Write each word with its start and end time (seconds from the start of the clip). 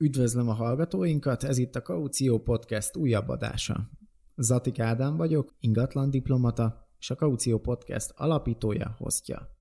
Üdvözlöm 0.00 0.48
a 0.48 0.52
hallgatóinkat, 0.52 1.42
ez 1.42 1.58
itt 1.58 1.74
a 1.74 1.82
Kaució 1.82 2.38
Podcast 2.38 2.96
újabb 2.96 3.28
adása. 3.28 3.90
Zatik 4.36 4.78
Ádám 4.78 5.16
vagyok, 5.16 5.54
ingatlan 5.60 6.10
diplomata, 6.10 6.88
és 6.98 7.10
a 7.10 7.14
Kaució 7.14 7.58
Podcast 7.58 8.12
alapítója, 8.16 8.94
hostja. 8.98 9.57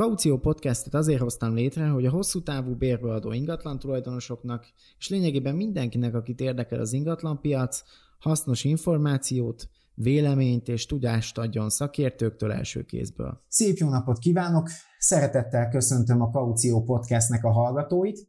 Kaució 0.00 0.38
Podcastet 0.38 0.94
azért 0.94 1.20
hoztam 1.20 1.54
létre, 1.54 1.88
hogy 1.88 2.06
a 2.06 2.10
hosszú 2.10 2.42
távú 2.42 2.74
bérbeadó 2.74 3.32
ingatlan 3.32 3.78
tulajdonosoknak, 3.78 4.66
és 4.98 5.08
lényegében 5.08 5.54
mindenkinek, 5.54 6.14
akit 6.14 6.40
érdekel 6.40 6.80
az 6.80 6.92
ingatlanpiac, 6.92 7.82
hasznos 8.18 8.64
információt, 8.64 9.68
véleményt 9.94 10.68
és 10.68 10.86
tudást 10.86 11.38
adjon 11.38 11.68
szakértőktől 11.68 12.52
első 12.52 12.82
kézből. 12.82 13.42
Szép 13.48 13.76
jó 13.76 13.88
napot 13.88 14.18
kívánok! 14.18 14.68
Szeretettel 14.98 15.68
köszöntöm 15.68 16.20
a 16.20 16.30
Kaució 16.30 16.82
Podcastnek 16.82 17.44
a 17.44 17.50
hallgatóit. 17.50 18.28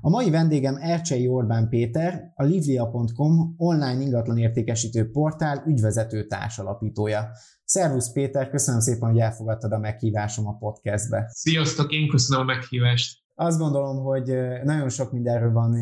A 0.00 0.08
mai 0.08 0.30
vendégem 0.30 0.76
Ercsei 0.76 1.28
Orbán 1.28 1.68
Péter, 1.68 2.32
a 2.34 2.42
livlia.com 2.42 3.54
online 3.56 4.00
ingatlan 4.00 4.38
értékesítő 4.38 5.10
portál 5.10 5.64
ügyvezető 5.66 6.26
társalapítója. 6.26 7.30
Szervusz 7.72 8.12
Péter, 8.12 8.50
köszönöm 8.50 8.80
szépen, 8.80 9.10
hogy 9.10 9.18
elfogadtad 9.18 9.72
a 9.72 9.78
meghívásom 9.78 10.46
a 10.46 10.56
podcastbe. 10.56 11.30
Sziasztok, 11.32 11.92
én 11.92 12.08
köszönöm 12.08 12.42
a 12.42 12.52
meghívást. 12.52 13.18
Azt 13.34 13.58
gondolom, 13.58 14.04
hogy 14.04 14.24
nagyon 14.64 14.88
sok 14.88 15.12
mindenről 15.12 15.52
van 15.52 15.76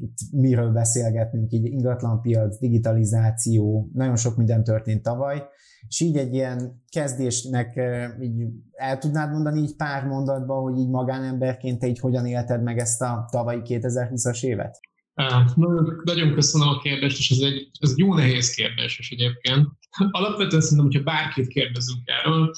itt 0.00 0.16
miről 0.30 0.70
beszélgetnünk, 0.70 1.52
így 1.52 1.64
ingatlanpiac, 1.64 2.58
digitalizáció, 2.58 3.90
nagyon 3.92 4.16
sok 4.16 4.36
minden 4.36 4.64
történt 4.64 5.02
tavaly, 5.02 5.42
és 5.88 6.00
így 6.00 6.16
egy 6.16 6.34
ilyen 6.34 6.82
kezdésnek 6.88 7.80
így 8.22 8.46
el 8.72 8.98
tudnád 8.98 9.30
mondani 9.30 9.60
így 9.60 9.76
pár 9.76 10.06
mondatban, 10.06 10.62
hogy 10.62 10.78
így 10.78 10.90
magánemberként 10.90 11.78
te 11.78 11.86
így 11.86 11.98
hogyan 11.98 12.26
élted 12.26 12.62
meg 12.62 12.78
ezt 12.78 13.02
a 13.02 13.28
tavalyi 13.30 13.60
2020-as 13.64 14.44
évet? 14.44 14.78
Nagyon, 15.54 16.00
nagyon 16.04 16.34
köszönöm 16.34 16.68
a 16.68 16.78
kérdést, 16.78 17.18
és 17.18 17.30
ez 17.30 17.38
egy, 17.38 17.70
ez 17.80 17.90
egy 17.90 17.98
jó 17.98 18.14
nehéz 18.14 18.54
kérdés 18.54 18.98
is 18.98 19.10
egyébként. 19.10 19.68
Alapvetően 20.10 20.62
szerintem, 20.62 20.86
hogyha 20.86 21.02
bárkit 21.02 21.46
kérdezünk 21.46 22.00
erről, 22.04 22.54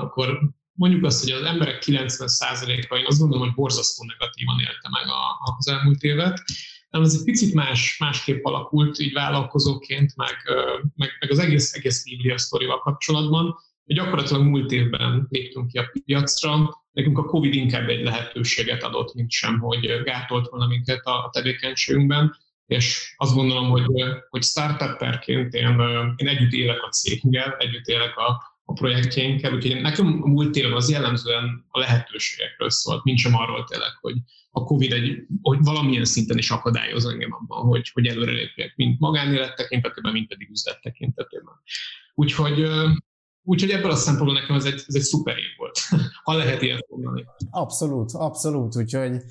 akkor 0.00 0.40
mondjuk 0.72 1.04
azt, 1.04 1.22
hogy 1.22 1.32
az 1.32 1.42
emberek 1.42 1.82
90%-a, 1.86 2.96
én 2.96 3.06
azt 3.06 3.18
gondolom, 3.18 3.46
hogy 3.46 3.54
borzasztó 3.54 4.04
negatívan 4.04 4.60
élte 4.60 4.88
meg 4.90 5.06
a, 5.06 5.54
az 5.58 5.68
elmúlt 5.68 6.02
évet. 6.02 6.42
Nem, 6.90 7.02
ez 7.02 7.14
egy 7.14 7.24
picit 7.24 7.54
más, 7.54 7.98
másképp 7.98 8.44
alakult 8.44 8.98
így 8.98 9.12
vállalkozóként, 9.12 10.16
meg, 10.16 10.36
meg, 10.96 11.10
meg 11.20 11.30
az 11.30 11.38
egész, 11.38 11.72
egész 11.72 12.04
Biblia 12.04 12.38
sztorival 12.38 12.78
kapcsolatban. 12.78 13.56
Gyakorlatilag 13.84 14.42
múlt 14.42 14.72
évben 14.72 15.26
léptünk 15.30 15.66
ki 15.66 15.78
a 15.78 15.90
piacra, 16.04 16.84
nekünk 16.92 17.18
a 17.18 17.24
Covid 17.24 17.54
inkább 17.54 17.88
egy 17.88 18.02
lehetőséget 18.02 18.82
adott, 18.82 19.14
mint 19.14 19.30
sem, 19.30 19.58
hogy 19.58 20.02
gátolt 20.02 20.48
volna 20.48 20.66
minket 20.66 21.06
a, 21.06 21.24
a 21.24 21.30
tevékenységünkben, 21.32 22.36
és 22.70 23.14
azt 23.16 23.34
gondolom, 23.34 23.70
hogy, 23.70 23.84
hogy 24.28 24.42
startupperként 24.42 25.54
én, 25.54 25.80
én 26.16 26.28
együtt 26.28 26.52
élek 26.52 26.82
a 26.82 26.88
céggel, 26.88 27.56
együtt 27.58 27.86
élek 27.86 28.16
a, 28.16 28.42
a 28.64 28.72
projektjeinkkel, 28.72 29.54
úgyhogy 29.54 29.80
nekem 29.80 30.06
múlt 30.06 30.56
éven 30.56 30.72
az 30.72 30.90
jellemzően 30.90 31.64
a 31.68 31.78
lehetőségekről 31.78 32.70
szólt, 32.70 33.04
mint 33.04 33.18
sem 33.18 33.34
arról 33.34 33.64
tényleg, 33.64 33.92
hogy 34.00 34.14
a 34.50 34.64
Covid 34.64 34.92
egy, 34.92 35.26
hogy 35.42 35.58
valamilyen 35.60 36.04
szinten 36.04 36.38
is 36.38 36.50
akadályoz 36.50 37.06
engem 37.06 37.32
abban, 37.32 37.66
hogy, 37.66 37.90
hogy 37.92 38.06
előrelépjek, 38.06 38.72
mint 38.76 39.00
magánélet 39.00 39.56
tekintetében, 39.56 40.12
mint 40.12 40.28
pedig 40.28 40.50
üzlet 40.50 40.80
tekintetében. 40.80 41.54
Úgyhogy 42.14 42.66
Úgyhogy 43.44 43.70
ebből 43.70 43.90
a 43.90 43.94
szempontból 43.94 44.40
nekem 44.40 44.56
ez 44.56 44.64
egy, 44.64 44.84
ez 44.86 44.94
egy 44.94 45.02
szuper 45.02 45.36
év 45.36 45.56
volt, 45.58 45.78
ha 46.24 46.36
lehet 46.36 46.62
ilyet 46.62 46.86
mondani. 46.88 47.24
Abszolút, 47.50 48.12
abszolút, 48.12 48.76
úgyhogy 48.76 49.22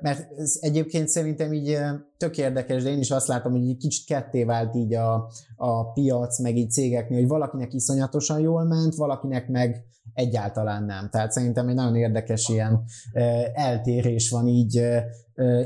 mert 0.00 0.32
ez 0.38 0.58
egyébként 0.60 1.08
szerintem 1.08 1.52
így 1.52 1.78
tök 2.16 2.38
érdekes, 2.38 2.82
de 2.82 2.90
én 2.90 2.98
is 2.98 3.10
azt 3.10 3.26
látom, 3.26 3.52
hogy 3.52 3.68
egy 3.68 3.76
kicsit 3.76 4.06
ketté 4.06 4.44
vált 4.44 4.74
így 4.74 4.94
a, 4.94 5.30
a 5.56 5.92
piac, 5.92 6.38
meg 6.38 6.56
így 6.56 6.70
cégeknél, 6.70 7.18
hogy 7.18 7.28
valakinek 7.28 7.74
iszonyatosan 7.74 8.40
jól 8.40 8.64
ment, 8.64 8.94
valakinek 8.94 9.48
meg 9.48 9.84
egyáltalán 10.14 10.84
nem. 10.84 11.08
Tehát 11.10 11.32
szerintem 11.32 11.68
egy 11.68 11.74
nagyon 11.74 11.96
érdekes 11.96 12.48
ilyen 12.48 12.84
eltérés 13.54 14.30
van 14.30 14.46
így 14.46 14.82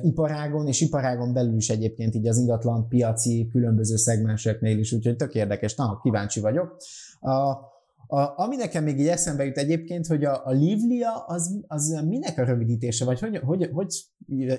iparágon, 0.03 0.67
és 0.67 0.81
iparágon 0.81 1.33
belül 1.33 1.57
is 1.57 1.69
egyébként 1.69 2.15
így 2.15 2.27
az 2.27 2.39
ingatlan 2.39 2.89
piaci 2.89 3.49
különböző 3.53 3.97
szegmenseknél 3.97 4.79
is, 4.79 4.93
úgyhogy 4.93 5.17
tök 5.17 5.35
érdekes, 5.35 5.75
na, 5.75 6.01
kíváncsi 6.03 6.41
vagyok. 6.41 6.77
A, 7.25 7.73
a, 8.07 8.33
ami 8.37 8.57
nekem 8.57 8.85
még 8.85 8.99
így 8.99 9.07
eszembe 9.07 9.45
jut 9.45 9.59
egyébként, 9.59 10.07
hogy 10.07 10.25
a, 10.25 10.47
a 10.47 10.51
Livlia 10.51 11.25
az, 11.27 11.65
az 11.67 12.03
minek 12.07 12.39
a 12.39 12.45
rövidítése, 12.45 13.05
vagy 13.05 13.21
hogy, 13.21 13.41
hogy, 13.43 13.69
hogy 13.73 13.89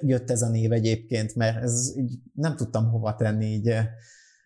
jött 0.02 0.30
ez 0.30 0.42
a 0.42 0.50
név 0.50 0.72
egyébként, 0.72 1.36
mert 1.36 1.64
ez 1.64 1.94
így 1.98 2.18
nem 2.34 2.56
tudtam 2.56 2.90
hova 2.90 3.16
tenni 3.16 3.46
így, 3.46 3.74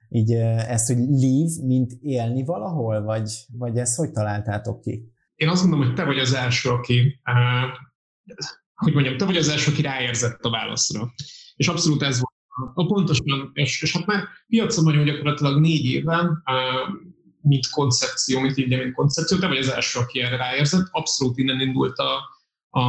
így 0.09 0.33
ezt, 0.33 0.87
hogy 0.87 0.97
live, 0.97 1.65
mint 1.65 1.93
élni 2.01 2.43
valahol, 2.43 3.01
vagy, 3.01 3.31
vagy 3.57 3.77
ezt 3.77 3.97
hogy 3.97 4.11
találtátok 4.11 4.81
ki? 4.81 5.13
Én 5.35 5.47
azt 5.47 5.61
gondolom, 5.61 5.85
hogy 5.85 5.95
te 5.95 6.03
vagy 6.03 6.19
az 6.19 6.33
első, 6.33 6.69
aki, 6.69 7.19
uh, 7.25 8.35
hogy 8.75 8.93
mondjam, 8.93 9.17
te 9.17 9.25
vagy 9.25 9.37
az 9.37 9.49
első, 9.49 9.71
aki 9.71 9.81
ráérzett 9.81 10.41
a 10.41 10.49
válaszra. 10.49 11.13
És 11.55 11.67
abszolút 11.67 12.01
ez 12.01 12.19
volt. 12.19 12.33
A 12.73 12.85
pontosan, 12.85 13.51
és, 13.53 13.81
és 13.81 13.93
hát 13.93 14.05
már 14.05 14.23
piacon 14.47 14.83
vagyunk 14.83 15.05
gyakorlatilag 15.05 15.59
négy 15.59 15.85
éven, 15.85 16.25
uh, 16.25 17.09
mint 17.41 17.69
koncepció, 17.69 18.39
mint 18.39 18.57
így, 18.57 18.67
mint 18.67 18.93
koncepció, 18.93 19.37
te 19.37 19.47
vagy 19.47 19.57
az 19.57 19.71
első, 19.71 19.99
aki 19.99 20.21
erre 20.21 20.37
ráérzett. 20.37 20.87
Abszolút 20.91 21.37
innen 21.37 21.59
indult 21.59 21.97
a, 21.97 22.37
a, 22.69 22.81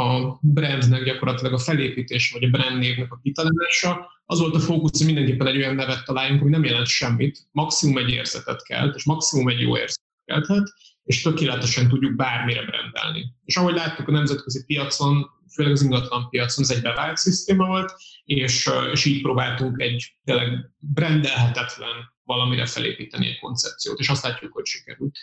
a 0.00 0.38
brandnek 0.40 1.04
gyakorlatilag 1.04 1.52
a 1.52 1.58
felépítés, 1.58 2.32
vagy 2.32 2.44
a 2.44 2.48
brand 2.48 2.78
névnek 2.78 3.12
a 3.12 3.20
kitalálása. 3.22 4.08
Az 4.26 4.40
volt 4.40 4.54
a 4.54 4.58
fókusz, 4.58 4.98
hogy 4.98 5.06
mindenképpen 5.06 5.46
egy 5.46 5.56
olyan 5.56 5.74
nevet 5.74 6.04
találjunk, 6.04 6.40
ami 6.40 6.50
nem 6.50 6.64
jelent 6.64 6.86
semmit, 6.86 7.48
maximum 7.50 7.98
egy 7.98 8.10
érzetet 8.10 8.62
kelt, 8.62 8.94
és 8.94 9.04
maximum 9.04 9.48
egy 9.48 9.60
jó 9.60 9.76
érzetet 9.76 10.08
kelthet, 10.24 10.72
és 11.04 11.22
tökéletesen 11.22 11.88
tudjuk 11.88 12.16
bármire 12.16 12.64
brendelni. 12.64 13.34
És 13.44 13.56
ahogy 13.56 13.74
láttuk 13.74 14.08
a 14.08 14.12
nemzetközi 14.12 14.64
piacon, 14.64 15.30
főleg 15.54 15.72
az 15.72 15.82
ingatlan 15.82 16.28
piacon, 16.28 16.64
ez 16.64 16.70
egy 16.70 16.82
bevált 16.82 17.16
szisztéma 17.16 17.66
volt, 17.66 17.92
és, 18.24 18.70
és 18.92 19.04
így 19.04 19.22
próbáltunk 19.22 19.80
egy 19.80 20.16
tényleg 20.24 20.48
brendelhetetlen 20.78 22.18
valamire 22.24 22.66
felépíteni 22.66 23.26
egy 23.26 23.38
koncepciót, 23.38 23.98
és 23.98 24.08
azt 24.08 24.22
látjuk, 24.22 24.52
hogy 24.52 24.64
sikerült. 24.64 25.16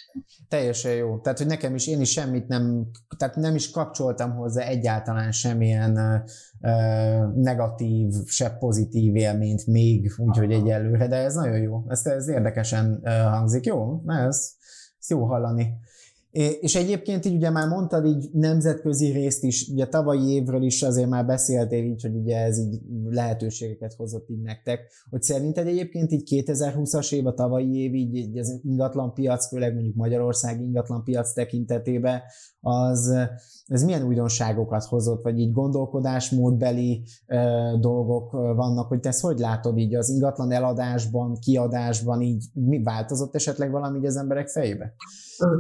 Teljesen 0.48 0.94
jó. 0.94 1.20
Tehát, 1.20 1.38
hogy 1.38 1.48
nekem 1.48 1.76
is, 1.76 1.88
én 1.88 2.02
is 2.02 2.12
semmit 2.12 2.48
nem, 2.48 2.88
tehát 3.18 3.36
nem 3.36 3.56
is 3.56 3.72
kapcsoltam 3.72 4.32
hozzá 4.32 4.64
egyáltalán 4.64 5.32
semmilyen 5.32 5.98
uh, 6.62 7.36
negatív, 7.36 8.08
se 8.26 8.50
pozitív 8.50 9.16
élményt 9.16 9.66
még, 9.66 10.14
úgyhogy 10.18 10.52
egyelőre, 10.52 11.08
de 11.08 11.16
ez 11.16 11.34
nagyon 11.34 11.58
jó. 11.58 11.86
Ez, 11.88 12.06
ez 12.06 12.28
érdekesen 12.28 13.02
hangzik. 13.06 13.66
Jó, 13.66 14.02
Na, 14.04 14.14
ez, 14.20 14.56
ez 15.00 15.10
jó 15.10 15.26
hallani. 15.26 15.74
És 16.32 16.76
egyébként 16.76 17.26
így 17.26 17.36
ugye 17.36 17.50
már 17.50 17.68
mondtad 17.68 18.06
így 18.06 18.30
nemzetközi 18.32 19.12
részt 19.12 19.44
is, 19.44 19.68
ugye 19.68 19.88
tavalyi 19.88 20.34
évről 20.34 20.64
is 20.64 20.84
azért 20.84 21.10
már 21.10 21.26
beszéltél 21.26 21.84
így, 21.84 22.02
hogy 22.02 22.16
ugye 22.16 22.38
ez 22.38 22.60
így 22.60 22.82
lehetőségeket 23.10 23.94
hozott 23.94 24.30
így 24.30 24.42
nektek, 24.42 24.80
hogy 25.10 25.22
szerinted 25.22 25.68
egyébként 25.68 26.12
így 26.12 26.44
2020-as 26.46 27.14
év, 27.14 27.26
a 27.26 27.34
tavalyi 27.34 27.78
év 27.78 27.94
így, 27.94 28.16
így 28.16 28.38
az 28.38 28.60
ingatlan 28.64 29.14
piac, 29.14 29.48
főleg 29.48 29.74
mondjuk 29.74 29.96
Magyarország 29.96 30.62
ingatlan 30.62 31.04
piac 31.04 31.34
tekintetében, 31.34 32.22
az, 32.60 33.14
ez 33.66 33.84
milyen 33.84 34.06
újdonságokat 34.06 34.84
hozott, 34.84 35.24
vagy 35.24 35.40
így 35.40 35.52
gondolkodásmódbeli 35.52 37.04
ö, 37.28 37.38
dolgok 37.80 38.32
vannak, 38.32 38.88
hogy 38.88 39.00
te 39.00 39.10
ezt 39.10 39.22
hogy 39.22 39.40
látod 39.40 39.78
így 39.78 39.96
az 39.96 40.10
ingatlan 40.10 40.52
eladásban, 40.52 41.38
kiadásban, 41.40 42.22
így 42.22 42.46
mi 42.54 42.84
változott 42.84 43.36
esetleg 43.36 43.72
valami 43.72 43.98
így 43.98 44.06
az 44.06 44.18
emberek 44.18 44.48
fejébe? 44.48 44.94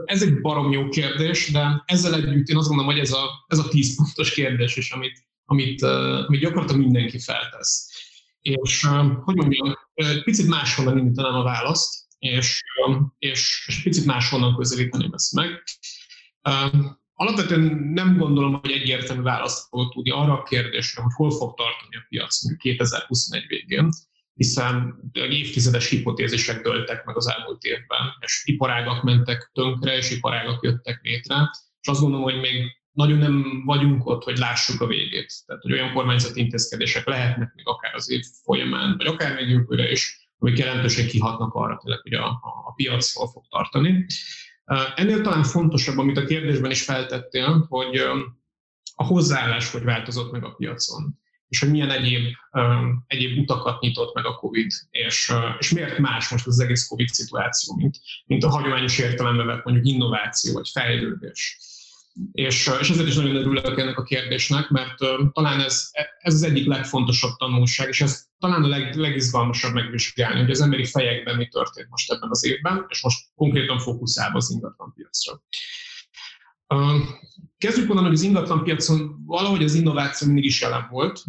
Ez 0.05 0.21
egy 0.21 0.41
barom 0.41 0.71
jó 0.71 0.89
kérdés, 0.89 1.51
de 1.51 1.83
ezzel 1.85 2.13
együtt 2.13 2.47
én 2.47 2.57
azt 2.57 2.67
gondolom, 2.67 2.91
hogy 2.91 3.01
ez 3.01 3.11
a, 3.11 3.45
ez 3.47 3.57
a 3.57 3.67
10 3.67 3.95
pontos 3.95 4.33
kérdés 4.33 4.75
is, 4.75 4.91
amit, 4.91 5.27
amit, 5.45 5.81
amit 6.27 6.39
gyakorlatilag 6.39 6.81
mindenki 6.81 7.19
feltesz. 7.19 7.91
És 8.41 8.87
hogy 9.23 9.35
mondjam, 9.35 9.77
picit 10.23 10.47
máshonnan 10.47 10.97
indítanám 10.97 11.33
a 11.33 11.43
választ, 11.43 12.05
és, 12.19 12.61
és, 13.17 13.65
és 13.67 13.83
picit 13.83 14.05
máshonnan 14.05 14.55
közelíteném 14.55 15.13
ezt 15.13 15.33
meg. 15.33 15.63
Alapvetően 17.13 17.61
nem 17.93 18.17
gondolom, 18.17 18.53
hogy 18.53 18.71
egyértelmű 18.71 19.21
választ 19.21 19.67
fogok 19.67 19.93
tudni 19.93 20.11
arra 20.11 20.33
a 20.33 20.43
kérdésre, 20.43 21.01
hogy 21.01 21.11
hol 21.15 21.31
fog 21.31 21.53
tartani 21.53 21.95
a 21.95 22.05
piac 22.09 22.57
2021 22.57 23.47
végén 23.47 23.89
hiszen 24.37 24.99
évtizedes 25.13 25.89
hipotézisek 25.89 26.61
dőltek 26.61 27.05
meg 27.05 27.15
az 27.15 27.27
elmúlt 27.27 27.63
évben, 27.63 28.15
és 28.19 28.41
iparágak 28.45 29.03
mentek 29.03 29.49
tönkre, 29.53 29.97
és 29.97 30.11
iparágak 30.11 30.63
jöttek 30.63 30.99
létre, 31.03 31.49
és 31.81 31.87
azt 31.87 32.01
gondolom, 32.01 32.23
hogy 32.23 32.39
még 32.39 32.77
nagyon 32.91 33.17
nem 33.17 33.63
vagyunk 33.65 34.05
ott, 34.05 34.23
hogy 34.23 34.37
lássuk 34.37 34.81
a 34.81 34.87
végét. 34.87 35.33
Tehát, 35.45 35.61
hogy 35.61 35.71
olyan 35.71 35.93
kormányzati 35.93 36.39
intézkedések 36.39 37.05
lehetnek 37.05 37.51
még 37.55 37.67
akár 37.67 37.95
az 37.95 38.09
év 38.09 38.25
folyamán, 38.43 38.97
vagy 38.97 39.05
akár 39.05 39.35
még 39.35 39.49
jövőre 39.49 39.91
is, 39.91 40.29
amik 40.39 40.57
jelentősen 40.57 41.07
kihatnak 41.07 41.53
arra 41.53 41.79
tényleg, 41.83 42.01
hogy 42.01 42.13
a, 42.13 42.27
a 42.65 42.73
piac 42.75 43.13
hol 43.13 43.27
fog 43.27 43.43
tartani. 43.49 44.05
Ennél 44.95 45.21
talán 45.21 45.43
fontosabb, 45.43 45.97
amit 45.97 46.17
a 46.17 46.25
kérdésben 46.25 46.71
is 46.71 46.83
feltettél, 46.83 47.65
hogy 47.69 47.95
a 48.95 49.03
hozzáállás 49.03 49.71
hogy 49.71 49.83
változott 49.83 50.31
meg 50.31 50.43
a 50.43 50.53
piacon, 50.53 51.19
és 51.47 51.59
hogy 51.59 51.71
milyen 51.71 51.91
egyéb, 51.91 52.23
egyéb 53.07 53.39
utakat 53.39 53.81
nyitott 53.81 54.13
meg 54.13 54.25
a 54.25 54.35
COVID, 54.35 54.71
és, 54.89 55.33
és 55.59 55.71
miért 55.71 55.97
más 55.97 56.29
most 56.29 56.47
az 56.47 56.59
egész 56.59 56.87
COVID 56.87 57.07
szituáció, 57.07 57.75
mint, 57.75 57.99
mint 58.25 58.43
a 58.43 58.49
hagyományos 58.49 58.99
értelemben 58.99 59.45
vett 59.45 59.63
mondjuk 59.63 59.85
innováció 59.85 60.53
vagy 60.53 60.69
fejlődés. 60.69 61.57
És, 62.31 62.71
és 62.79 62.89
ezért 62.89 63.07
is 63.07 63.15
nagyon 63.15 63.35
örülök 63.35 63.79
ennek 63.79 63.97
a 63.97 64.03
kérdésnek, 64.03 64.69
mert 64.69 64.97
talán 65.31 65.59
ez, 65.59 65.89
ez 66.19 66.33
az 66.33 66.43
egyik 66.43 66.65
legfontosabb 66.65 67.35
tanulság, 67.37 67.87
és 67.87 68.01
ez 68.01 68.25
talán 68.39 68.63
a 68.63 68.67
leg, 68.67 68.95
legizgalmasabb 68.95 69.73
megvizsgálni, 69.73 70.39
hogy 70.39 70.51
az 70.51 70.61
emberi 70.61 70.85
fejekben 70.85 71.35
mi 71.35 71.47
történt 71.47 71.89
most 71.89 72.11
ebben 72.11 72.29
az 72.29 72.45
évben, 72.45 72.85
és 72.87 73.03
most 73.03 73.25
konkrétan 73.35 73.79
fókuszálva 73.79 74.37
az 74.37 74.51
ingatlan 74.51 74.93
piacra. 74.95 75.41
Kezdjük 77.57 77.89
onnan, 77.89 78.03
hogy 78.03 78.13
az 78.13 78.21
ingatlan 78.21 78.63
piacon 78.63 79.23
valahogy 79.25 79.63
az 79.63 79.73
innováció 79.73 80.27
mindig 80.27 80.45
is 80.45 80.61
jelen 80.61 80.87
volt, 80.91 81.23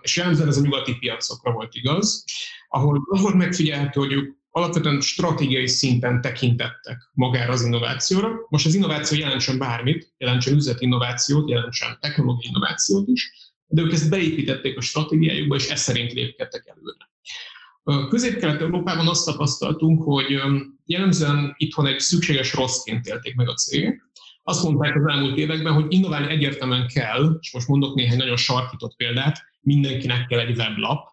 és 0.00 0.16
jellemzően 0.16 0.48
ez 0.48 0.56
a 0.56 0.60
nyugati 0.60 0.94
piacokra 0.94 1.52
volt 1.52 1.74
igaz, 1.74 2.24
ahol 2.68 3.06
az 3.10 3.20
volt 3.20 3.34
megfigyelhető, 3.34 4.00
hogy 4.00 4.12
ők 4.12 4.36
alapvetően 4.50 5.00
stratégiai 5.00 5.66
szinten 5.66 6.20
tekintettek 6.20 7.10
magára 7.12 7.52
az 7.52 7.62
innovációra. 7.62 8.30
Most 8.48 8.66
az 8.66 8.74
innováció 8.74 9.18
jelentsen 9.18 9.58
bármit, 9.58 10.14
jelentsen 10.18 10.54
üzleti 10.54 10.84
innovációt, 10.84 11.48
jelentsen 11.50 11.98
technológiai 12.00 12.48
innovációt 12.48 13.08
is, 13.08 13.32
de 13.66 13.82
ők 13.82 13.92
ezt 13.92 14.10
beépítették 14.10 14.76
a 14.76 14.80
stratégiájukba, 14.80 15.54
és 15.54 15.68
ez 15.68 15.80
szerint 15.80 16.12
lépkedtek 16.12 16.66
előre. 16.66 18.08
Közép-Kelet-Európában 18.08 19.08
azt 19.08 19.24
tapasztaltunk, 19.24 20.02
hogy 20.02 20.40
jellemzően 20.84 21.54
itthon 21.56 21.86
egy 21.86 21.98
szükséges 21.98 22.54
rosszként 22.54 23.06
élték 23.06 23.34
meg 23.34 23.48
a 23.48 23.54
cégek. 23.54 24.07
Azt 24.48 24.62
mondták 24.62 24.96
az 24.96 25.06
elmúlt 25.06 25.38
években, 25.38 25.72
hogy 25.72 25.86
innoválni 25.88 26.32
egyértelműen 26.32 26.86
kell, 26.86 27.36
és 27.40 27.52
most 27.52 27.68
mondok 27.68 27.94
néhány 27.94 28.16
nagyon 28.16 28.36
sarkított 28.36 28.96
példát, 28.96 29.42
mindenkinek 29.60 30.26
kell 30.26 30.38
egy 30.38 30.58
weblap, 30.58 31.08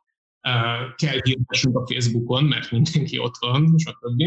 kell 0.96 1.18
hirdessünk 1.24 1.78
a 1.78 1.86
Facebookon, 1.88 2.44
mert 2.44 2.72
mindenki 2.72 3.20
ott 3.20 3.36
van, 3.40 3.76
stb. 3.78 4.24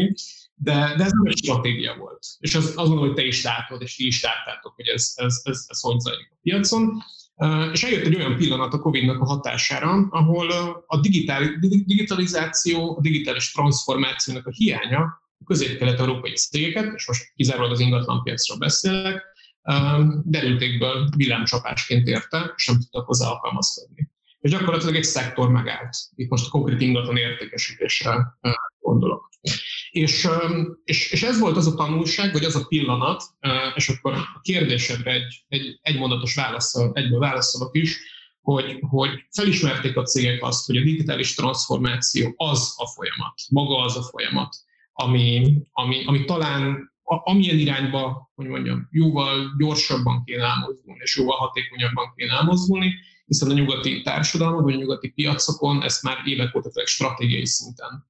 De, 0.55 0.93
de 0.97 1.03
ez 1.03 1.11
nem 1.11 1.25
egy 1.25 1.37
stratégia 1.37 1.95
volt. 1.95 2.27
És 2.39 2.55
az, 2.55 2.65
azt 2.65 2.75
gondolom, 2.75 3.05
hogy 3.05 3.13
te 3.13 3.25
is 3.25 3.43
látod, 3.43 3.81
és 3.81 3.95
ti 3.95 4.05
is 4.05 4.23
láttátok, 4.23 4.75
hogy 4.75 4.87
ez, 4.87 5.13
ez, 5.15 5.41
ez, 5.43 5.65
ez 5.67 5.79
hogy 5.79 5.99
zajlik 5.99 6.29
a 6.31 6.37
piacon. 6.41 7.03
És 7.71 7.83
eljött 7.83 8.05
egy 8.05 8.15
olyan 8.15 8.35
pillanat 8.35 8.73
a 8.73 8.79
Covid-nak 8.79 9.21
a 9.21 9.25
hatására, 9.25 10.07
ahol 10.09 10.51
a 10.87 10.99
digitál, 10.99 11.57
digitalizáció, 11.85 12.97
a 12.97 13.01
digitális 13.01 13.51
transformációnak 13.51 14.47
a 14.47 14.51
hiánya 14.51 15.27
közép-kelet-európai 15.45 16.33
cégeket, 16.33 16.93
és 16.95 17.07
most 17.07 17.31
kizárólag 17.35 17.71
az 17.71 17.79
ingatlan 17.79 18.23
piacról 18.23 18.57
beszélek, 18.57 19.23
derültékből 20.23 21.09
villámcsapásként 21.15 22.07
érte, 22.07 22.53
és 22.55 22.67
nem 22.67 22.79
tudtak 22.79 23.05
hozzá 23.05 23.27
alkalmazkodni 23.27 24.09
és 24.39 24.51
gyakorlatilag 24.51 24.95
egy 24.95 25.03
szektor 25.03 25.49
megállt. 25.49 25.97
Itt 26.15 26.29
most 26.29 26.45
a 26.45 26.49
konkrét 26.49 26.81
ingatlan 26.81 27.17
értékesítésre 27.17 28.39
gondolok. 28.79 29.29
És, 29.89 30.27
és, 30.83 31.11
és 31.11 31.23
ez 31.23 31.39
volt 31.39 31.57
az 31.57 31.67
a 31.67 31.75
tanulság, 31.75 32.31
vagy 32.31 32.43
az 32.43 32.55
a 32.55 32.65
pillanat, 32.65 33.23
és 33.75 33.89
akkor 33.89 34.13
a 34.13 34.39
kérdésedre 34.41 35.11
egy, 35.11 35.45
egy, 35.47 35.79
egy 35.81 35.97
mondatos 35.97 36.35
válaszol, 36.35 36.91
egyből 36.93 37.19
válaszolok 37.19 37.75
is, 37.75 37.99
hogy, 38.41 38.79
hogy 38.89 39.09
felismerték 39.31 39.97
a 39.97 40.03
cégek 40.03 40.43
azt, 40.43 40.65
hogy 40.65 40.77
a 40.77 40.83
digitális 40.83 41.33
transformáció 41.33 42.33
az 42.35 42.73
a 42.77 42.87
folyamat, 42.87 43.33
maga 43.49 43.83
az 43.83 43.97
a 43.97 44.03
folyamat, 44.03 44.55
ami, 45.03 45.57
ami, 45.71 46.03
ami 46.05 46.25
talán 46.25 46.91
a, 47.03 47.31
amilyen 47.31 47.57
irányba, 47.57 48.31
hogy 48.35 48.47
mondjam, 48.47 48.87
jóval 48.91 49.55
gyorsabban 49.57 50.23
kéne 50.23 50.43
elmozdulni, 50.43 50.99
és 51.01 51.17
jóval 51.17 51.37
hatékonyabban 51.37 52.13
kéne 52.15 52.33
elmozdulni, 52.33 52.93
hiszen 53.25 53.49
a 53.49 53.53
nyugati 53.53 54.01
társadalmak, 54.01 54.63
vagy 54.63 54.73
a 54.73 54.77
nyugati 54.77 55.09
piacokon 55.09 55.83
ezt 55.83 56.03
már 56.03 56.17
évek 56.25 56.55
óta 56.55 56.69
stratégiai 56.85 57.45
szinten 57.45 58.07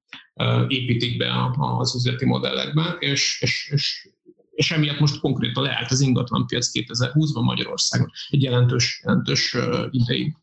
építik 0.68 1.18
be 1.18 1.52
az 1.58 1.96
üzleti 1.96 2.26
modellekbe, 2.26 2.96
és, 3.00 3.40
és, 3.42 3.70
és, 3.74 4.08
és 4.52 4.72
emiatt 4.72 5.00
most 5.00 5.20
konkrétan 5.20 5.64
leállt 5.64 5.92
az 5.92 6.02
ingatlanpiac 6.02 6.70
2020-ban 6.74 7.44
Magyarországon 7.44 8.12
egy 8.30 8.44
jelentős, 8.44 9.02
jelentős 9.04 9.58
ideig. 9.90 10.38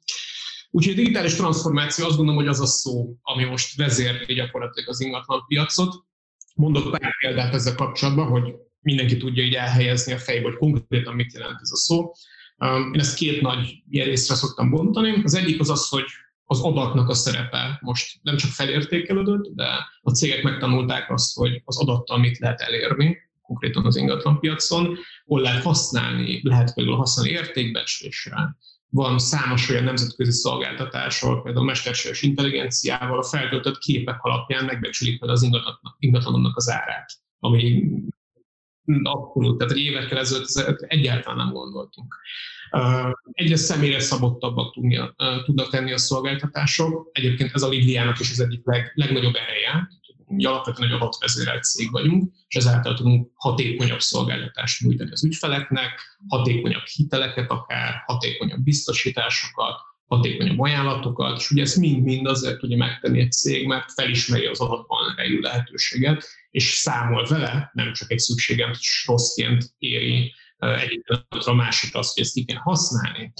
Úgyhogy 0.70 0.92
a 0.92 0.96
digitális 0.96 1.34
transformáció 1.34 2.06
azt 2.06 2.16
gondolom, 2.16 2.40
hogy 2.40 2.50
az 2.50 2.60
a 2.60 2.66
szó, 2.66 3.16
ami 3.22 3.44
most 3.44 3.76
vezérli 3.76 4.34
gyakorlatilag 4.34 4.88
az 4.88 5.00
ingatlanpiacot. 5.00 5.94
Mondok 6.56 6.98
pár 6.98 7.16
példát 7.18 7.54
ezzel 7.54 7.74
kapcsolatban, 7.74 8.26
hogy 8.26 8.54
mindenki 8.80 9.16
tudja 9.16 9.42
így 9.42 9.54
elhelyezni 9.54 10.12
a 10.12 10.18
fejbe, 10.18 10.48
hogy 10.48 10.56
konkrétan 10.56 11.14
mit 11.14 11.32
jelent 11.32 11.60
ez 11.60 11.70
a 11.72 11.76
szó. 11.76 12.12
Um, 12.58 12.92
én 12.94 13.00
ezt 13.00 13.16
két 13.16 13.40
nagy 13.40 13.82
ilyen 13.90 14.06
részre 14.06 14.34
szoktam 14.34 14.70
bontani. 14.70 15.22
Az 15.22 15.34
egyik 15.34 15.60
az 15.60 15.70
az, 15.70 15.88
hogy 15.88 16.04
az 16.44 16.60
adatnak 16.60 17.08
a 17.08 17.14
szerepe 17.14 17.78
most 17.80 18.18
nem 18.22 18.36
csak 18.36 18.50
felértékelődött, 18.50 19.54
de 19.54 19.68
a 20.00 20.10
cégek 20.10 20.42
megtanulták 20.42 21.10
azt, 21.10 21.36
hogy 21.36 21.62
az 21.64 21.78
adattal 21.78 22.18
mit 22.18 22.38
lehet 22.38 22.60
elérni, 22.60 23.16
konkrétan 23.42 23.86
az 23.86 23.96
ingatlanpiacon, 23.96 24.98
hol 25.24 25.40
lehet 25.40 25.62
használni, 25.62 26.40
lehet 26.42 26.74
például 26.74 26.96
használni 26.96 27.32
értékbecslésre. 27.32 28.56
Van 28.90 29.18
számos 29.18 29.68
olyan 29.70 29.84
nemzetközi 29.84 30.30
szolgáltatás, 30.30 31.22
ahol 31.22 31.42
például 31.42 31.64
a 31.64 31.68
mesterséges 31.68 32.22
intelligenciával 32.22 33.18
a 33.18 33.22
feltöltött 33.22 33.78
képek 33.78 34.22
alapján 34.22 34.64
megbecsülik 34.64 35.18
például 35.18 35.40
az 35.40 35.50
ingatlannak 35.98 36.56
az 36.56 36.70
árát, 36.70 37.12
ami 37.38 37.90
Abszolút, 39.02 39.58
tehát 39.58 39.72
egy 39.72 39.78
évekkel 39.78 40.18
ezelőtt 40.18 40.80
egyáltalán 40.80 41.36
nem 41.36 41.52
gondoltunk. 41.52 42.16
Egyre 43.32 43.56
személyre 43.56 44.00
szabottabbak 44.00 44.74
tudnak 45.44 45.70
tenni 45.70 45.92
a 45.92 45.98
szolgáltatások. 45.98 47.08
Egyébként 47.12 47.50
ez 47.54 47.62
a 47.62 47.68
Lidliának 47.68 48.20
is 48.20 48.30
az 48.30 48.40
egyik 48.40 48.64
leg, 48.64 48.92
legnagyobb 48.94 49.34
ereje. 49.34 49.90
Mi 50.28 50.44
alapvetően 50.44 50.88
egy 50.88 50.94
adatvezérelt 50.94 51.64
cég 51.64 51.90
vagyunk, 51.90 52.32
és 52.48 52.56
ezáltal 52.56 52.94
tudunk 52.94 53.30
hatékonyabb 53.34 54.00
szolgáltatást 54.00 54.82
nyújtani 54.82 55.10
az 55.10 55.24
ügyfeleknek, 55.24 56.18
hatékonyabb 56.26 56.84
hiteleket 56.84 57.50
akár, 57.50 58.02
hatékonyabb 58.06 58.60
biztosításokat, 58.60 59.80
hatékonyabb 60.06 60.60
ajánlatokat, 60.60 61.38
és 61.38 61.50
ugye 61.50 61.62
ezt 61.62 61.76
mind-mind 61.76 62.26
azért 62.26 62.58
tudja 62.58 62.76
megtenni 62.76 63.20
egy 63.20 63.32
cég, 63.32 63.66
mert 63.66 63.92
felismeri 63.92 64.46
az 64.46 64.60
adatban 64.60 65.14
rejlő 65.16 65.40
lehetőséget, 65.40 66.28
és 66.50 66.64
számol 66.64 67.26
vele, 67.26 67.70
nem 67.72 67.92
csak 67.92 68.10
egy 68.10 68.18
szükséges 68.18 69.04
rosszként 69.06 69.64
éri 69.78 70.34
egyik 70.58 71.04
a 71.28 71.52
másik 71.54 71.94
azt, 71.94 72.14
hogy 72.14 72.22
ezt 72.22 72.46
kell 72.46 72.60
használni. 72.60 73.32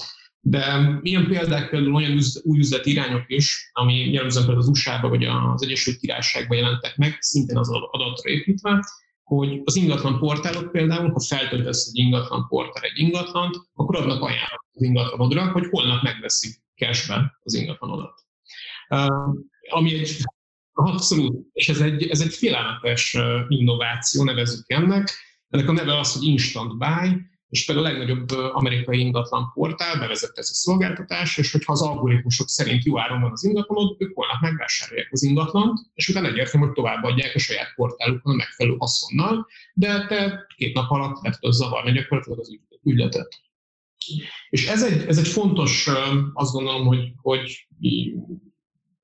De 0.49 0.99
milyen 1.01 1.27
példák 1.27 1.69
például 1.69 1.95
olyan 1.95 2.19
új 2.43 2.57
üzleti 2.57 2.91
irányok 2.91 3.23
is, 3.27 3.69
ami 3.73 4.11
jellemzően 4.11 4.57
az 4.57 4.67
USA-ban 4.67 5.09
vagy 5.09 5.23
az 5.23 5.63
Egyesült 5.63 5.97
Királyságban 5.97 6.57
jelentek 6.57 6.97
meg, 6.97 7.17
szintén 7.19 7.57
az 7.57 7.69
adatra 7.69 8.29
építve, 8.29 8.85
hogy 9.23 9.61
az 9.63 9.75
ingatlan 9.75 10.19
portálok 10.19 10.71
például, 10.71 11.11
ha 11.11 11.19
feltöltesz 11.19 11.87
egy 11.87 11.97
ingatlan 11.97 12.47
portál 12.47 12.83
egy 12.83 12.99
ingatlant, 12.99 13.55
akkor 13.73 13.95
adnak 13.95 14.21
ajánlatot 14.21 14.69
az 14.73 14.81
ingatlanodra, 14.81 15.51
hogy 15.51 15.67
holnap 15.69 16.03
megveszik 16.03 16.63
cashben 16.75 17.37
az 17.43 17.53
ingatlanodat. 17.53 18.25
Uh, 18.89 19.35
ami 19.69 19.93
egy 19.93 20.17
abszolút, 20.73 21.47
és 21.53 21.69
ez 21.69 21.79
egy, 21.81 22.07
ez 22.07 22.21
egy 22.21 22.33
félelmetes 22.33 23.17
innováció, 23.47 24.23
nevezzük 24.23 24.69
ennek. 24.69 25.11
Ennek 25.49 25.69
a 25.69 25.71
neve 25.71 25.99
az, 25.99 26.13
hogy 26.13 26.27
instant 26.27 26.77
buy, 26.77 27.21
és 27.49 27.65
például 27.65 27.87
a 27.87 27.89
legnagyobb 27.89 28.29
amerikai 28.29 28.99
ingatlan 28.99 29.51
portál 29.53 29.99
bevezette 29.99 30.39
ezt 30.39 30.51
a 30.51 30.53
szolgáltatást, 30.53 31.39
és 31.39 31.51
hogyha 31.51 31.71
az 31.71 31.81
algoritmusok 31.81 32.49
szerint 32.49 32.83
jó 32.83 32.99
áron 32.99 33.21
van 33.21 33.31
az 33.31 33.43
ingatlanod, 33.43 33.95
ők 33.97 34.15
holnap 34.15 34.41
megvásárolják 34.41 35.09
az 35.11 35.23
ingatlant, 35.23 35.79
és 35.93 36.09
utána 36.09 36.27
egyértelmű, 36.27 36.65
hogy 36.65 36.75
továbbadják 36.75 37.35
a 37.35 37.39
saját 37.39 37.73
portálukon 37.75 38.33
a 38.33 38.35
megfelelő 38.35 38.75
haszonnal, 38.79 39.47
de 39.73 40.05
te 40.07 40.45
két 40.55 40.73
nap 40.73 40.91
alatt 40.91 41.23
le 41.23 41.31
tudod 41.39 41.55
zavarni 41.55 41.91
gyakorlatilag 41.91 42.39
az 42.39 42.59
ügyletet. 42.83 43.41
És 44.49 44.67
ez 44.67 44.83
egy, 44.83 45.07
ez 45.07 45.17
egy 45.17 45.27
fontos, 45.27 45.89
azt 46.33 46.51
gondolom, 46.51 46.85
hogy, 46.85 47.11
hogy 47.21 47.67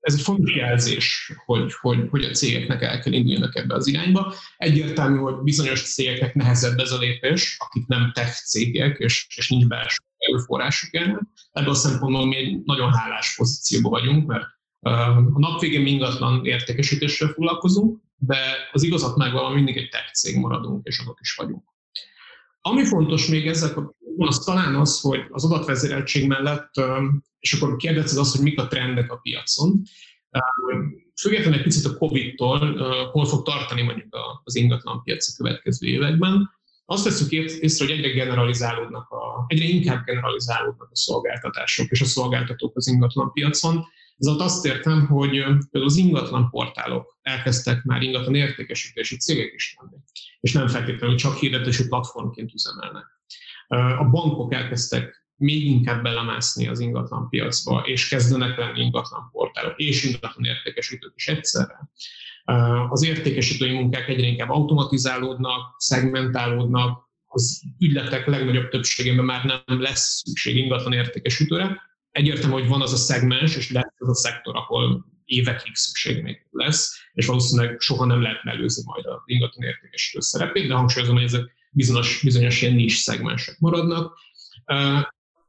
ez 0.04 0.14
egy 0.14 0.22
fontos 0.22 0.56
jelzés, 0.56 1.34
hogy, 1.46 1.74
hogy, 1.80 2.08
hogy 2.10 2.24
a 2.24 2.32
cégeknek 2.32 2.82
el 2.82 3.00
kell 3.00 3.14
induljanak 3.14 3.56
ebbe 3.56 3.76
az 3.76 3.88
irányba. 3.88 4.34
Egyértelmű, 4.58 5.18
hogy 5.18 5.36
bizonyos 5.36 5.82
cégeknek 5.94 6.34
nehezebb 6.34 6.80
ez 6.80 6.92
a 6.92 6.98
lépés, 6.98 7.56
akik 7.60 7.88
nem 7.88 8.12
tech 8.14 8.44
cégek, 8.46 9.00
és, 9.00 9.28
és 9.36 9.50
nincs 9.50 9.68
belső 9.68 9.98
erőforrásuk 10.18 10.94
erre. 10.94 11.20
Ebből 11.52 11.70
a 11.70 11.74
szempontból 11.74 12.26
mi 12.26 12.36
egy 12.36 12.64
nagyon 12.64 12.94
hálás 12.94 13.36
pozícióban 13.36 13.92
vagyunk, 13.92 14.28
mert 14.28 14.46
a 14.80 15.40
nap 15.40 15.60
végén 15.60 15.86
ingatlan 15.86 16.46
értékesítéssel 16.46 17.28
foglalkozunk, 17.28 18.02
de 18.16 18.38
az 18.72 18.84
igazat 18.84 19.18
megvan, 19.18 19.54
mindig 19.54 19.78
egy 19.78 19.90
tech 19.90 20.14
cég 20.14 20.40
maradunk, 20.40 20.88
és 20.88 21.00
azok 21.00 21.18
is 21.22 21.36
vagyunk. 21.36 21.64
Ami 22.62 22.86
fontos 22.86 23.28
még 23.28 23.48
ezzel 23.48 23.74
kapcsolatban, 23.74 24.03
az 24.18 24.40
talán 24.40 24.76
az, 24.76 25.00
hogy 25.00 25.26
az 25.30 25.46
adatvezéreltség 25.46 26.28
mellett, 26.28 26.72
és 27.40 27.54
akkor 27.54 27.76
kérdezted 27.76 28.20
azt, 28.20 28.36
hogy 28.36 28.44
mik 28.44 28.60
a 28.60 28.68
trendek 28.68 29.12
a 29.12 29.16
piacon. 29.16 29.82
Függetlenül 31.22 31.58
egy 31.58 31.64
picit 31.64 31.86
a 31.86 31.98
Covid-tól, 31.98 32.78
hol 33.12 33.26
fog 33.26 33.44
tartani 33.44 33.82
mondjuk 33.82 34.16
az 34.44 34.56
ingatlan 34.56 35.04
piac 35.04 35.28
a 35.30 35.44
következő 35.44 35.88
években, 35.88 36.50
azt 36.86 37.04
veszük 37.04 37.32
észre, 37.32 37.86
hogy 37.86 37.94
egyre 37.98 38.10
generalizálódnak, 38.10 39.10
a, 39.10 39.46
egyre 39.48 39.66
inkább 39.66 40.06
generalizálódnak 40.06 40.90
a 40.92 40.96
szolgáltatások 40.96 41.92
és 41.92 42.02
a 42.02 42.06
szolgáltatók 42.06 42.76
az 42.76 42.88
ingatlan 42.88 43.32
piacon. 43.32 43.86
Ez 44.18 44.28
azt 44.28 44.66
értem, 44.66 45.08
hogy 45.08 45.44
az 45.72 45.96
ingatlan 45.96 46.50
portálok 46.50 47.18
elkezdtek 47.22 47.84
már 47.84 48.02
ingatlan 48.02 48.36
értékesítési 48.36 49.18
cégek 49.18 49.54
is 49.54 49.78
lenni, 49.80 50.04
és 50.40 50.52
nem 50.52 50.68
feltétlenül 50.68 51.16
csak 51.16 51.38
hirdetési 51.38 51.88
platformként 51.88 52.54
üzemelnek. 52.54 53.06
A 53.68 54.10
bankok 54.12 54.54
elkezdtek 54.54 55.24
még 55.36 55.66
inkább 55.66 56.04
belemászni 56.04 56.68
az 56.68 56.80
ingatlan 56.80 57.30
piacba, 57.30 57.82
és 57.86 58.08
kezdenek 58.08 58.58
lenni 58.58 58.82
ingatlan 58.82 59.30
portálok 59.32 59.80
és 59.80 60.04
ingatlan 60.04 60.46
értékesítők 60.46 61.14
is 61.16 61.28
egyszerre. 61.28 61.90
Az 62.90 63.04
értékesítői 63.04 63.74
munkák 63.74 64.08
egyre 64.08 64.28
inkább 64.28 64.50
automatizálódnak, 64.50 65.76
szegmentálódnak, 65.78 67.12
az 67.26 67.62
ügyletek 67.80 68.26
legnagyobb 68.26 68.70
többségében 68.70 69.26
már 69.26 69.46
nem 69.46 69.82
lesz 69.82 70.22
szükség 70.26 70.58
ingatlan 70.58 70.94
értékesítőre. 70.94 71.82
Egyértelmű, 72.12 72.54
hogy 72.54 72.68
van 72.68 72.82
az 72.82 72.94
a 72.94 72.96
szegmens, 72.96 73.56
és 73.56 73.72
lesz 73.72 73.94
az 73.98 74.10
a 74.10 74.16
szektor, 74.16 74.56
ahol 74.56 75.06
évekig 75.26 75.76
szükség 75.76 76.24
még 76.24 76.46
lesz, 76.52 77.00
és 77.14 77.26
valószínűleg 77.26 77.80
soha 77.80 78.06
nem 78.06 78.22
lehet 78.22 78.44
mellőzni 78.44 78.84
majd 78.86 79.06
az 79.06 79.22
ingatlan 79.26 79.68
értékesítő 79.68 80.20
szerepét, 80.20 80.68
de 80.68 80.74
hangsúlyozom, 80.74 81.16
hogy 81.16 81.24
ezek 81.24 81.56
bizonyos, 81.74 82.22
bizonyos 82.24 82.62
ilyen 82.62 82.74
nis 82.74 82.98
szegmensek 82.98 83.60
maradnak. 83.60 84.14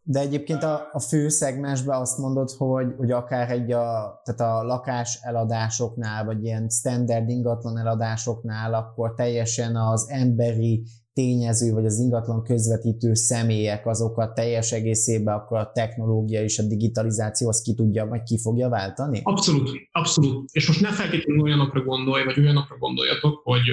De 0.06 0.20
egyébként 0.20 0.62
a, 0.62 0.88
a 0.92 1.00
fő 1.00 1.28
szegmensben 1.28 2.00
azt 2.00 2.18
mondod, 2.18 2.50
hogy, 2.50 2.94
hogy 2.96 3.10
akár 3.10 3.50
egy 3.50 3.72
a, 3.72 4.20
tehát 4.24 4.40
a 4.40 4.62
lakás 4.62 5.18
eladásoknál, 5.22 6.24
vagy 6.24 6.44
ilyen 6.44 6.68
standard 6.68 7.28
ingatlan 7.28 7.78
eladásoknál, 7.78 8.74
akkor 8.74 9.14
teljesen 9.14 9.76
az 9.76 10.06
emberi 10.08 10.84
tényező, 11.12 11.72
vagy 11.72 11.84
az 11.84 11.98
ingatlan 11.98 12.42
közvetítő 12.42 13.14
személyek, 13.14 13.86
azokat 13.86 14.34
teljes 14.34 14.72
egészében 14.72 15.34
akkor 15.34 15.58
a 15.58 15.70
technológia 15.72 16.42
és 16.42 16.58
a 16.58 16.62
digitalizáció 16.62 17.48
azt 17.48 17.62
ki 17.62 17.74
tudja, 17.74 18.06
vagy 18.06 18.22
ki 18.22 18.38
fogja 18.38 18.68
váltani? 18.68 19.20
Abszolút, 19.22 19.70
abszolút. 19.92 20.48
És 20.52 20.66
most 20.66 20.80
ne 20.80 20.92
feltétlenül 20.92 21.42
olyanokra 21.42 21.82
gondolj, 21.82 22.24
vagy 22.24 22.38
olyanokra 22.38 22.76
gondoljatok, 22.78 23.40
hogy 23.44 23.70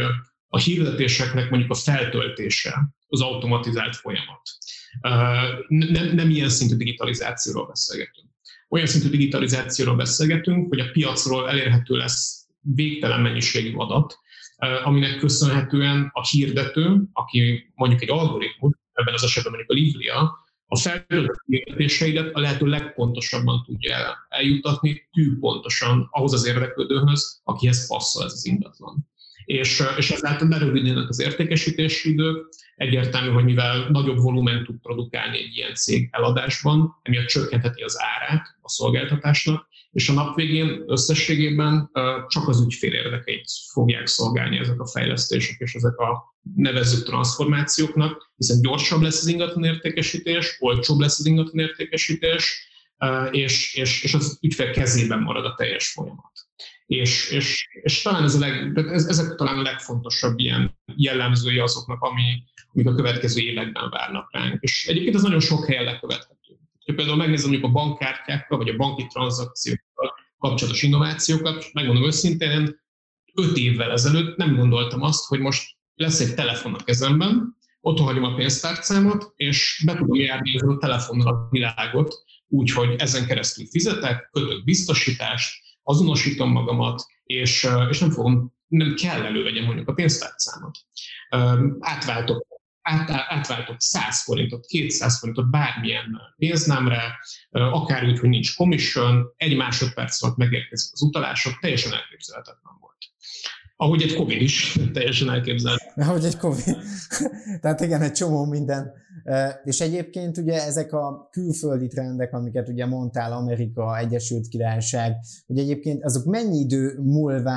a 0.54 0.58
hirdetéseknek 0.58 1.50
mondjuk 1.50 1.72
a 1.72 1.76
feltöltése 1.76 2.90
az 3.08 3.22
automatizált 3.22 3.96
folyamat 3.96 4.42
nem, 5.68 6.16
nem 6.16 6.30
ilyen 6.30 6.50
szintű 6.50 6.76
digitalizációról 6.76 7.68
beszélgetünk. 7.68 8.28
Olyan 8.70 8.86
szintű 8.86 9.10
digitalizációról 9.10 9.96
beszélgetünk, 9.96 10.68
hogy 10.70 10.80
a 10.80 10.92
piacról 10.92 11.50
elérhető 11.50 11.96
lesz 11.96 12.46
végtelen 12.60 13.22
mennyiségű 13.22 13.76
adat, 13.76 14.20
aminek 14.84 15.18
köszönhetően 15.18 16.10
a 16.14 16.28
hirdető, 16.28 17.04
aki 17.14 17.72
mondjuk 17.76 18.02
egy 18.02 18.10
algoritmus, 18.10 18.74
ebben 18.94 19.14
az 19.14 19.24
esetben 19.24 19.52
mondjuk 19.52 19.72
a 19.72 19.82
Livria, 19.82 20.40
a 20.66 20.78
feltöltött 20.78 21.44
hirdetéseidet 21.46 22.36
a 22.36 22.40
lehető 22.40 22.66
legpontosabban 22.66 23.64
tudja 23.66 24.28
eljutatni, 24.30 25.10
tű 25.12 25.38
pontosan 25.40 26.08
ahhoz 26.12 26.34
az 26.34 26.46
érdeklődőhöz, 26.46 27.42
akihez 27.44 27.88
passzol 27.88 28.26
ez 28.26 28.34
az 28.34 28.46
ingatlan 28.46 29.11
és, 29.46 29.84
és 29.98 30.12
ezáltal 30.12 30.48
lerövidülnek 30.48 31.10
az 31.10 31.20
értékesítési 31.20 32.10
idők. 32.10 32.48
Egyértelmű, 32.76 33.30
hogy 33.30 33.44
mivel 33.44 33.88
nagyobb 33.90 34.18
volumen 34.18 34.64
tud 34.64 34.76
produkálni 34.82 35.38
egy 35.38 35.58
ilyen 35.58 35.74
cég 35.74 36.10
eladásban, 36.12 37.00
emiatt 37.02 37.26
csökkentheti 37.26 37.82
az 37.82 37.98
árát 38.00 38.56
a 38.62 38.70
szolgáltatásnak, 38.70 39.70
és 39.92 40.10
a 40.10 40.14
nap 40.14 40.36
végén 40.36 40.84
összességében 40.88 41.92
csak 42.28 42.48
az 42.48 42.62
ügyfél 42.62 42.94
érdekeit 42.94 43.50
fogják 43.72 44.08
szolgálni 44.08 44.58
ezek 44.58 44.80
a 44.80 44.88
fejlesztések 44.88 45.60
és 45.60 45.74
ezek 45.74 45.98
a 45.98 46.36
nevező 46.56 47.02
transformációknak, 47.04 48.32
hiszen 48.38 48.62
gyorsabb 48.62 49.02
lesz 49.02 49.22
az 49.22 49.28
ingatlan 49.28 49.64
értékesítés, 49.64 50.58
olcsóbb 50.60 51.00
lesz 51.00 51.20
az 51.20 51.26
ingatlan 51.26 51.66
értékesítés, 51.66 52.70
és, 53.32 53.74
és, 53.74 54.04
és 54.04 54.14
az 54.14 54.38
ügyfél 54.42 54.72
kezében 54.72 55.20
marad 55.20 55.46
a 55.46 55.56
teljes 55.58 55.92
folyamat. 55.92 56.31
És, 56.92 57.30
és, 57.30 57.68
és 57.82 58.02
talán 58.02 58.24
ez 58.24 58.36
a 58.36 58.40
leg, 58.40 58.78
ez, 58.78 59.06
ezek 59.06 59.36
talán 59.36 59.58
a 59.58 59.62
legfontosabb 59.62 60.40
ilyen 60.40 60.78
jellemzői 60.96 61.60
azoknak, 61.60 62.02
ami, 62.02 62.44
amik 62.74 62.88
a 62.88 62.96
következő 62.96 63.42
években 63.42 63.90
várnak 63.90 64.32
ránk. 64.32 64.62
És 64.62 64.88
egyébként 64.88 65.16
ez 65.16 65.22
nagyon 65.22 65.40
sok 65.40 65.66
helyen 65.66 65.84
lekövethető. 65.84 66.58
Ha 66.86 66.94
például 66.94 67.18
megnézem 67.18 67.50
mondjuk 67.50 67.70
a 67.70 67.74
bankkártyákkal, 67.74 68.58
vagy 68.58 68.70
a 68.70 68.76
banki 68.76 69.06
tranzakciókkal 69.08 70.14
kapcsolatos 70.38 70.84
innovációkat, 70.84 71.70
megmondom 71.74 72.06
őszintén, 72.06 72.82
öt 73.34 73.58
évvel 73.58 73.92
ezelőtt 73.92 74.38
nem 74.38 74.56
gondoltam 74.56 75.02
azt, 75.02 75.26
hogy 75.26 75.40
most 75.40 75.76
lesz 75.96 76.20
egy 76.20 76.36
telefon 76.36 76.74
a 76.74 76.84
kezemben, 76.84 77.58
otthon 77.82 78.06
hagyom 78.06 78.24
a 78.24 78.36
pénztárcámat, 78.36 79.34
és 79.36 79.84
be 79.86 79.96
tudom 79.96 80.16
járni 80.16 80.58
a 80.58 80.78
telefonnal 80.78 81.34
a 81.34 81.48
világot, 81.50 82.24
úgyhogy 82.48 82.96
ezen 82.98 83.26
keresztül 83.26 83.66
fizetek, 83.66 84.30
kötök 84.32 84.64
biztosítást, 84.64 85.70
azonosítom 85.84 86.52
magamat, 86.52 87.06
és, 87.24 87.68
és 87.90 88.00
nem 88.00 88.12
fogom, 88.12 88.54
nem 88.68 88.94
kell 88.96 89.26
elővegyem 89.26 89.66
mondjuk 89.66 89.88
a 89.88 89.94
pénztárcámat. 89.94 90.78
Átváltok 91.80 92.48
át, 92.82 93.10
átváltok 93.10 93.76
100 93.82 94.24
forintot, 94.24 94.66
200 94.66 95.20
forintot 95.20 95.50
bármilyen 95.50 96.22
pénznemre, 96.38 97.20
akár 97.50 98.04
úgy, 98.04 98.20
hogy 98.20 98.30
nincs 98.30 98.56
commission, 98.56 99.34
egy 99.36 99.56
másodperc 99.56 100.24
alatt 100.24 100.38
megérkezik 100.38 100.94
az 100.94 101.02
utalások, 101.02 101.60
teljesen 101.60 101.94
elképzelhetetlen 101.94 102.78
volt. 102.80 102.98
Ahogy 103.82 104.02
egy 104.02 104.16
Covid 104.16 104.42
is 104.42 104.78
teljesen 104.94 105.30
elképzelhető. 105.30 106.02
Ahogy 106.02 106.24
egy 106.24 106.38
Covid. 106.38 106.78
Tehát 107.62 107.82
igen, 107.82 108.02
egy 108.02 108.12
csomó 108.12 108.46
minden. 108.46 108.92
És 109.64 109.80
egyébként 109.80 110.38
ugye 110.38 110.66
ezek 110.66 110.94
a 110.94 111.30
külföldi 111.32 111.88
trendek, 111.88 112.34
amiket 112.34 112.70
ugye 112.70 112.86
mondtál, 112.86 113.34
Amerika, 113.34 113.98
Egyesült 113.98 114.48
Királyság, 114.48 115.16
hogy 115.48 115.58
egyébként 115.58 116.04
azok 116.04 116.26
mennyi 116.26 116.58
idő 116.58 117.00
múlva 117.04 117.54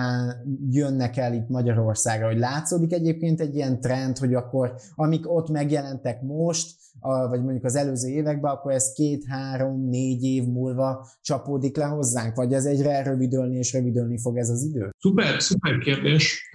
jönnek 0.70 1.16
el 1.16 1.34
itt 1.34 1.48
Magyarországra, 1.48 2.26
hogy 2.26 2.38
látszódik 2.38 2.92
egyébként 2.92 3.40
egy 3.40 3.54
ilyen 3.54 3.80
trend, 3.80 4.18
hogy 4.18 4.34
akkor 4.34 4.74
amik 4.94 5.32
ott 5.32 5.48
megjelentek 5.48 6.22
most, 6.22 6.76
vagy 7.00 7.42
mondjuk 7.42 7.64
az 7.64 7.74
előző 7.74 8.08
években, 8.08 8.52
akkor 8.52 8.72
ez 8.72 8.92
két, 8.92 9.24
három, 9.28 9.88
négy 9.88 10.22
év 10.22 10.44
múlva 10.44 11.08
csapódik 11.20 11.76
le 11.76 11.84
hozzánk, 11.84 12.34
vagy 12.34 12.52
ez 12.52 12.64
egyre 12.64 13.02
rövidülni 13.02 13.56
és 13.56 13.72
rövidülni 13.72 14.18
fog 14.18 14.36
ez 14.36 14.48
az 14.48 14.62
idő? 14.62 14.90
Szuper, 14.98 15.42
szuper 15.42 15.78
kérdés. 15.78 16.50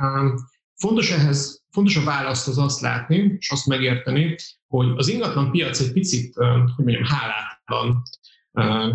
Fontos 0.76 1.12
ehhez, 1.12 1.64
fontos 1.72 1.98
a 1.98 2.04
választ 2.04 2.48
az 2.48 2.58
azt 2.58 2.82
látni, 2.82 3.36
és 3.38 3.52
azt 3.52 3.68
megérteni, 3.68 4.36
hogy 4.68 4.88
az 4.96 5.08
ingatlan 5.08 5.52
piac 5.52 5.80
egy 5.80 5.92
picit, 5.92 6.34
hogy 6.76 6.86
mondjam, 6.86 7.04
hálátlan, 7.04 8.02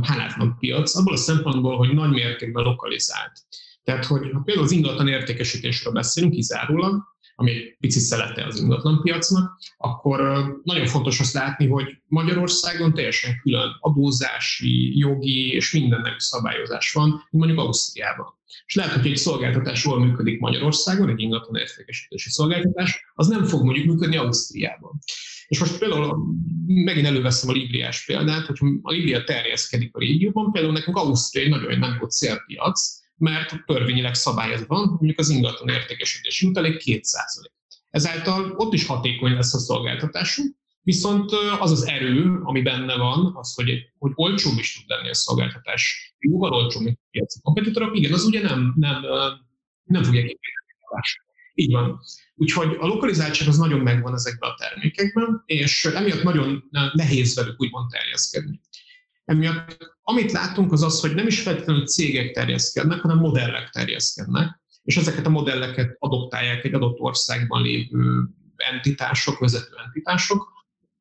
hálátlan 0.02 0.56
piac, 0.58 0.96
abból 0.96 1.12
a 1.12 1.16
szempontból, 1.16 1.76
hogy 1.76 1.94
nagy 1.94 2.10
mértékben 2.10 2.64
lokalizált. 2.64 3.32
Tehát, 3.82 4.04
hogy 4.04 4.30
ha 4.32 4.40
például 4.40 4.66
az 4.66 4.72
ingatlan 4.72 5.08
értékesítésről 5.08 5.92
beszélünk 5.92 6.32
kizárólag, 6.32 7.02
ami 7.34 7.50
egy 7.50 7.76
picit 7.80 8.02
szelete 8.02 8.44
az 8.44 8.60
ingatlan 8.60 9.00
piacnak, 9.02 9.58
akkor 9.76 10.20
nagyon 10.62 10.86
fontos 10.86 11.20
azt 11.20 11.34
látni, 11.34 11.68
hogy 11.68 11.98
Magyarországon 12.06 12.94
teljesen 12.94 13.40
külön 13.42 13.76
adózási, 13.80 14.98
jogi 14.98 15.52
és 15.52 15.72
mindennek 15.72 16.18
szabályozás 16.18 16.92
van, 16.92 17.08
mint 17.08 17.28
mondjuk 17.30 17.58
Ausztriában. 17.58 18.26
És 18.66 18.74
lehet, 18.74 18.92
hogy 18.92 19.06
egy 19.06 19.16
szolgáltatás 19.16 19.84
jól 19.84 20.04
működik 20.04 20.40
Magyarországon, 20.40 21.08
egy 21.08 21.20
ingatlan 21.20 21.60
értékesítési 21.60 22.30
szolgáltatás, 22.30 23.04
az 23.14 23.26
nem 23.26 23.44
fog 23.44 23.64
mondjuk 23.64 23.86
működni 23.86 24.16
Ausztriában. 24.16 24.98
És 25.46 25.58
most 25.58 25.78
például 25.78 26.34
megint 26.66 27.06
előveszem 27.06 27.48
a 27.48 27.52
Libriás 27.52 28.04
példát, 28.04 28.46
hogy 28.46 28.58
a 28.82 28.90
Libria 28.90 29.24
terjeszkedik 29.24 29.94
a 29.94 29.98
régióban, 29.98 30.52
például 30.52 30.72
nekünk 30.72 30.96
Ausztria 30.96 31.42
egy 31.42 31.48
nagyon 31.48 31.98
jó 32.00 32.06
célpiac, 32.06 33.02
mert 33.16 33.64
törvényileg 33.66 34.14
szabályozva 34.14 34.74
van, 34.74 34.88
mondjuk 34.88 35.18
az 35.18 35.28
ingatlan 35.28 35.68
értékesítési 35.68 36.46
jutalék 36.46 36.82
2%. 36.84 37.00
Ezáltal 37.90 38.54
ott 38.56 38.72
is 38.72 38.86
hatékony 38.86 39.32
lesz 39.32 39.54
a 39.54 39.58
szolgáltatásunk, 39.58 40.56
viszont 40.82 41.30
az 41.58 41.70
az 41.70 41.86
erő, 41.86 42.40
ami 42.42 42.62
benne 42.62 42.96
van, 42.96 43.36
az, 43.36 43.54
hogy, 43.54 43.92
hogy 43.98 44.12
olcsóbb 44.14 44.58
is 44.58 44.74
tud 44.74 44.88
lenni 44.88 45.08
a 45.08 45.14
szolgáltatás, 45.14 46.14
jóval 46.18 46.52
olcsóbb, 46.52 46.82
mint 46.82 46.98
a 47.02 47.06
piaci 47.10 47.40
kompetitorok, 47.42 47.96
igen, 47.96 48.12
az 48.12 48.24
ugye 48.24 48.42
nem, 48.42 48.74
nem, 48.76 49.02
nem 49.84 50.02
fogja 50.02 50.20
képviselni 50.20 50.72
a 50.78 51.20
Így 51.54 51.72
van. 51.72 52.00
Úgyhogy 52.34 52.76
a 52.80 52.86
lokalizáltság 52.86 53.48
az 53.48 53.56
nagyon 53.56 53.80
megvan 53.80 54.14
ezekben 54.14 54.50
a 54.50 54.54
termékekben, 54.54 55.42
és 55.46 55.84
emiatt 55.84 56.22
nagyon 56.22 56.64
nehéz 56.92 57.34
velük 57.34 57.60
úgymond 57.60 57.90
terjeszkedni. 57.90 58.60
Emiatt 59.24 59.93
amit 60.04 60.32
látunk 60.32 60.72
az 60.72 60.82
az, 60.82 61.00
hogy 61.00 61.14
nem 61.14 61.26
is 61.26 61.40
feltétlenül 61.40 61.86
cégek 61.86 62.32
terjeszkednek, 62.32 63.00
hanem 63.00 63.18
modellek 63.18 63.70
terjeszkednek, 63.70 64.60
és 64.82 64.96
ezeket 64.96 65.26
a 65.26 65.30
modelleket 65.30 65.96
adoptálják 65.98 66.64
egy 66.64 66.74
adott 66.74 67.00
országban 67.00 67.62
lévő 67.62 68.28
entitások, 68.56 69.38
vezető 69.38 69.76
entitások, 69.84 70.52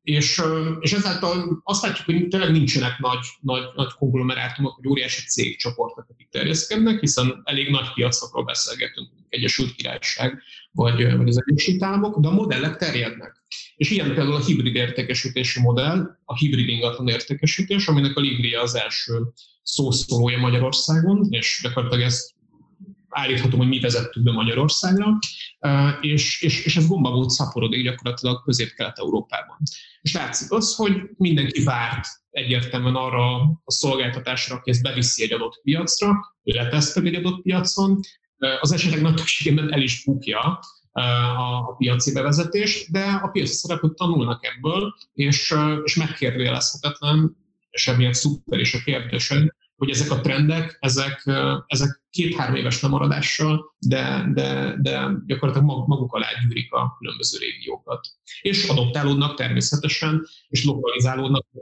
és, 0.02 0.42
és 0.80 0.92
ezáltal 0.92 1.60
azt 1.64 1.82
látjuk, 1.82 2.06
hogy 2.06 2.28
tényleg 2.28 2.50
nincsenek 2.50 2.98
nagy, 2.98 3.26
nagy, 3.40 3.62
nagy 3.74 3.92
konglomerátumok, 3.92 4.76
vagy 4.76 4.88
óriási 4.88 5.26
cégcsoportok, 5.26 6.06
akik 6.08 6.28
terjeszkednek, 6.28 7.00
hiszen 7.00 7.40
elég 7.44 7.70
nagy 7.70 7.92
piacokról 7.94 8.44
beszélgetünk, 8.44 9.08
Egyesült 9.28 9.74
Királyság, 9.74 10.42
vagy, 10.70 11.16
vagy 11.16 11.28
az 11.28 11.42
Egyesült 11.46 11.82
Államok, 11.82 12.20
de 12.20 12.28
a 12.28 12.32
modellek 12.32 12.76
terjednek. 12.76 13.43
És 13.76 13.90
ilyen 13.90 14.14
például 14.14 14.34
a 14.34 14.44
hibrid 14.44 14.74
értékesítési 14.74 15.60
modell, 15.60 16.18
a 16.24 16.36
hibrid 16.36 16.68
ingatlan 16.68 17.08
értékesítés, 17.08 17.88
aminek 17.88 18.16
a 18.16 18.20
Livria 18.20 18.60
az 18.60 18.74
első 18.74 19.12
szószólója 19.62 20.38
Magyarországon, 20.38 21.26
és 21.30 21.60
gyakorlatilag 21.62 22.04
ezt 22.04 22.34
állíthatom, 23.08 23.58
hogy 23.58 23.68
mi 23.68 23.80
vezettük 23.80 24.22
be 24.22 24.32
Magyarországra, 24.32 25.18
és, 26.00 26.42
és, 26.42 26.64
és 26.64 26.76
ez 26.76 26.86
gomba 26.86 27.10
volt 27.10 27.30
szaporodik 27.30 27.82
gyakorlatilag 27.82 28.42
közép-kelet-európában. 28.44 29.56
És 30.00 30.14
látszik 30.14 30.52
az, 30.52 30.74
hogy 30.74 30.92
mindenki 31.16 31.62
várt 31.64 32.06
egyértelműen 32.30 32.94
arra 32.94 33.34
a 33.40 33.72
szolgáltatásra, 33.72 34.56
aki 34.56 34.70
ezt 34.70 34.82
beviszi 34.82 35.22
egy 35.22 35.32
adott 35.32 35.60
piacra, 35.62 36.10
ő 36.42 36.52
letesztel 36.52 37.04
egy 37.04 37.14
adott 37.14 37.42
piacon, 37.42 38.00
az 38.60 38.72
esetek 38.72 39.00
nagy 39.00 39.14
többségében 39.14 39.72
el 39.72 39.82
is 39.82 40.04
bukja 40.04 40.60
a 40.96 41.74
piaci 41.76 42.12
bevezetést, 42.12 42.90
de 42.90 43.20
a 43.22 43.28
piaci 43.28 43.52
szereplők 43.52 43.94
tanulnak 43.94 44.44
ebből, 44.46 44.94
és, 45.12 45.54
és 45.84 45.96
megkérdőjelezhetetlen, 45.96 47.36
és 47.70 47.88
emiatt 47.88 48.14
szuper 48.14 48.58
is 48.58 48.74
a 48.74 48.82
kérdésed, 48.84 49.48
hogy 49.76 49.90
ezek 49.90 50.10
a 50.10 50.20
trendek, 50.20 50.76
ezek, 50.80 51.30
ezek 51.66 52.02
két-három 52.10 52.54
éves 52.54 52.82
lemaradással, 52.82 53.74
de, 53.78 54.30
de, 54.34 54.76
de 54.82 55.10
gyakorlatilag 55.26 55.68
maguk 55.86 56.12
alá 56.12 56.26
gyűrik 56.42 56.72
a 56.72 56.96
különböző 56.98 57.38
régiókat. 57.38 58.06
És 58.40 58.68
adoptálódnak 58.68 59.34
természetesen, 59.34 60.26
és 60.48 60.64
lokalizálódnak 60.64 61.46
a 61.52 61.58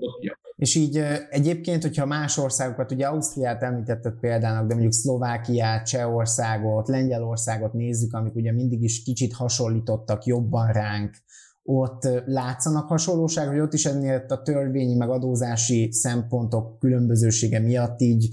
És 0.62 0.74
így 0.74 1.02
egyébként, 1.30 1.82
hogyha 1.82 2.06
más 2.06 2.38
országokat, 2.38 2.92
ugye 2.92 3.06
Ausztriát 3.06 3.62
említetted 3.62 4.12
példának, 4.20 4.66
de 4.66 4.72
mondjuk 4.72 4.92
Szlovákiát, 4.92 5.86
Csehországot, 5.86 6.88
Lengyelországot 6.88 7.72
nézzük, 7.72 8.12
amik 8.12 8.34
ugye 8.34 8.52
mindig 8.52 8.82
is 8.82 9.02
kicsit 9.02 9.32
hasonlítottak 9.32 10.24
jobban 10.24 10.72
ránk, 10.72 11.16
ott 11.62 12.08
látszanak 12.26 12.88
hasonlóság, 12.88 13.48
hogy 13.48 13.58
ott 13.58 13.72
is 13.72 13.84
ennél 13.84 14.24
a 14.28 14.42
törvényi 14.42 14.94
meg 14.94 15.10
adózási 15.10 15.92
szempontok 15.92 16.78
különbözősége 16.78 17.58
miatt 17.58 18.00
így 18.00 18.28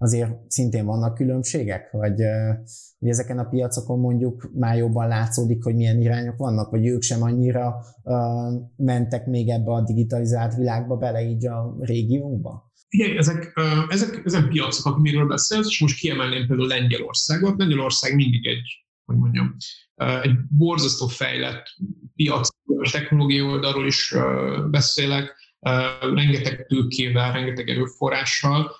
azért 0.00 0.30
szintén 0.48 0.84
vannak 0.84 1.14
különbségek, 1.14 1.90
vagy 1.90 2.14
hogy 2.98 3.08
ezeken 3.08 3.38
a 3.38 3.48
piacokon 3.48 3.98
mondjuk 3.98 4.50
már 4.54 4.76
jobban 4.76 5.08
látszódik, 5.08 5.62
hogy 5.62 5.74
milyen 5.74 6.00
irányok 6.00 6.36
vannak, 6.36 6.70
vagy 6.70 6.86
ők 6.86 7.02
sem 7.02 7.22
annyira 7.22 7.74
uh, 8.02 8.16
mentek 8.76 9.26
még 9.26 9.48
ebbe 9.48 9.72
a 9.72 9.82
digitalizált 9.82 10.54
világba 10.54 10.96
bele 10.96 11.22
így 11.22 11.46
a 11.46 11.76
régiónkba? 11.80 12.72
Igen, 12.88 13.16
ezek, 13.16 13.52
ezek, 13.88 14.22
ezek 14.24 14.48
piacok, 14.48 14.94
amiről 14.94 15.26
beszélsz, 15.26 15.66
és 15.66 15.80
most 15.80 15.98
kiemelném 15.98 16.46
például 16.46 16.68
Lengyelországot. 16.68 17.58
Lengyelország 17.58 18.14
mindig 18.14 18.46
egy, 18.46 18.86
hogy 19.04 19.16
mondjam, 19.16 19.56
egy 20.22 20.36
borzasztó 20.48 21.06
fejlett 21.06 21.66
piac, 22.14 22.48
technológiai 22.90 23.46
oldalról 23.46 23.86
is 23.86 24.14
beszélek, 24.70 25.36
rengeteg 26.14 26.66
tőkével, 26.66 27.32
rengeteg 27.32 27.68
erőforrással, 27.68 28.70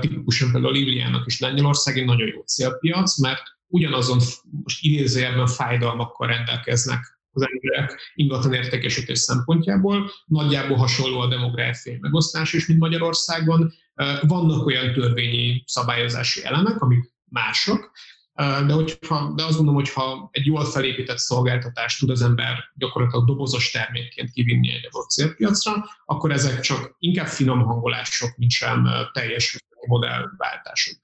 tipikusan 0.00 0.52
például 0.52 0.72
a 0.72 0.76
Liliának 0.76 1.26
is 1.26 1.40
Lengyelország 1.40 2.04
nagyon 2.04 2.28
jó 2.28 2.40
célpiac, 2.40 3.18
mert 3.18 3.42
ugyanazon 3.66 4.18
most 4.62 4.84
idézőjelben 4.84 5.46
fájdalmakkal 5.46 6.26
rendelkeznek 6.26 7.18
az 7.30 7.46
emberek 7.52 8.12
ingatlan 8.14 8.52
értékesítés 8.52 9.18
szempontjából. 9.18 10.10
Nagyjából 10.26 10.76
hasonló 10.76 11.20
a 11.20 11.28
demográfiai 11.28 11.98
megosztás 12.00 12.52
is, 12.52 12.66
mint 12.66 12.80
Magyarországon. 12.80 13.72
Vannak 14.20 14.66
olyan 14.66 14.92
törvényi 14.92 15.62
szabályozási 15.66 16.44
elemek, 16.44 16.80
amik 16.80 17.12
mások, 17.24 17.92
de, 18.36 18.72
hogyha, 18.72 19.32
de 19.36 19.44
azt 19.44 19.56
gondolom, 19.56 19.74
hogy 19.74 19.90
ha 19.90 20.28
egy 20.32 20.46
jól 20.46 20.64
felépített 20.64 21.18
szolgáltatást 21.18 21.98
tud 21.98 22.10
az 22.10 22.22
ember 22.22 22.56
gyakorlatilag 22.74 23.26
dobozos 23.26 23.70
termékként 23.70 24.30
kivinni 24.30 24.72
egy 24.72 24.86
adott 24.90 25.10
célpiacra, 25.10 25.72
akkor 26.04 26.32
ezek 26.32 26.60
csak 26.60 26.96
inkább 26.98 27.26
finom 27.26 27.62
hangolások, 27.62 28.36
mint 28.36 28.50
sem 28.50 28.88
teljes 29.12 29.58
modellváltások. 29.86 30.94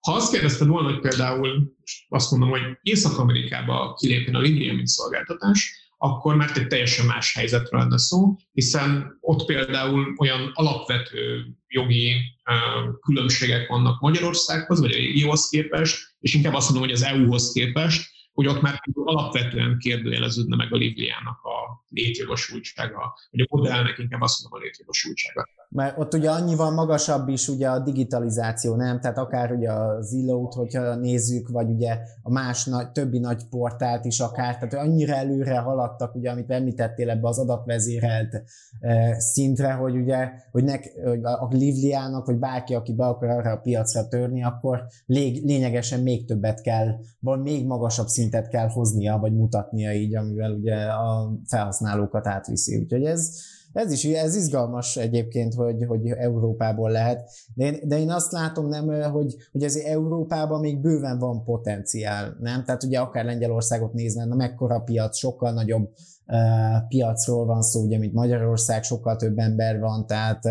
Ha 0.00 0.12
azt 0.12 0.32
kérdezted 0.32 0.68
volna, 0.68 0.88
hogy 0.88 1.00
például 1.00 1.74
azt 2.08 2.30
mondom, 2.30 2.48
hogy 2.48 2.62
Észak-Amerikába 2.82 3.94
kilépjen 3.94 4.34
a 4.34 4.40
Linear 4.40 4.74
mint 4.74 4.86
szolgáltatás, 4.86 5.82
akkor 5.98 6.36
mert 6.36 6.56
egy 6.56 6.66
teljesen 6.66 7.06
más 7.06 7.34
helyzetről 7.34 7.80
lenne 7.80 7.98
szó, 7.98 8.36
hiszen 8.52 9.18
ott 9.20 9.44
például 9.44 10.14
olyan 10.18 10.50
alapvető 10.54 11.46
jogi 11.68 12.14
különbségek 13.00 13.68
vannak 13.68 14.00
Magyarországhoz, 14.00 14.80
vagy 14.80 14.92
a 14.92 14.96
régióhoz 14.96 15.48
képest, 15.48 16.13
és 16.24 16.34
inkább 16.34 16.54
azt 16.54 16.70
mondom, 16.70 16.88
hogy 16.88 16.96
az 16.96 17.02
EU-hoz 17.02 17.52
képest, 17.52 18.10
hogy 18.32 18.46
ott 18.46 18.60
már 18.60 18.82
alapvetően 18.94 19.78
kérdőjeleződne 19.78 20.56
meg 20.56 20.72
a 20.72 20.76
Liviának 20.76 21.42
a 21.42 21.84
létjogosultsága, 21.88 23.18
vagy 23.30 23.40
a 23.40 23.56
modellnek 23.56 23.98
inkább 23.98 24.20
azt 24.20 24.42
mondom 24.42 24.60
a 24.60 24.64
létjogosultsága. 24.64 25.48
Mert 25.74 25.98
ott 25.98 26.14
ugye 26.14 26.30
annyival 26.30 26.70
magasabb 26.70 27.28
is 27.28 27.48
ugye 27.48 27.68
a 27.68 27.78
digitalizáció, 27.78 28.74
nem? 28.74 29.00
Tehát 29.00 29.18
akár 29.18 29.52
ugye 29.52 29.70
a 29.70 30.02
Zillow-t, 30.02 30.52
hogyha 30.54 30.94
nézzük, 30.94 31.48
vagy 31.48 31.70
ugye 31.70 31.98
a 32.22 32.30
más 32.30 32.64
nagy, 32.64 32.92
többi 32.92 33.18
nagy 33.18 33.48
portált 33.48 34.04
is 34.04 34.20
akár, 34.20 34.58
tehát 34.58 34.86
annyira 34.86 35.14
előre 35.14 35.58
haladtak, 35.58 36.14
ugye, 36.14 36.30
amit 36.30 36.50
említettél 36.50 37.10
ebbe 37.10 37.28
az 37.28 37.38
adatvezérelt 37.38 38.42
e, 38.80 39.20
szintre, 39.20 39.72
hogy 39.72 39.96
ugye, 39.96 40.30
hogy, 40.50 40.64
nek, 40.64 40.92
a 41.22 41.48
Livliának, 41.50 42.26
vagy 42.26 42.38
bárki, 42.38 42.74
aki 42.74 42.94
be 42.94 43.06
akar 43.06 43.28
arra 43.28 43.50
a 43.50 43.60
piacra 43.60 44.08
törni, 44.08 44.44
akkor 44.44 44.86
lég, 45.06 45.44
lényegesen 45.44 46.00
még 46.00 46.26
többet 46.26 46.60
kell, 46.60 46.88
vagy 47.20 47.40
még 47.40 47.66
magasabb 47.66 48.06
szintet 48.06 48.48
kell 48.48 48.68
hoznia, 48.68 49.18
vagy 49.18 49.34
mutatnia 49.34 49.92
így, 49.92 50.16
amivel 50.16 50.52
ugye 50.52 50.76
a 50.84 51.32
felhasználókat 51.46 52.26
átviszi. 52.26 52.76
Úgyhogy 52.76 53.04
ez, 53.04 53.30
ez 53.74 53.92
is 53.92 54.04
ez 54.04 54.36
izgalmas 54.36 54.96
egyébként, 54.96 55.54
hogy, 55.54 55.84
hogy 55.88 56.08
Európából 56.08 56.90
lehet, 56.90 57.30
de 57.54 57.64
én, 57.64 57.80
de 57.88 57.98
én 57.98 58.10
azt 58.10 58.32
látom, 58.32 58.68
nem, 58.68 59.10
hogy, 59.10 59.34
hogy 59.52 59.62
ez 59.62 59.76
Európában 59.76 60.60
még 60.60 60.80
bőven 60.80 61.18
van 61.18 61.44
potenciál, 61.44 62.36
nem? 62.40 62.64
Tehát 62.64 62.82
ugye 62.82 62.98
akár 62.98 63.24
Lengyelországot 63.24 63.92
nézve, 63.92 64.24
na 64.24 64.34
mekkora 64.34 64.78
piac, 64.78 65.16
sokkal 65.16 65.52
nagyobb 65.52 65.90
uh, 66.26 66.88
piacról 66.88 67.44
van 67.44 67.62
szó, 67.62 67.82
ugye, 67.82 67.98
mint 67.98 68.12
Magyarország, 68.12 68.82
sokkal 68.82 69.16
több 69.16 69.38
ember 69.38 69.80
van, 69.80 70.06
tehát 70.06 70.44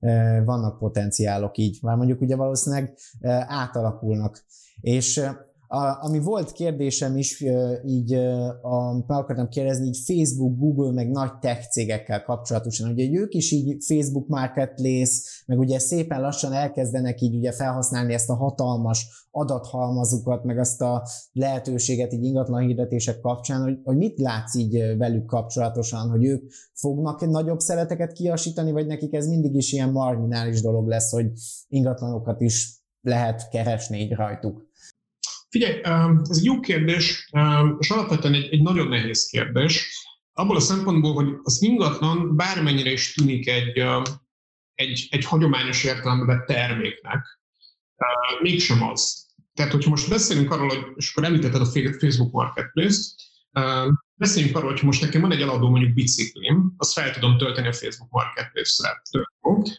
uh, 0.00 0.44
vannak 0.44 0.78
potenciálok 0.78 1.58
így. 1.58 1.78
Már 1.82 1.96
mondjuk 1.96 2.20
ugye 2.20 2.36
valószínűleg 2.36 2.94
uh, 3.20 3.30
átalakulnak. 3.46 4.44
És 4.80 5.28
a, 5.70 6.04
ami 6.04 6.18
volt 6.18 6.52
kérdésem 6.52 7.16
is, 7.16 7.44
így 7.84 8.14
a, 8.62 8.92
meg 8.92 9.18
akartam 9.18 9.48
kérdezni, 9.48 9.86
így 9.86 9.98
Facebook, 10.06 10.58
Google, 10.58 10.92
meg 10.92 11.10
nagy 11.10 11.38
tech 11.38 11.70
cégekkel 11.70 12.22
kapcsolatosan, 12.22 12.90
ugye 12.90 13.08
ők 13.12 13.34
is 13.34 13.52
így 13.52 13.84
Facebook 13.84 14.28
Marketplace, 14.28 15.12
meg 15.46 15.58
ugye 15.58 15.78
szépen 15.78 16.20
lassan 16.20 16.52
elkezdenek 16.52 17.20
így 17.20 17.36
ugye 17.36 17.52
felhasználni 17.52 18.12
ezt 18.12 18.30
a 18.30 18.34
hatalmas 18.34 19.26
adathalmazukat, 19.30 20.44
meg 20.44 20.58
azt 20.58 20.80
a 20.80 21.02
lehetőséget 21.32 22.12
így 22.12 22.24
ingatlan 22.24 22.60
hirdetések 22.60 23.20
kapcsán, 23.20 23.62
hogy, 23.62 23.78
hogy 23.84 23.96
mit 23.96 24.18
látsz 24.18 24.54
így 24.54 24.96
velük 24.96 25.26
kapcsolatosan, 25.26 26.10
hogy 26.10 26.24
ők 26.24 26.50
fognak 26.74 27.26
nagyobb 27.26 27.60
szereteket 27.60 28.12
kiasítani, 28.12 28.72
vagy 28.72 28.86
nekik 28.86 29.14
ez 29.14 29.26
mindig 29.26 29.54
is 29.54 29.72
ilyen 29.72 29.90
marginális 29.90 30.60
dolog 30.60 30.88
lesz, 30.88 31.10
hogy 31.10 31.26
ingatlanokat 31.68 32.40
is 32.40 32.82
lehet 33.00 33.48
keresni 33.48 33.98
így 33.98 34.12
rajtuk. 34.12 34.67
Figyelj, 35.50 35.80
ez 36.28 36.38
egy 36.38 36.44
jó 36.44 36.60
kérdés, 36.60 37.30
és 37.78 37.90
alapvetően 37.90 38.34
egy, 38.34 38.52
egy 38.52 38.62
nagyon 38.62 38.88
nehéz 38.88 39.26
kérdés. 39.26 40.02
Abból 40.32 40.56
a 40.56 40.60
szempontból, 40.60 41.12
hogy 41.12 41.34
az 41.42 41.62
ingatlan 41.62 42.36
bármennyire 42.36 42.90
is 42.90 43.14
tűnik 43.14 43.48
egy, 43.48 43.82
egy, 44.74 45.06
egy 45.10 45.24
hagyományos 45.24 45.84
értelemben 45.84 46.44
terméknek, 46.46 47.40
mégsem 48.40 48.82
az. 48.82 49.26
Tehát, 49.54 49.72
hogyha 49.72 49.90
most 49.90 50.08
beszélünk 50.08 50.50
arról, 50.50 50.68
hogy, 50.68 50.86
és 50.96 51.10
akkor 51.10 51.24
említetted 51.24 51.60
a 51.60 51.70
Facebook 51.98 52.32
Marketplace-t, 52.32 53.14
Beszéljünk 54.18 54.56
arról, 54.56 54.72
hogy 54.72 54.82
most 54.82 55.00
nekem 55.00 55.20
van 55.20 55.32
egy 55.32 55.40
eladó 55.40 55.68
mondjuk 55.70 55.94
biciklim, 55.94 56.74
azt 56.76 56.92
fel 56.92 57.10
tudom 57.10 57.38
tölteni 57.38 57.66
a 57.66 57.72
Facebook 57.72 58.10
Marketplace-re. 58.10 59.02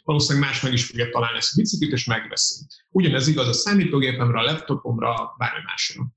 Valószínűleg 0.04 0.50
más 0.50 0.62
meg 0.62 0.74
is 0.74 0.86
fogja 0.86 1.10
találni 1.10 1.38
ezt 1.38 1.54
a 1.54 1.62
biciklit, 1.62 1.92
és 1.92 2.06
megveszi. 2.06 2.66
Ugyanez 2.90 3.28
igaz 3.28 3.48
a 3.48 3.54
számítógépemre, 3.54 4.40
a 4.40 4.44
laptopomra, 4.44 5.36
bármi 5.38 5.64
másra. 5.66 6.08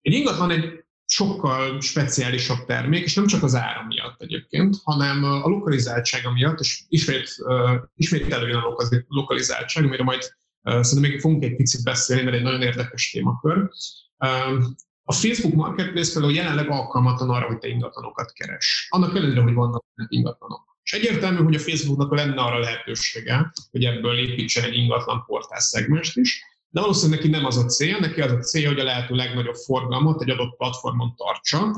Egy 0.00 0.12
ingatlan 0.12 0.50
egy 0.50 0.84
sokkal 1.06 1.80
speciálisabb 1.80 2.64
termék, 2.64 3.04
és 3.04 3.14
nem 3.14 3.26
csak 3.26 3.42
az 3.42 3.54
ára 3.54 3.84
miatt 3.86 4.22
egyébként, 4.22 4.76
hanem 4.84 5.24
a 5.24 5.48
lokalizáltsága 5.48 6.32
miatt, 6.32 6.60
és 6.60 6.84
ismét, 6.88 7.34
uh, 7.38 7.74
ismét 7.94 8.32
előjön 8.32 8.56
a 8.56 8.76
lokalizáltság, 9.08 9.84
amire 9.84 10.02
majd 10.02 10.22
uh, 10.62 10.80
szerintem 10.80 11.10
még 11.10 11.20
fogunk 11.20 11.44
egy 11.44 11.56
picit 11.56 11.84
beszélni, 11.84 12.22
mert 12.22 12.36
egy 12.36 12.42
nagyon 12.42 12.62
érdekes 12.62 13.10
témakör. 13.10 13.70
Uh, 14.18 14.64
a 15.04 15.12
Facebook 15.12 15.54
Marketplace 15.54 16.12
például 16.12 16.34
jelenleg 16.34 16.70
alkalmatlan 16.70 17.30
arra, 17.30 17.46
hogy 17.46 17.58
te 17.58 17.68
ingatlanokat 17.68 18.32
keres. 18.32 18.86
Annak 18.90 19.16
ellenére, 19.16 19.40
hogy 19.40 19.54
vannak 19.54 19.84
ingatlanok. 20.08 20.78
És 20.82 20.92
egyértelmű, 20.92 21.42
hogy 21.42 21.54
a 21.54 21.58
Facebooknak 21.58 22.14
lenne 22.14 22.42
arra 22.42 22.58
lehetősége, 22.58 23.52
hogy 23.70 23.84
ebből 23.84 24.18
építsen 24.18 24.64
egy 24.64 24.76
ingatlan 24.76 25.24
portál 25.26 25.60
szegmest 25.60 26.16
is, 26.16 26.42
de 26.68 26.80
valószínűleg 26.80 27.18
neki 27.18 27.30
nem 27.32 27.44
az 27.44 27.56
a 27.56 27.64
cél, 27.64 27.98
neki 27.98 28.20
az 28.20 28.32
a 28.32 28.38
cél, 28.38 28.68
hogy 28.68 28.78
a 28.80 28.84
lehető 28.84 29.14
legnagyobb 29.14 29.54
forgalmat 29.54 30.22
egy 30.22 30.30
adott 30.30 30.56
platformon 30.56 31.14
tartsa, 31.16 31.74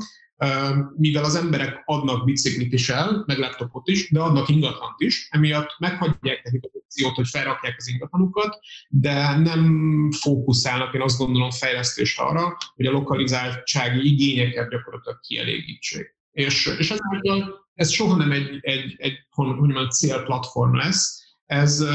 mivel 0.95 1.23
az 1.23 1.35
emberek 1.35 1.81
adnak 1.85 2.25
biciklit 2.25 2.73
is 2.73 2.89
el, 2.89 3.23
meg 3.25 3.37
laptopot 3.37 3.87
is, 3.87 4.11
de 4.11 4.19
adnak 4.19 4.49
ingatlant 4.49 4.99
is, 4.99 5.27
emiatt 5.31 5.75
meghagyják 5.79 6.43
nekik 6.43 6.63
a 6.63 6.69
opciót, 6.87 7.15
hogy 7.15 7.27
felrakják 7.27 7.75
az 7.77 7.87
ingatlanukat, 7.87 8.59
de 8.89 9.37
nem 9.37 10.11
fókuszálnak, 10.11 10.93
én 10.93 11.01
azt 11.01 11.17
gondolom, 11.17 11.51
fejlesztést 11.51 12.19
arra, 12.19 12.57
hogy 12.75 12.85
a 12.85 12.91
lokalizáltsági 12.91 14.11
igényeket 14.11 14.69
gyakorlatilag 14.69 15.19
kielégítsék. 15.19 16.15
És, 16.31 16.75
és 16.77 16.91
ezáltal 16.91 17.65
ez 17.73 17.89
soha 17.89 18.15
nem 18.15 18.31
egy, 18.31 18.57
egy, 18.61 18.95
egy 18.97 19.17
hogy 19.29 19.47
mondjam, 19.47 19.89
célplatform 19.89 20.75
lesz, 20.75 21.21
ez, 21.45 21.85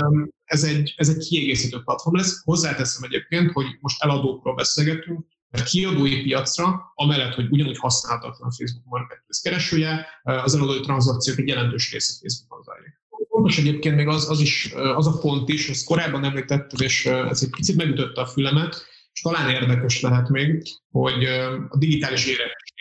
ez, 0.45 0.65
egy, 0.65 0.95
ez 0.97 1.09
egy 1.09 1.27
kiegészítő 1.29 1.83
platform 1.83 2.17
lesz. 2.17 2.43
Hozzáteszem 2.45 3.03
egyébként, 3.03 3.53
hogy 3.53 3.67
most 3.81 4.03
eladókról 4.03 4.55
beszélgetünk, 4.55 5.27
a 5.55 5.63
kiadói 5.63 6.23
piacra, 6.23 6.93
amellett, 6.95 7.35
hogy 7.35 7.49
ugyanúgy 7.51 7.79
használhatatlan 7.79 8.51
Facebook 8.51 8.85
Marketplace 8.85 9.49
keresője, 9.49 10.07
az 10.23 10.55
eladói 10.55 10.81
tranzakciók 10.81 11.39
egy 11.39 11.49
jelentős 11.49 11.93
része 11.93 12.13
Facebookon 12.21 12.63
zajlik. 12.63 13.02
Fontos 13.43 13.65
egyébként 13.65 13.97
még 13.97 14.07
az, 14.07 14.31
az, 14.31 14.41
is, 14.41 14.73
az 14.75 15.07
a 15.07 15.19
pont 15.19 15.49
is, 15.49 15.69
ezt 15.69 15.85
korábban 15.85 16.25
említetted, 16.25 16.81
és 16.81 17.07
ez 17.07 17.43
egy 17.43 17.51
picit 17.51 17.77
megütötte 17.77 18.21
a 18.21 18.27
fülemet, 18.27 18.87
és 19.13 19.21
talán 19.21 19.51
érdekes 19.51 20.01
lehet 20.01 20.29
még, 20.29 20.63
hogy 20.91 21.25
a 21.69 21.77
digitális 21.79 22.27
érettség 22.27 22.73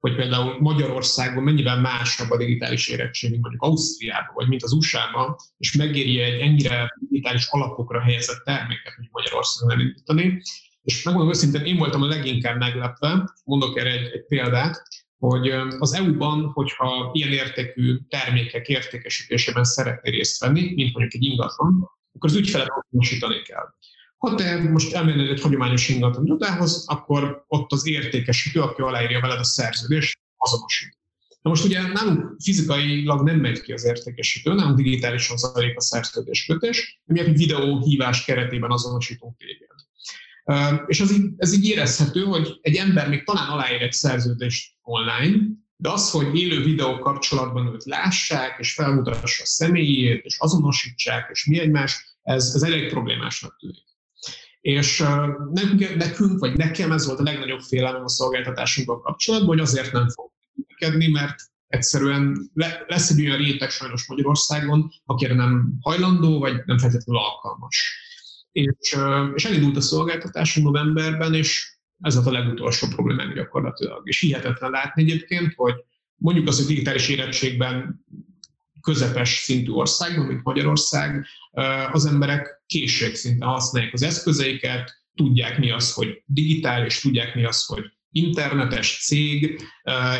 hogy 0.00 0.14
például 0.14 0.60
Magyarországon 0.60 1.42
mennyivel 1.42 1.80
másabb 1.80 2.30
a 2.30 2.36
digitális 2.36 2.88
érettség, 2.88 3.30
mint 3.30 3.42
mondjuk 3.42 3.62
Ausztriában, 3.62 4.34
vagy 4.34 4.48
mint 4.48 4.62
az 4.62 4.72
USA-ban, 4.72 5.36
és 5.58 5.72
megéri 5.72 6.20
egy 6.20 6.40
ennyire 6.40 6.94
digitális 7.08 7.46
alapokra 7.50 8.00
helyezett 8.00 8.44
terméket, 8.44 8.94
hogy 8.96 9.08
Magyarországon 9.10 9.74
elindítani. 9.74 10.42
És 10.82 11.02
megmondom 11.02 11.32
őszintén, 11.32 11.64
én 11.64 11.76
voltam 11.76 12.02
a 12.02 12.06
leginkább 12.06 12.58
meglepve, 12.58 13.34
mondok 13.44 13.78
erre 13.78 13.90
egy, 13.90 14.12
egy 14.12 14.26
példát, 14.26 14.82
hogy 15.28 15.48
az 15.78 15.92
EU-ban, 15.92 16.50
hogyha 16.52 17.10
ilyen 17.12 17.32
értékű 17.32 17.98
termékek 18.08 18.68
értékesítésében 18.68 19.64
szeretné 19.64 20.10
részt 20.10 20.40
venni, 20.40 20.60
mint 20.60 20.92
mondjuk 20.92 21.14
egy 21.14 21.24
ingatlan, 21.24 21.90
akkor 22.12 22.30
az 22.30 22.36
ügyfelet 22.36 22.68
azonosítani 22.68 23.42
kell. 23.42 23.74
Ha 24.16 24.34
te 24.34 24.70
most 24.70 24.94
elmennél 24.94 25.30
egy 25.30 25.40
hagyományos 25.40 25.88
ingatlan 25.88 26.24
irodához, 26.24 26.84
akkor 26.86 27.44
ott 27.48 27.72
az 27.72 27.86
értékesítő, 27.86 28.60
aki 28.60 28.82
aláírja 28.82 29.20
veled 29.20 29.38
a 29.38 29.44
szerződést, 29.44 30.18
azonosít. 30.36 30.98
Na 31.42 31.50
most 31.50 31.64
ugye 31.64 31.82
nálunk 31.82 32.36
fizikailag 32.42 33.22
nem 33.22 33.36
megy 33.36 33.60
ki 33.60 33.72
az 33.72 33.84
értékesítő, 33.84 34.54
nálunk 34.54 34.76
digitálisan 34.76 35.36
zajlik 35.36 35.76
a 35.76 35.80
szerződéskötés, 35.80 37.00
mi 37.04 37.20
egy 37.20 37.36
videóhívás 37.36 38.24
keretében 38.24 38.70
azonosítunk 38.70 39.36
téged. 39.36 39.73
És 40.86 41.00
ez 41.00 41.12
így, 41.12 41.32
ez 41.36 41.52
így 41.52 41.68
érezhető, 41.68 42.22
hogy 42.22 42.58
egy 42.60 42.76
ember 42.76 43.08
még 43.08 43.24
talán 43.24 43.48
aláír 43.48 43.82
egy 43.82 43.92
szerződést 43.92 44.72
online, 44.82 45.38
de 45.76 45.90
az, 45.90 46.10
hogy 46.10 46.38
élő 46.38 46.62
videó 46.62 46.98
kapcsolatban 46.98 47.66
őt 47.66 47.84
lássák, 47.84 48.58
és 48.58 48.72
felmutassa 48.72 49.42
a 49.42 49.46
személyét, 49.46 50.24
és 50.24 50.38
azonosítsák, 50.38 51.28
és 51.32 51.44
mi 51.44 51.58
egymás, 51.58 52.16
ez, 52.22 52.52
ez 52.54 52.62
elég 52.62 52.90
problémásnak 52.90 53.56
tűnik. 53.58 53.84
És 54.60 55.04
nekünk, 55.50 55.96
nekünk, 55.96 56.38
vagy 56.38 56.56
nekem 56.56 56.92
ez 56.92 57.06
volt 57.06 57.18
a 57.18 57.22
legnagyobb 57.22 57.60
félelem 57.60 58.04
a 58.04 58.08
szolgáltatásunkban 58.08 59.02
kapcsolatban, 59.02 59.48
hogy 59.48 59.60
azért 59.60 59.92
nem 59.92 60.08
fog 60.08 60.30
működni, 60.52 61.08
mert 61.08 61.34
egyszerűen 61.66 62.50
lesz 62.86 63.10
egy 63.10 63.20
olyan 63.20 63.36
réteg 63.36 63.70
sajnos 63.70 64.06
Magyarországon, 64.06 64.90
akire 65.04 65.34
nem 65.34 65.72
hajlandó, 65.80 66.38
vagy 66.38 66.62
nem 66.64 66.78
feltétlenül 66.78 67.22
alkalmas. 67.22 68.03
És, 68.54 68.96
és 69.34 69.44
elindult 69.44 69.76
a 69.76 69.80
szolgáltatásunk 69.80 70.66
novemberben, 70.66 71.34
és 71.34 71.76
ez 72.00 72.14
volt 72.14 72.26
a 72.26 72.32
legutolsó 72.32 72.86
problémánk 72.88 73.34
gyakorlatilag. 73.34 74.08
És 74.08 74.20
hihetetlen 74.20 74.70
látni 74.70 75.02
egyébként, 75.02 75.52
hogy 75.54 75.74
mondjuk 76.14 76.48
az, 76.48 76.56
hogy 76.56 76.66
digitális 76.66 77.08
érettségben 77.08 78.04
közepes 78.80 79.34
szintű 79.34 79.70
országban, 79.70 80.26
mint 80.26 80.44
Magyarország, 80.44 81.26
az 81.92 82.06
emberek 82.06 82.62
készségszinten 82.66 83.48
használják 83.48 83.92
az 83.92 84.02
eszközeiket, 84.02 84.92
tudják 85.14 85.58
mi 85.58 85.70
az, 85.70 85.92
hogy 85.92 86.22
digitális, 86.26 87.00
tudják 87.00 87.34
mi 87.34 87.44
az, 87.44 87.64
hogy 87.64 87.84
internetes 88.10 88.98
cég, 89.04 89.62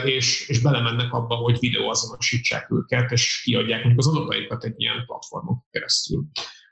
és, 0.05 0.49
és 0.49 0.61
belemennek 0.61 1.13
abba, 1.13 1.35
hogy 1.35 1.59
videóazonosítsák 1.59 2.71
őket, 2.71 3.11
és 3.11 3.41
kiadják 3.45 3.85
mondjuk 3.85 4.07
az 4.07 4.17
adataikat 4.17 4.65
egy 4.65 4.75
ilyen 4.77 5.05
platformon 5.07 5.65
keresztül. 5.71 6.25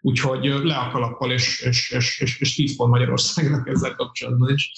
Úgyhogy 0.05 0.45
le 0.45 0.75
a 0.75 0.91
kalappal, 0.91 1.31
és, 1.31 1.61
és, 1.61 1.91
és, 1.91 2.21
és, 2.21 2.41
és 2.41 2.57
10 2.57 2.77
pont 2.77 2.91
Magyarországnak 2.91 3.69
ezzel 3.69 3.95
kapcsolatban 3.95 4.53
is. 4.53 4.73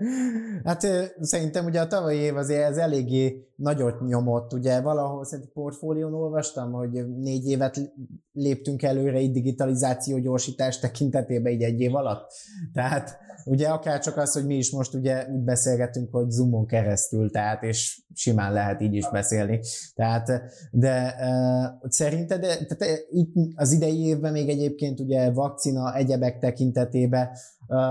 hát 0.64 0.86
szerintem 1.20 1.64
ugye 1.64 1.80
a 1.80 1.86
tavalyi 1.86 2.18
év 2.18 2.36
azért 2.36 2.62
ez 2.62 2.76
eléggé 2.76 3.46
nagyot 3.62 4.00
nyomott, 4.00 4.52
ugye 4.52 4.80
valahol 4.80 5.24
szerintem 5.24 5.52
portfólión 5.52 6.14
olvastam, 6.14 6.72
hogy 6.72 7.08
négy 7.16 7.48
évet 7.48 7.92
léptünk 8.32 8.82
előre 8.82 9.16
egy 9.16 9.32
digitalizáció 9.32 10.18
gyorsítás 10.18 10.78
tekintetében 10.78 11.52
így 11.52 11.62
egy 11.62 11.80
év 11.80 11.94
alatt. 11.94 12.32
Tehát 12.72 13.18
ugye 13.44 13.68
akár 13.68 14.00
csak 14.00 14.16
az, 14.16 14.32
hogy 14.32 14.46
mi 14.46 14.56
is 14.56 14.70
most 14.70 14.94
ugye 14.94 15.26
úgy 15.32 15.42
beszélgetünk, 15.42 16.12
hogy 16.12 16.30
Zoomon 16.30 16.66
keresztül, 16.66 17.30
tehát 17.30 17.62
és 17.62 18.02
simán 18.14 18.52
lehet 18.52 18.80
így 18.80 18.94
is 18.94 19.10
beszélni. 19.10 19.60
Tehát, 19.94 20.42
de 20.70 21.14
uh, 21.20 21.88
szerinted 21.88 22.40
tehát, 22.40 23.06
itt 23.10 23.34
az 23.54 23.72
idei 23.72 24.06
évben 24.06 24.32
még 24.32 24.48
egyébként 24.48 25.00
ugye 25.00 25.30
vakcina, 25.30 25.94
egyebek 25.94 26.38
tekintetében 26.38 27.28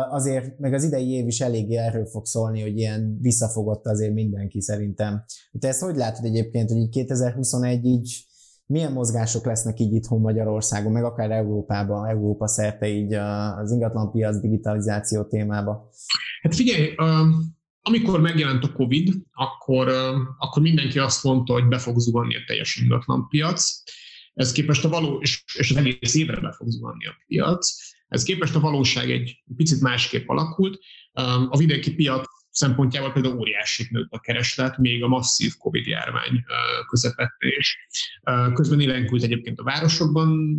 azért, 0.10 0.60
meg 0.60 0.74
az 0.74 0.84
idei 0.84 1.10
év 1.10 1.28
is 1.28 1.42
eléggé 1.42 1.76
erről 1.76 2.06
fog 2.06 2.26
szólni, 2.26 2.62
hogy 2.62 2.78
ilyen 2.78 3.18
visszafogott 3.22 3.86
azért 3.86 4.14
mindenki 4.14 4.62
szerintem. 4.62 5.24
Te 5.60 5.68
ezt 5.68 5.82
hogy 5.82 5.96
látod 5.96 6.26
egyébként, 6.26 6.70
hogy 6.70 6.78
így 6.78 6.90
2021 6.90 7.86
így 7.86 8.26
milyen 8.66 8.92
mozgások 8.92 9.46
lesznek 9.46 9.80
így 9.80 9.94
itthon 9.94 10.22
Magyarországon, 10.22 10.92
meg 10.92 11.04
akár 11.04 11.32
Európában, 11.32 12.10
Európa 12.10 12.48
szerte 12.48 12.88
így 12.88 13.14
az 13.14 13.72
ingatlanpiac 13.72 14.40
digitalizáció 14.40 15.24
témába? 15.24 15.90
Hát 16.42 16.56
figyelj, 16.56 16.96
amikor 17.82 18.22
megjelent 18.22 18.64
a 18.64 18.72
Covid, 18.72 19.14
akkor, 19.32 19.88
akkor 20.38 20.62
mindenki 20.62 21.00
azt 21.00 21.24
mondta, 21.24 21.54
hogy 21.54 21.68
be 21.68 21.78
fog 21.78 22.00
zuhanni 22.00 22.36
a 22.36 22.44
teljes 22.48 22.76
ingatlanpiac. 22.76 23.84
Ez 24.34 24.52
képest 24.52 24.86
a 24.86 24.90
való, 24.90 25.20
és, 25.22 25.44
és 25.58 25.72
az 25.72 25.78
egész 25.78 26.16
évre 26.16 26.40
be 26.40 26.52
fog 26.52 26.70
zuhanni 26.70 27.06
a 27.06 27.16
piac. 27.28 27.68
Ez 28.12 28.24
képest 28.24 28.56
a 28.56 28.60
valóság 28.60 29.12
egy 29.12 29.44
picit 29.56 29.82
másképp 29.82 30.28
alakult. 30.28 30.80
A 31.50 31.58
vidéki 31.58 31.94
piac 31.94 32.28
szempontjából 32.50 33.12
például 33.12 33.38
óriási 33.38 33.88
nőtt 33.90 34.12
a 34.12 34.20
kereslet, 34.20 34.78
még 34.78 35.04
a 35.04 35.08
masszív 35.08 35.54
Covid 35.58 35.86
járvány 35.86 36.44
közepette 36.88 37.48
is. 37.58 37.78
Közben 38.54 38.80
élenkült 38.80 39.24
egyébként 39.24 39.60
a 39.60 39.64
városokban 39.64 40.58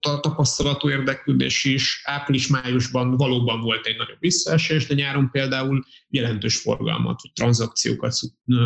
tapasztalatú 0.00 0.90
érdeklődés 0.90 1.64
is. 1.64 2.02
Április-májusban 2.04 3.16
valóban 3.16 3.60
volt 3.60 3.86
egy 3.86 3.96
nagyobb 3.96 4.20
visszaesés, 4.20 4.86
de 4.86 4.94
nyáron 4.94 5.30
például 5.30 5.84
jelentős 6.08 6.60
forgalmat, 6.60 7.22
vagy 7.22 7.32
tranzakciókat 7.32 8.14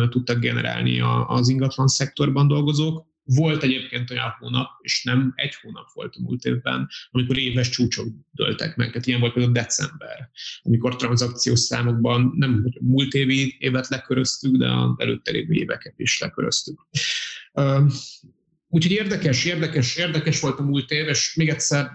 tudtak 0.09 0.39
generálni 0.39 0.99
az 1.27 1.49
ingatlan 1.49 1.87
szektorban 1.87 2.47
dolgozók. 2.47 3.15
Volt 3.35 3.63
egyébként 3.63 4.11
olyan 4.11 4.35
hónap, 4.39 4.69
és 4.81 5.03
nem 5.03 5.33
egy 5.35 5.55
hónap 5.61 5.87
volt 5.93 6.15
a 6.15 6.21
múlt 6.21 6.43
évben, 6.43 6.89
amikor 7.11 7.37
éves 7.37 7.69
csúcsok 7.69 8.07
döltek 8.31 8.75
meg. 8.75 8.87
Tehát 8.91 9.07
ilyen 9.07 9.19
volt 9.19 9.33
például 9.33 9.53
december, 9.53 10.29
amikor 10.61 10.95
tranzakciós 10.95 11.59
számokban 11.59 12.33
nem 12.35 12.61
hogy 12.61 12.77
a 12.79 12.83
múlt 12.83 13.13
évi 13.13 13.55
évet 13.59 13.87
leköröztük, 13.87 14.55
de 14.55 14.71
az 14.71 14.95
előtte 14.97 15.31
lévő 15.31 15.53
éveket 15.53 15.93
is 15.97 16.19
leköröztük. 16.19 16.87
Úgyhogy 18.69 18.91
érdekes, 18.91 19.45
érdekes, 19.45 19.95
érdekes 19.95 20.39
volt 20.39 20.59
a 20.59 20.63
múlt 20.63 20.91
év, 20.91 21.07
és 21.07 21.35
még 21.35 21.49
egyszer 21.49 21.91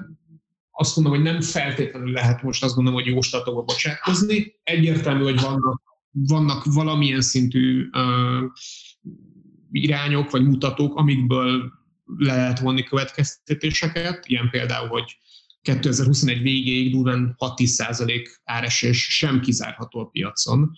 azt 0.71 0.97
mondom, 0.97 1.15
hogy 1.15 1.23
nem 1.23 1.41
feltétlenül 1.41 2.13
lehet 2.13 2.43
most 2.43 2.65
azt 2.65 2.75
gondolom, 2.75 3.01
hogy 3.03 3.13
jóslatokba 3.13 3.63
bocsátkozni. 3.63 4.55
Egyértelmű, 4.63 5.23
hogy 5.23 5.41
vannak, 5.41 5.83
vannak 6.11 6.65
valamilyen 6.65 7.21
szintű 7.21 7.89
uh, 7.93 8.51
irányok 9.73 10.31
vagy 10.31 10.45
mutatók, 10.45 10.97
amikből 10.97 11.73
le 12.17 12.35
lehet 12.35 12.59
vonni 12.59 12.83
következtetéseket, 12.83 14.27
ilyen 14.27 14.51
például, 14.51 14.89
hogy 14.89 15.17
2021 15.63 16.43
végéig 16.43 16.93
durván 16.93 17.37
6-10% 17.39 18.27
áresés 18.45 19.17
sem 19.17 19.41
kizárható 19.41 20.01
a 20.01 20.05
piacon. 20.05 20.73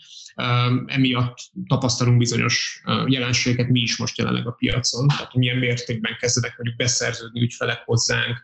Emiatt 0.86 1.38
tapasztalunk 1.66 2.18
bizonyos 2.18 2.82
jelenségeket 3.06 3.68
mi 3.68 3.80
is 3.80 3.96
most 3.96 4.18
jelenleg 4.18 4.46
a 4.46 4.50
piacon, 4.50 5.08
tehát 5.08 5.34
milyen 5.34 5.56
mértékben 5.56 6.16
kezdenek 6.20 6.56
mondjuk 6.56 6.78
beszerződni 6.78 7.40
ügyfelek 7.40 7.82
hozzánk, 7.84 8.42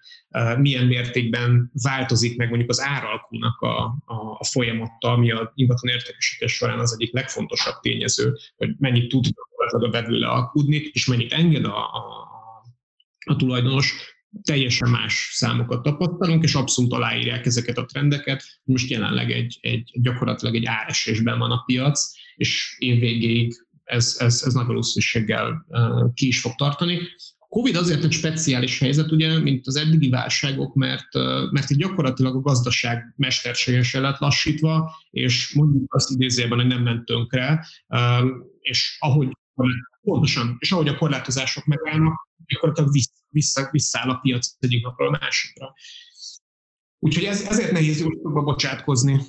milyen 0.58 0.86
mértékben 0.86 1.70
változik 1.82 2.36
meg 2.36 2.48
mondjuk 2.48 2.70
az 2.70 2.80
áralkulnak 2.80 3.60
a, 3.60 3.84
a, 4.04 4.36
a 4.38 4.44
folyamata, 4.44 5.12
ami 5.12 5.30
a 5.30 5.52
ingatlan 5.54 5.94
értékesítés 5.94 6.52
során 6.52 6.78
az 6.78 6.92
egyik 6.92 7.12
legfontosabb 7.12 7.80
tényező, 7.80 8.36
hogy 8.56 8.74
mennyit 8.78 9.08
tud 9.08 9.24
gyakorlatilag 9.60 9.94
a 9.94 10.00
vevő 10.00 10.18
lealkudni, 10.18 10.90
és 10.92 11.06
mennyit 11.06 11.32
enged 11.32 11.64
a, 11.64 11.76
a, 11.76 12.02
a 13.24 13.36
tulajdonos, 13.36 13.94
teljesen 14.42 14.90
más 14.90 15.30
számokat 15.32 15.82
tapasztalunk, 15.82 16.44
és 16.44 16.54
abszolút 16.54 16.92
aláírják 16.92 17.46
ezeket 17.46 17.78
a 17.78 17.84
trendeket. 17.84 18.44
Most 18.64 18.90
jelenleg 18.90 19.30
egy, 19.30 19.58
egy 19.60 19.90
gyakorlatilag 19.94 20.54
egy 20.54 20.64
áresésben 20.64 21.38
van 21.38 21.50
a 21.50 21.62
piac, 21.66 22.12
és 22.36 22.76
évvégéig 22.78 23.66
ez, 23.84 24.16
ez, 24.18 24.42
ez 24.46 24.52
nagy 24.52 24.66
valószínűséggel 24.66 25.66
ki 26.14 26.26
is 26.26 26.40
fog 26.40 26.54
tartani. 26.54 26.98
Covid 27.48 27.76
azért 27.76 28.04
egy 28.04 28.12
speciális 28.12 28.78
helyzet, 28.78 29.12
ugye, 29.12 29.38
mint 29.38 29.66
az 29.66 29.76
eddigi 29.76 30.08
válságok, 30.08 30.74
mert, 30.74 31.14
mert 31.50 31.70
itt 31.70 31.78
gyakorlatilag 31.78 32.36
a 32.36 32.40
gazdaság 32.40 33.14
mesterségesen 33.16 34.02
lett 34.02 34.18
lassítva, 34.18 34.96
és 35.10 35.52
mondjuk 35.54 35.94
azt 35.94 36.10
idézőjelben, 36.10 36.58
hogy 36.58 36.68
nem 36.68 36.82
ment 36.82 37.04
tönkre, 37.04 37.66
és 38.60 38.96
ahogy 39.00 39.28
pontosan, 40.02 40.56
és 40.58 40.72
ahogy 40.72 40.88
a 40.88 40.96
korlátozások 40.96 41.64
megállnak, 41.64 42.28
gyakorlatilag 42.46 42.92
vissza, 42.92 43.12
vissza, 43.28 43.68
visszáll 43.70 44.08
a 44.08 44.18
piac 44.22 44.56
egyik 44.58 44.84
napról 44.84 45.08
a 45.14 45.18
másikra. 45.20 45.74
Úgyhogy 46.98 47.24
ez, 47.24 47.46
ezért 47.48 47.72
nehéz 47.72 48.00
jóslatba 48.00 48.42
bocsátkozni. 48.42 49.20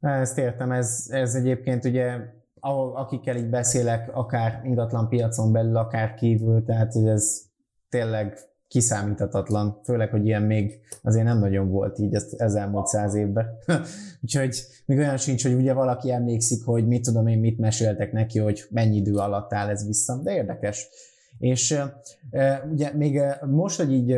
Ezt 0.00 0.38
értem, 0.38 0.72
ez, 0.72 1.06
ez 1.10 1.34
egyébként 1.34 1.84
ugye 1.84 2.38
ahol, 2.60 2.96
akikkel 2.96 3.36
így 3.36 3.48
beszélek, 3.48 4.16
akár 4.16 4.60
ingatlan 4.64 5.08
piacon 5.08 5.52
belül, 5.52 5.76
akár 5.76 6.14
kívül, 6.14 6.64
tehát 6.64 6.92
hogy 6.92 7.06
ez 7.06 7.42
tényleg 7.88 8.38
kiszámíthatatlan, 8.70 9.80
főleg, 9.84 10.10
hogy 10.10 10.26
ilyen 10.26 10.42
még 10.42 10.80
azért 11.02 11.24
nem 11.24 11.38
nagyon 11.38 11.70
volt 11.70 11.98
így 11.98 12.14
ezt, 12.14 12.34
ez 12.40 12.54
elmúlt 12.54 12.86
száz 12.86 13.14
évben. 13.14 13.46
Úgyhogy 14.22 14.62
még 14.84 14.98
olyan 14.98 15.16
sincs, 15.16 15.42
hogy 15.42 15.54
ugye 15.54 15.72
valaki 15.72 16.12
emlékszik, 16.12 16.64
hogy 16.64 16.86
mit 16.86 17.02
tudom 17.02 17.26
én, 17.26 17.38
mit 17.38 17.58
meséltek 17.58 18.12
neki, 18.12 18.38
hogy 18.38 18.64
mennyi 18.70 18.96
idő 18.96 19.14
alatt 19.14 19.52
áll 19.52 19.68
ez 19.68 19.86
vissza, 19.86 20.20
de 20.22 20.34
érdekes. 20.34 20.88
És 21.40 21.78
ugye 22.70 22.94
még 22.94 23.20
most, 23.50 23.76
hogy 23.76 23.92
így, 23.92 24.08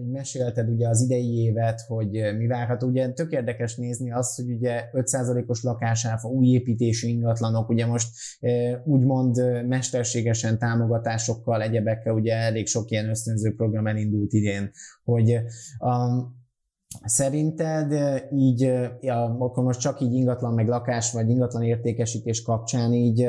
így 0.00 0.10
mesélted 0.12 0.68
ugye 0.68 0.88
az 0.88 1.00
idei 1.00 1.42
évet, 1.42 1.80
hogy 1.86 2.10
mi 2.10 2.46
várható, 2.46 2.86
ugye 2.86 3.12
tök 3.12 3.32
érdekes 3.32 3.76
nézni 3.76 4.12
azt, 4.12 4.36
hogy 4.36 4.50
ugye 4.50 4.84
5%-os 4.92 5.62
lakásáfa, 5.62 6.28
új 6.28 6.46
építésű 6.46 7.08
ingatlanok, 7.08 7.68
ugye 7.68 7.86
most 7.86 8.08
úgymond 8.84 9.36
mesterségesen 9.66 10.58
támogatásokkal, 10.58 11.62
egyebekkel, 11.62 12.14
ugye 12.14 12.34
elég 12.34 12.66
sok 12.66 12.90
ilyen 12.90 13.08
ösztönző 13.08 13.54
program 13.54 13.86
elindult 13.86 14.32
idén, 14.32 14.70
hogy 15.04 15.40
um, 15.78 16.40
Szerinted 17.04 17.92
így, 18.32 18.60
ja, 19.00 19.36
akkor 19.38 19.64
most 19.64 19.80
csak 19.80 20.00
így 20.00 20.12
ingatlan 20.12 20.54
meg 20.54 20.68
lakás, 20.68 21.12
vagy 21.12 21.28
ingatlan 21.28 21.62
értékesítés 21.62 22.42
kapcsán 22.42 22.92
így 22.92 23.28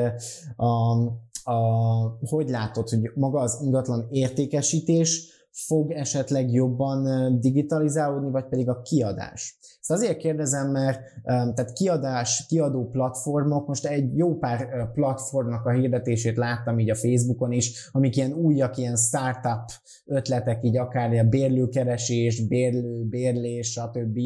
a, 0.56 0.96
a, 1.44 2.18
hogy 2.28 2.48
látod, 2.48 2.88
hogy 2.88 3.10
maga 3.14 3.40
az 3.40 3.58
ingatlan 3.62 4.08
értékesítés 4.10 5.33
fog 5.54 5.92
esetleg 5.92 6.52
jobban 6.52 7.40
digitalizálódni, 7.40 8.30
vagy 8.30 8.48
pedig 8.48 8.68
a 8.68 8.80
kiadás? 8.80 9.58
Ezt 9.80 9.90
azért 9.90 10.16
kérdezem, 10.16 10.70
mert 10.70 11.00
tehát 11.24 11.72
kiadás, 11.72 12.46
kiadó 12.48 12.88
platformok, 12.88 13.66
most 13.66 13.86
egy 13.86 14.16
jó 14.16 14.38
pár 14.38 14.90
platformnak 14.92 15.66
a 15.66 15.70
hirdetését 15.70 16.36
láttam 16.36 16.78
így 16.78 16.90
a 16.90 16.94
Facebookon 16.94 17.52
is, 17.52 17.88
amik 17.92 18.16
ilyen 18.16 18.32
újak, 18.32 18.76
ilyen 18.76 18.96
startup 18.96 19.70
ötletek, 20.04 20.64
így 20.64 20.76
akár 20.76 21.12
a 21.18 21.24
bérlőkeresés, 21.24 22.46
bérlő, 22.46 23.04
bérlés, 23.04 23.70
stb., 23.70 24.18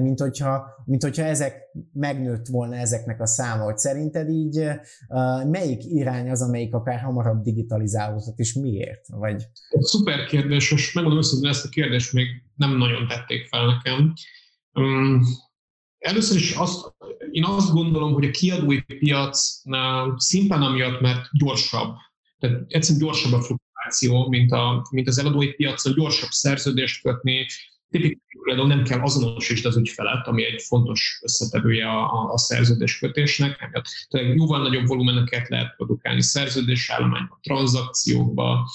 mint 0.00 0.20
hogyha, 0.20 0.64
mint 0.84 1.02
hogyha 1.02 1.24
ezek 1.24 1.70
megnőtt 1.92 2.46
volna 2.46 2.76
ezeknek 2.76 3.20
a 3.20 3.26
száma. 3.26 3.64
Hogy 3.64 3.78
szerinted 3.78 4.28
így 4.28 4.68
melyik 5.50 5.84
irány 5.84 6.30
az, 6.30 6.42
amelyik 6.42 6.74
akár 6.74 6.98
hamarabb 6.98 7.42
digitalizálódhat, 7.42 8.38
és 8.38 8.54
miért? 8.54 9.08
Vagy... 9.08 9.48
Szuper 9.80 10.26
kérdés, 10.26 10.50
és 10.54 10.92
megmondom 10.92 11.22
őszintén, 11.22 11.50
ezt 11.50 11.64
a 11.64 11.68
kérdést 11.68 12.12
még 12.12 12.42
nem 12.56 12.76
nagyon 12.76 13.06
tették 13.06 13.46
fel 13.46 13.66
nekem. 13.66 14.12
Um, 14.72 15.22
először 15.98 16.36
is 16.36 16.54
azt, 16.54 16.94
én 17.30 17.44
azt 17.44 17.72
gondolom, 17.72 18.12
hogy 18.12 18.24
a 18.24 18.30
kiadói 18.30 18.80
piac 18.80 19.62
szimplán 20.16 20.62
amiatt, 20.62 21.00
mert 21.00 21.28
gyorsabb, 21.32 21.96
tehát 22.38 22.64
egyszerűen 22.68 23.04
gyorsabb 23.04 23.32
a 23.32 23.42
fluktuáció, 23.42 24.28
mint, 24.28 24.52
a, 24.52 24.86
mint 24.90 25.08
az 25.08 25.18
eladói 25.18 25.52
piacon, 25.52 25.94
gyorsabb 25.94 26.30
szerződést 26.30 27.02
kötni, 27.02 27.46
tipikus 27.92 28.32
például 28.44 28.66
nem 28.66 28.82
kell 28.82 29.00
azonosítsd 29.00 29.66
az 29.66 29.76
ügyfelet, 29.76 30.26
ami 30.26 30.44
egy 30.44 30.62
fontos 30.62 31.18
összetevője 31.22 31.88
a, 31.88 32.12
a, 32.12 32.32
a 32.32 32.38
szerződéskötésnek, 32.38 33.56
tehát 33.56 34.34
jóval 34.34 34.62
nagyobb 34.62 34.86
volumeneket 34.86 35.48
lehet 35.48 35.74
produkálni 35.76 36.22
szerződésállományban, 36.22 37.38
tranzakciókba. 37.42 38.70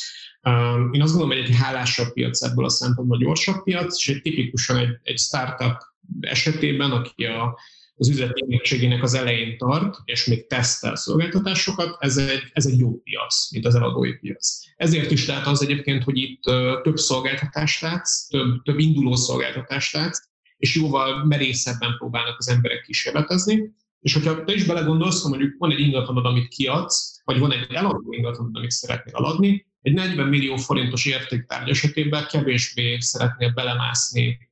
Én 0.92 1.02
azt 1.02 1.14
gondolom, 1.14 1.38
hogy 1.38 1.50
egy 1.50 1.56
hálásabb 1.56 2.14
piac 2.14 2.42
ebből 2.42 2.66
a 2.66 2.70
szempontból 2.70 3.18
gyorsabb 3.18 3.64
piac, 3.64 3.98
és 3.98 4.08
egy 4.08 4.22
tipikusan 4.22 4.78
egy, 4.78 5.00
egy 5.04 5.18
startup 5.18 5.78
esetében, 6.20 6.92
aki 6.92 7.26
a, 7.26 7.60
az 7.98 8.10
üzleti 8.10 8.46
érettségének 8.48 9.04
az 9.04 9.14
elején 9.14 9.58
tart, 9.58 9.98
és 10.06 10.26
még 10.26 10.48
tesztel 10.48 10.96
szolgáltatásokat, 10.96 11.98
ez 12.00 12.18
egy, 12.18 12.42
ez 12.52 12.66
egy 12.66 12.80
jó 12.80 12.96
piac, 12.96 13.52
mint 13.52 13.66
az 13.66 13.76
eladói 13.76 14.14
piac. 14.14 14.60
Ezért 14.76 15.12
is 15.12 15.28
lehet 15.28 15.46
az 15.48 15.62
egyébként, 15.62 16.04
hogy 16.04 16.18
itt 16.18 16.42
több 16.84 16.98
szolgáltatást 16.98 17.82
látsz, 17.82 18.28
több, 18.28 18.62
több 18.64 18.80
induló 18.80 19.16
szolgáltatást 19.16 19.94
látsz, 19.94 20.20
és 20.58 20.76
jóval 20.76 21.26
merészebben 21.26 21.96
próbálnak 21.98 22.36
az 22.38 22.48
emberek 22.48 22.82
kísérletezni, 22.82 23.72
és 24.00 24.14
hogyha 24.14 24.44
te 24.44 24.54
is 24.54 24.64
belegondolsz, 24.64 25.22
hogy 25.22 25.32
mondjuk 25.32 25.56
van 25.58 25.72
egy 25.72 25.80
ingatlanod, 25.80 26.26
amit 26.26 26.48
kiadsz, 26.48 27.22
vagy 27.24 27.40
van 27.40 27.52
egy 27.52 27.74
eladó 27.74 28.12
ingatlanod, 28.12 28.56
amit 28.56 28.72
szeretnél 28.72 29.16
eladni, 29.16 29.66
egy 29.82 29.94
40 29.94 30.28
millió 30.28 30.56
forintos 30.56 31.06
értéktárgy 31.06 31.70
esetében 31.70 32.28
kevésbé 32.28 33.00
szeretnél 33.00 33.52
belemászni 33.54 34.50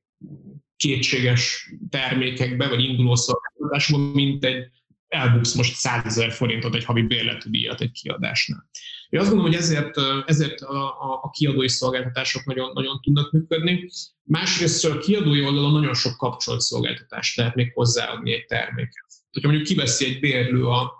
kétséges 0.76 1.72
termékekbe, 1.90 2.68
vagy 2.68 2.84
induló 2.84 3.14
szolgáltatásba, 3.14 3.98
mint 3.98 4.44
egy 4.44 4.70
elbuksz 5.08 5.54
most 5.54 5.74
100 5.74 6.04
ezer 6.04 6.32
forintot 6.32 6.74
egy 6.74 6.84
havi 6.84 7.02
bérletű 7.02 7.50
díjat 7.50 7.80
egy 7.80 7.92
kiadásnál. 7.92 8.68
Én 9.08 9.20
azt 9.20 9.28
gondolom, 9.28 9.52
hogy 9.52 9.62
ezért, 9.62 9.96
ezért 10.26 10.60
a, 10.60 10.84
a, 10.84 11.20
a 11.22 11.30
kiadói 11.30 11.68
szolgáltatások 11.68 12.44
nagyon, 12.44 12.70
nagyon 12.72 13.00
tudnak 13.00 13.32
működni. 13.32 13.90
Másrészt 14.22 14.84
a 14.84 14.98
kiadói 14.98 15.44
oldalon 15.44 15.72
nagyon 15.72 15.94
sok 15.94 16.16
kapcsolt 16.16 16.60
szolgáltatást 16.60 17.36
lehet 17.36 17.54
még 17.54 17.72
hozzáadni 17.74 18.32
egy 18.32 18.44
terméket. 18.44 19.06
Ha 19.30 19.48
mondjuk 19.48 19.66
kiveszi 19.66 20.04
egy 20.04 20.20
bérlő 20.20 20.66
a, 20.66 20.92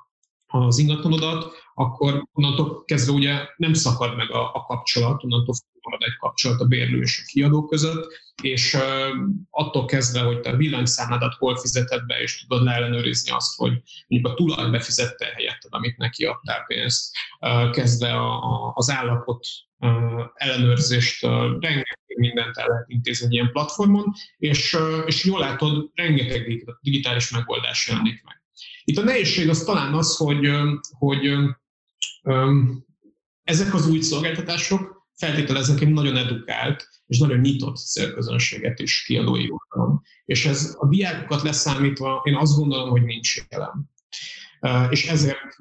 az 0.46 0.78
ingatlanodat, 0.78 1.52
akkor 1.74 2.28
onnantól 2.32 2.84
kezdve 2.84 3.12
ugye 3.12 3.48
nem 3.56 3.72
szakad 3.72 4.16
meg 4.16 4.30
a, 4.30 4.54
a 4.54 4.64
kapcsolat, 4.64 5.24
onnantól 5.24 5.54
marad 5.86 6.02
egy 6.02 6.16
kapcsolat 6.16 6.60
a 6.60 6.64
bérlő 6.64 7.00
és 7.00 7.20
a 7.22 7.26
kiadó 7.26 7.64
között, 7.64 8.24
és 8.42 8.76
attól 9.50 9.84
kezdve, 9.84 10.20
hogy 10.20 10.40
te 10.40 10.50
a 10.50 10.56
villanyszámládat 10.56 11.34
hol 11.34 11.56
fizeted 11.56 12.06
be, 12.06 12.20
és 12.20 12.46
tudod 12.46 12.64
leellenőrizni 12.64 13.30
azt, 13.30 13.56
hogy 13.56 13.82
mondjuk 14.06 14.32
a 14.32 14.34
tulaj 14.34 14.70
befizette 14.70 15.26
helyetted, 15.26 15.72
amit 15.74 15.96
neki 15.96 16.24
adtál 16.24 16.64
pénzt, 16.66 17.16
kezdve 17.72 18.14
az 18.74 18.90
állapot 18.90 19.46
ellenőrzést, 20.34 21.22
rengeteg 21.60 21.98
mindent 22.16 22.56
el 22.56 22.66
lehet 22.66 22.88
intézni 22.88 23.26
egy 23.26 23.32
ilyen 23.32 23.50
platformon, 23.50 24.12
és, 24.36 24.76
és 25.06 25.24
jól 25.24 25.40
látod, 25.40 25.90
rengeteg 25.94 26.64
digitális 26.80 27.30
megoldás 27.30 27.88
jelenik 27.88 28.22
meg. 28.24 28.42
Itt 28.84 28.98
a 28.98 29.02
nehézség 29.02 29.48
az 29.48 29.64
talán 29.64 29.94
az, 29.94 30.16
hogy, 30.16 30.50
hogy 30.98 31.32
ezek 33.42 33.74
az 33.74 33.88
új 33.88 34.00
szolgáltatások 34.00 34.95
feltételeznek 35.16 35.80
egy 35.80 35.92
nagyon 35.92 36.16
edukált 36.16 36.88
és 37.06 37.18
nagyon 37.18 37.38
nyitott 37.38 37.76
célközönséget 37.76 38.78
is 38.78 39.02
kiadói 39.02 39.48
oldalon. 39.50 40.02
És 40.24 40.46
ez 40.46 40.76
a 40.78 40.88
diákokat 40.88 41.42
leszámítva 41.42 42.20
én 42.24 42.36
azt 42.36 42.56
gondolom, 42.56 42.90
hogy 42.90 43.02
nincs 43.02 43.36
jelen. 43.48 43.90
És 44.90 45.08
ezért 45.08 45.56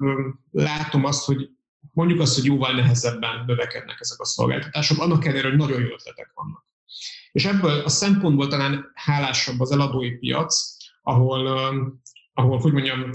látom 0.50 1.04
azt, 1.04 1.24
hogy 1.24 1.50
mondjuk 1.92 2.20
azt, 2.20 2.34
hogy 2.34 2.44
jóval 2.44 2.72
nehezebben 2.72 3.44
növekednek 3.46 3.96
ezek 4.00 4.20
a 4.20 4.24
szolgáltatások, 4.24 4.98
annak 4.98 5.24
ellenére, 5.24 5.48
hogy 5.48 5.58
nagyon 5.58 5.80
jó 5.80 5.92
ötletek 5.92 6.30
vannak. 6.34 6.66
És 7.32 7.44
ebből 7.44 7.80
a 7.84 7.88
szempontból 7.88 8.46
talán 8.46 8.90
hálásabb 8.94 9.60
az 9.60 9.70
eladói 9.70 10.10
piac, 10.10 10.76
ahol, 11.02 11.46
ahol 12.34 12.58
hogy 12.58 12.72
mondjam, 12.72 13.10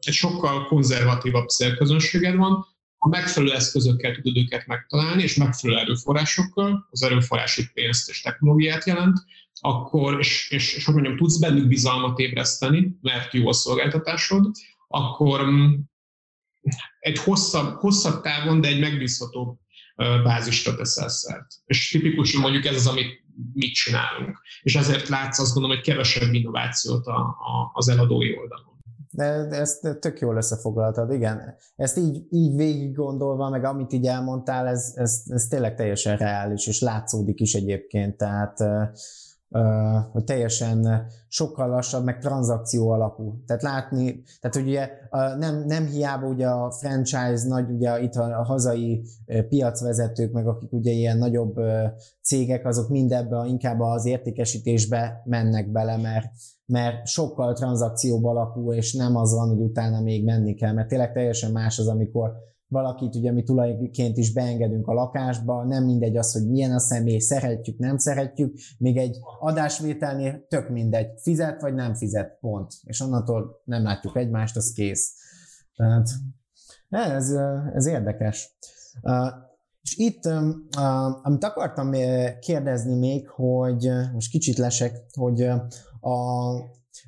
egy 0.00 0.12
sokkal 0.12 0.66
konzervatívabb 0.66 1.48
célközönséged 1.48 2.36
van, 2.36 2.66
ha 3.06 3.12
megfelelő 3.12 3.52
eszközökkel 3.52 4.14
tudod 4.14 4.36
őket 4.36 4.66
megtalálni, 4.66 5.22
és 5.22 5.34
megfelelő 5.34 5.80
erőforrásokkal, 5.80 6.86
az 6.90 7.02
erőforrás 7.02 7.56
itt 7.56 7.72
pénzt 7.72 8.08
és 8.08 8.20
technológiát 8.20 8.84
jelent, 8.84 9.18
akkor, 9.60 10.18
és, 10.18 10.50
és, 10.50 10.74
és 10.74 10.84
hogy 10.84 10.94
mondjam, 10.94 11.16
tudsz 11.16 11.38
bennük 11.38 11.68
bizalmat 11.68 12.18
ébreszteni, 12.18 12.96
mert 13.00 13.32
jó 13.34 13.48
a 13.48 13.52
szolgáltatásod, 13.52 14.50
akkor 14.88 15.46
mm, 15.46 15.74
egy 16.98 17.18
hosszabb, 17.18 17.78
hosszabb 17.78 18.22
távon, 18.22 18.60
de 18.60 18.68
egy 18.68 18.80
megbízhatóbb 18.80 19.58
bázisra 19.96 20.74
teszel 20.74 21.08
szert. 21.08 21.46
És 21.64 21.88
tipikusan 21.88 22.40
mondjuk 22.40 22.64
ez 22.64 22.74
az, 22.74 22.86
amit 22.86 23.24
mit 23.52 23.74
csinálunk. 23.74 24.40
És 24.62 24.74
ezért 24.74 25.08
látsz 25.08 25.38
azt 25.38 25.52
gondolom, 25.52 25.76
hogy 25.76 25.86
kevesebb 25.86 26.34
innovációt 26.34 27.06
a, 27.06 27.18
a, 27.18 27.70
az 27.72 27.88
eladói 27.88 28.36
oldalon. 28.36 28.75
De 29.16 29.24
ezt 29.50 29.98
tök 30.00 30.18
jól 30.18 30.36
összefoglaltad, 30.36 31.12
igen. 31.12 31.54
Ezt 31.76 31.98
így, 31.98 32.26
így 32.30 32.56
végig 32.56 32.94
gondolva, 32.94 33.48
meg 33.48 33.64
amit 33.64 33.92
így 33.92 34.06
elmondtál, 34.06 34.66
ez, 34.66 34.92
ez, 34.94 35.22
ez 35.26 35.46
tényleg 35.46 35.74
teljesen 35.74 36.16
reális, 36.16 36.66
és 36.66 36.80
látszódik 36.80 37.40
is 37.40 37.54
egyébként, 37.54 38.16
tehát 38.16 38.58
uh, 39.48 40.24
teljesen 40.24 41.06
sokkal 41.28 41.68
lassabb, 41.68 42.04
meg 42.04 42.18
tranzakció 42.18 42.90
alapú. 42.90 43.42
Tehát 43.46 43.62
látni, 43.62 44.22
tehát 44.40 44.56
ugye 44.56 44.88
uh, 45.10 45.38
nem, 45.38 45.64
nem 45.66 45.86
hiába 45.86 46.26
ugye 46.26 46.46
a 46.46 46.70
franchise 46.70 47.48
nagy, 47.48 47.70
ugye 47.70 48.00
itt 48.00 48.14
a, 48.14 48.38
a 48.38 48.44
hazai 48.44 49.02
piacvezetők, 49.48 50.32
meg 50.32 50.46
akik 50.46 50.72
ugye 50.72 50.90
ilyen 50.90 51.18
nagyobb 51.18 51.54
cégek, 52.22 52.66
azok 52.66 52.88
mind 52.88 53.12
ebbe 53.12 53.44
inkább 53.46 53.80
az 53.80 54.06
értékesítésbe 54.06 55.22
mennek 55.24 55.72
bele, 55.72 55.96
mert 55.96 56.26
mert 56.66 57.06
sokkal 57.06 57.54
tranzakcióba 57.54 58.30
alapú, 58.30 58.72
és 58.72 58.94
nem 58.94 59.16
az 59.16 59.34
van, 59.34 59.48
hogy 59.48 59.60
utána 59.60 60.00
még 60.00 60.24
menni 60.24 60.54
kell, 60.54 60.72
mert 60.72 60.88
tényleg 60.88 61.12
teljesen 61.12 61.52
más 61.52 61.78
az, 61.78 61.88
amikor 61.88 62.32
valakit 62.68 63.14
ugye 63.14 63.32
mi 63.32 63.42
tulajként 63.42 64.16
is 64.16 64.32
beengedünk 64.32 64.86
a 64.86 64.92
lakásba, 64.92 65.64
nem 65.64 65.84
mindegy 65.84 66.16
az, 66.16 66.32
hogy 66.32 66.48
milyen 66.48 66.72
a 66.72 66.78
személy, 66.78 67.18
szeretjük, 67.18 67.78
nem 67.78 67.98
szeretjük, 67.98 68.54
még 68.78 68.96
egy 68.96 69.18
adásvételnél 69.40 70.46
tök 70.48 70.68
mindegy, 70.68 71.20
fizet 71.20 71.60
vagy 71.60 71.74
nem 71.74 71.94
fizet, 71.94 72.38
pont. 72.40 72.72
És 72.82 73.00
onnantól 73.00 73.60
nem 73.64 73.82
látjuk 73.82 74.16
egymást, 74.16 74.56
az 74.56 74.72
kész. 74.72 75.12
Tehát 75.76 76.08
ez, 76.88 77.30
ez 77.74 77.86
érdekes. 77.86 78.56
És 79.82 79.96
itt, 79.96 80.24
amit 81.22 81.44
akartam 81.44 81.90
kérdezni 82.40 82.94
még, 82.94 83.28
hogy 83.28 83.90
most 84.12 84.30
kicsit 84.30 84.56
lesek, 84.56 85.04
hogy 85.12 85.42
a, 86.00 86.54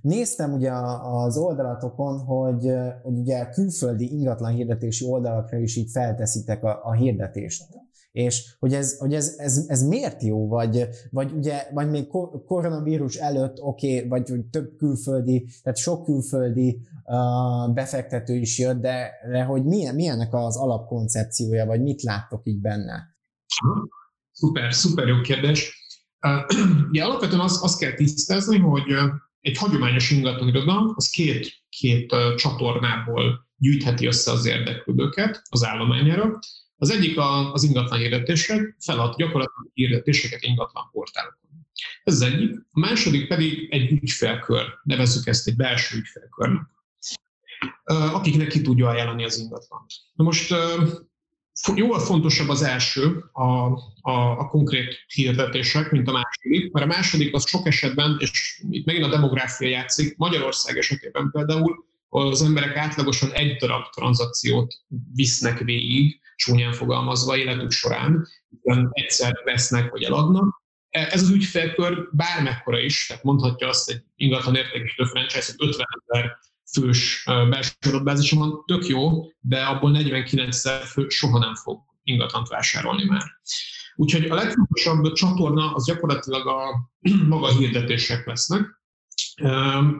Néztem 0.01 0.53
ugye 0.53 0.73
az 1.03 1.37
oldalatokon, 1.37 2.19
hogy, 2.19 2.73
hogy 3.03 3.19
ugye 3.19 3.49
külföldi 3.49 4.13
ingatlan 4.13 4.53
hirdetési 4.53 5.05
oldalakra 5.05 5.59
is 5.59 5.77
így 5.77 5.91
felteszitek 5.91 6.65
a, 6.65 6.81
a 6.83 6.93
hirdetést. 6.93 7.65
És 8.13 8.57
hogy 8.59 8.75
ez, 8.75 8.99
hogy 8.99 9.15
ez, 9.15 9.35
ez, 9.39 9.65
ez 9.69 9.83
miért 9.83 10.23
jó, 10.23 10.49
vagy, 10.49 10.89
vagy 11.11 11.33
ugye, 11.33 11.69
vagy 11.73 11.91
még 11.91 12.07
koronavírus 12.47 13.17
előtt, 13.17 13.61
oké, 13.61 13.97
okay, 13.97 14.09
vagy, 14.09 14.31
vagy 14.31 14.45
több 14.45 14.77
külföldi, 14.77 15.49
tehát 15.63 15.79
sok 15.79 16.05
külföldi 16.05 16.81
uh, 17.05 17.75
befektető 17.75 18.35
is 18.35 18.59
jött, 18.59 18.81
de, 18.81 19.11
de 19.31 19.43
hogy 19.43 19.65
milyen, 19.65 19.95
milyennek 19.95 20.35
az 20.35 20.57
alapkoncepciója, 20.57 21.67
vagy 21.67 21.83
mit 21.83 22.03
láttok 22.03 22.41
így 22.45 22.61
benne? 22.61 23.17
Szuper, 24.33 24.75
szuper 24.75 25.07
jó 25.07 25.21
kérdés. 25.21 25.87
Uh, 26.27 26.89
ugye 26.91 27.05
alapvetően 27.05 27.41
azt, 27.41 27.63
azt 27.63 27.79
kell 27.79 27.95
tisztázni, 27.95 28.59
hogy 28.59 28.85
egy 29.41 29.57
hagyományos 29.57 30.11
ingatlan 30.11 30.93
az 30.95 31.09
két, 31.09 31.63
két 31.69 32.15
csatornából 32.37 33.47
gyűjtheti 33.57 34.07
össze 34.07 34.31
az 34.31 34.47
érdeklődőket 34.47 35.43
az 35.51 35.65
állományára. 35.65 36.39
Az 36.77 36.91
egyik 36.91 37.19
az 37.53 37.63
ingatlan 37.63 37.99
hirdetések, 37.99 38.77
felad 38.79 39.17
gyakorlatilag 39.17 39.71
hirdetéseket 39.75 40.43
ingatlan 40.43 40.89
portálokon. 40.93 41.67
Ez 42.05 42.15
az 42.15 42.21
egyik. 42.21 42.51
A 42.71 42.79
második 42.81 43.29
pedig 43.29 43.67
egy 43.71 43.91
ügyfélkör, 43.93 44.65
nevezzük 44.83 45.27
ezt 45.27 45.49
egy 45.49 45.57
belső 45.57 45.97
ügyfélkörnek, 45.97 46.67
akiknek 47.85 48.49
ki 48.49 48.61
tudja 48.61 48.89
ajánlani 48.89 49.25
az 49.25 49.39
ingatlant. 49.39 49.93
Na 50.15 50.25
most 50.25 50.55
jóval 51.75 52.01
fontosabb 52.01 52.49
az 52.49 52.63
első, 52.63 53.25
a, 53.33 53.43
a, 54.01 54.39
a 54.39 54.49
konkrét 54.49 55.05
hirdetések, 55.07 55.91
mint 55.91 56.09
a 56.09 56.13
második, 56.13 56.73
mert 56.73 56.87
a 56.87 56.95
második 56.97 57.35
az 57.35 57.49
sok 57.49 57.67
esetben, 57.67 58.17
és 58.19 58.63
itt 58.71 58.87
megint 58.87 59.05
a 59.05 59.09
demográfia 59.09 59.69
játszik, 59.69 60.17
Magyarország 60.17 60.77
esetében 60.77 61.31
például, 61.31 61.87
az 62.09 62.43
emberek 62.43 62.77
átlagosan 62.77 63.33
egy 63.33 63.57
darab 63.57 63.85
tranzakciót 63.91 64.75
visznek 65.15 65.59
végig, 65.59 66.21
csúnyán 66.37 66.73
fogalmazva 66.73 67.37
életük 67.37 67.71
során, 67.71 68.29
egyszer 68.91 69.41
vesznek 69.45 69.91
vagy 69.91 70.03
eladnak. 70.03 70.63
E, 70.91 71.09
ez 71.11 71.23
az 71.23 71.31
ügyfélkör 71.31 72.09
bármekkora 72.13 72.79
is, 72.79 73.07
tehát 73.07 73.23
mondhatja 73.23 73.69
azt 73.69 73.91
egy 73.91 74.03
ingatlan 74.17 74.55
értékesítő 74.55 75.05
franchise, 75.05 75.53
hogy 75.57 75.69
50 75.69 75.87
ezer 76.07 76.39
fős 76.73 77.25
belső 77.25 77.73
adatbázisa 77.87 78.37
van, 78.37 78.65
tök 78.67 78.87
jó, 78.87 79.25
de 79.41 79.63
abból 79.63 79.91
49 79.91 80.57
ezer 80.57 80.83
fő 80.83 81.09
soha 81.09 81.39
nem 81.39 81.55
fog 81.55 81.81
ingatlant 82.03 82.49
vásárolni 82.49 83.05
már. 83.05 83.23
Úgyhogy 83.97 84.25
a 84.25 84.35
legfontosabb 84.35 85.13
csatorna 85.13 85.73
az 85.75 85.85
gyakorlatilag 85.85 86.47
a 86.47 86.91
maga 87.29 87.49
hirdetések 87.49 88.27
lesznek, 88.27 88.79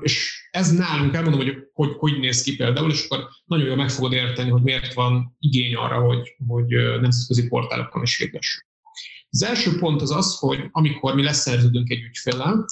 és 0.01 0.47
ez 0.51 0.73
nálunk, 0.73 1.15
elmondom, 1.15 1.41
hogy, 1.41 1.57
hogy 1.73 1.95
hogy 1.99 2.19
néz 2.19 2.43
ki 2.43 2.57
például, 2.57 2.91
és 2.91 3.05
akkor 3.05 3.29
nagyon 3.45 3.67
jól 3.67 3.77
meg 3.77 3.91
fogod 3.91 4.13
érteni, 4.13 4.51
hogy 4.51 4.63
miért 4.63 4.95
van 4.95 5.37
igény 5.39 5.75
arra, 5.75 6.01
hogy, 6.01 6.37
hogy 6.47 6.67
nemzetközi 7.01 7.49
portálokon 7.49 8.03
is 8.03 8.17
hirdessük. 8.17 8.67
Az 9.31 9.43
első 9.43 9.79
pont 9.79 10.03
az 10.03 10.11
az, 10.11 10.39
hogy 10.39 10.69
amikor 10.71 11.15
mi 11.15 11.23
leszerződünk 11.23 11.91
egy 11.91 12.03
ügyféllel, 12.03 12.65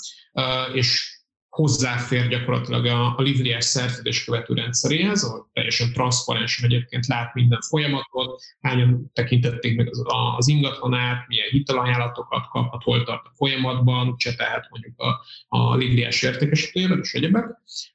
és 0.72 1.15
hozzáfér 1.56 2.28
gyakorlatilag 2.28 2.86
a, 2.86 3.16
a 3.16 3.22
Livriás 3.22 3.64
szerződés 3.64 4.24
követő 4.24 4.54
rendszeréhez, 4.54 5.24
ahol 5.24 5.50
teljesen 5.52 5.92
transzparensen 5.92 6.64
egyébként 6.64 7.06
lát 7.06 7.34
minden 7.34 7.60
folyamatot, 7.60 8.42
hányan 8.60 9.10
tekintették 9.12 9.76
meg 9.76 9.88
az, 9.88 10.02
az 10.36 10.48
ingatlanát, 10.48 11.26
milyen 11.28 11.48
hitelajánlatokat 11.50 12.48
kaphat, 12.48 12.82
hol 12.82 13.02
tart 13.02 13.26
a 13.26 13.32
folyamatban, 13.34 14.16
csetelhet 14.16 14.66
mondjuk 14.70 15.00
a, 15.00 15.24
a 15.48 15.76
Livriás 15.76 16.22
értékesítőjével 16.22 16.98
és 16.98 17.14
egyebek. 17.14 17.44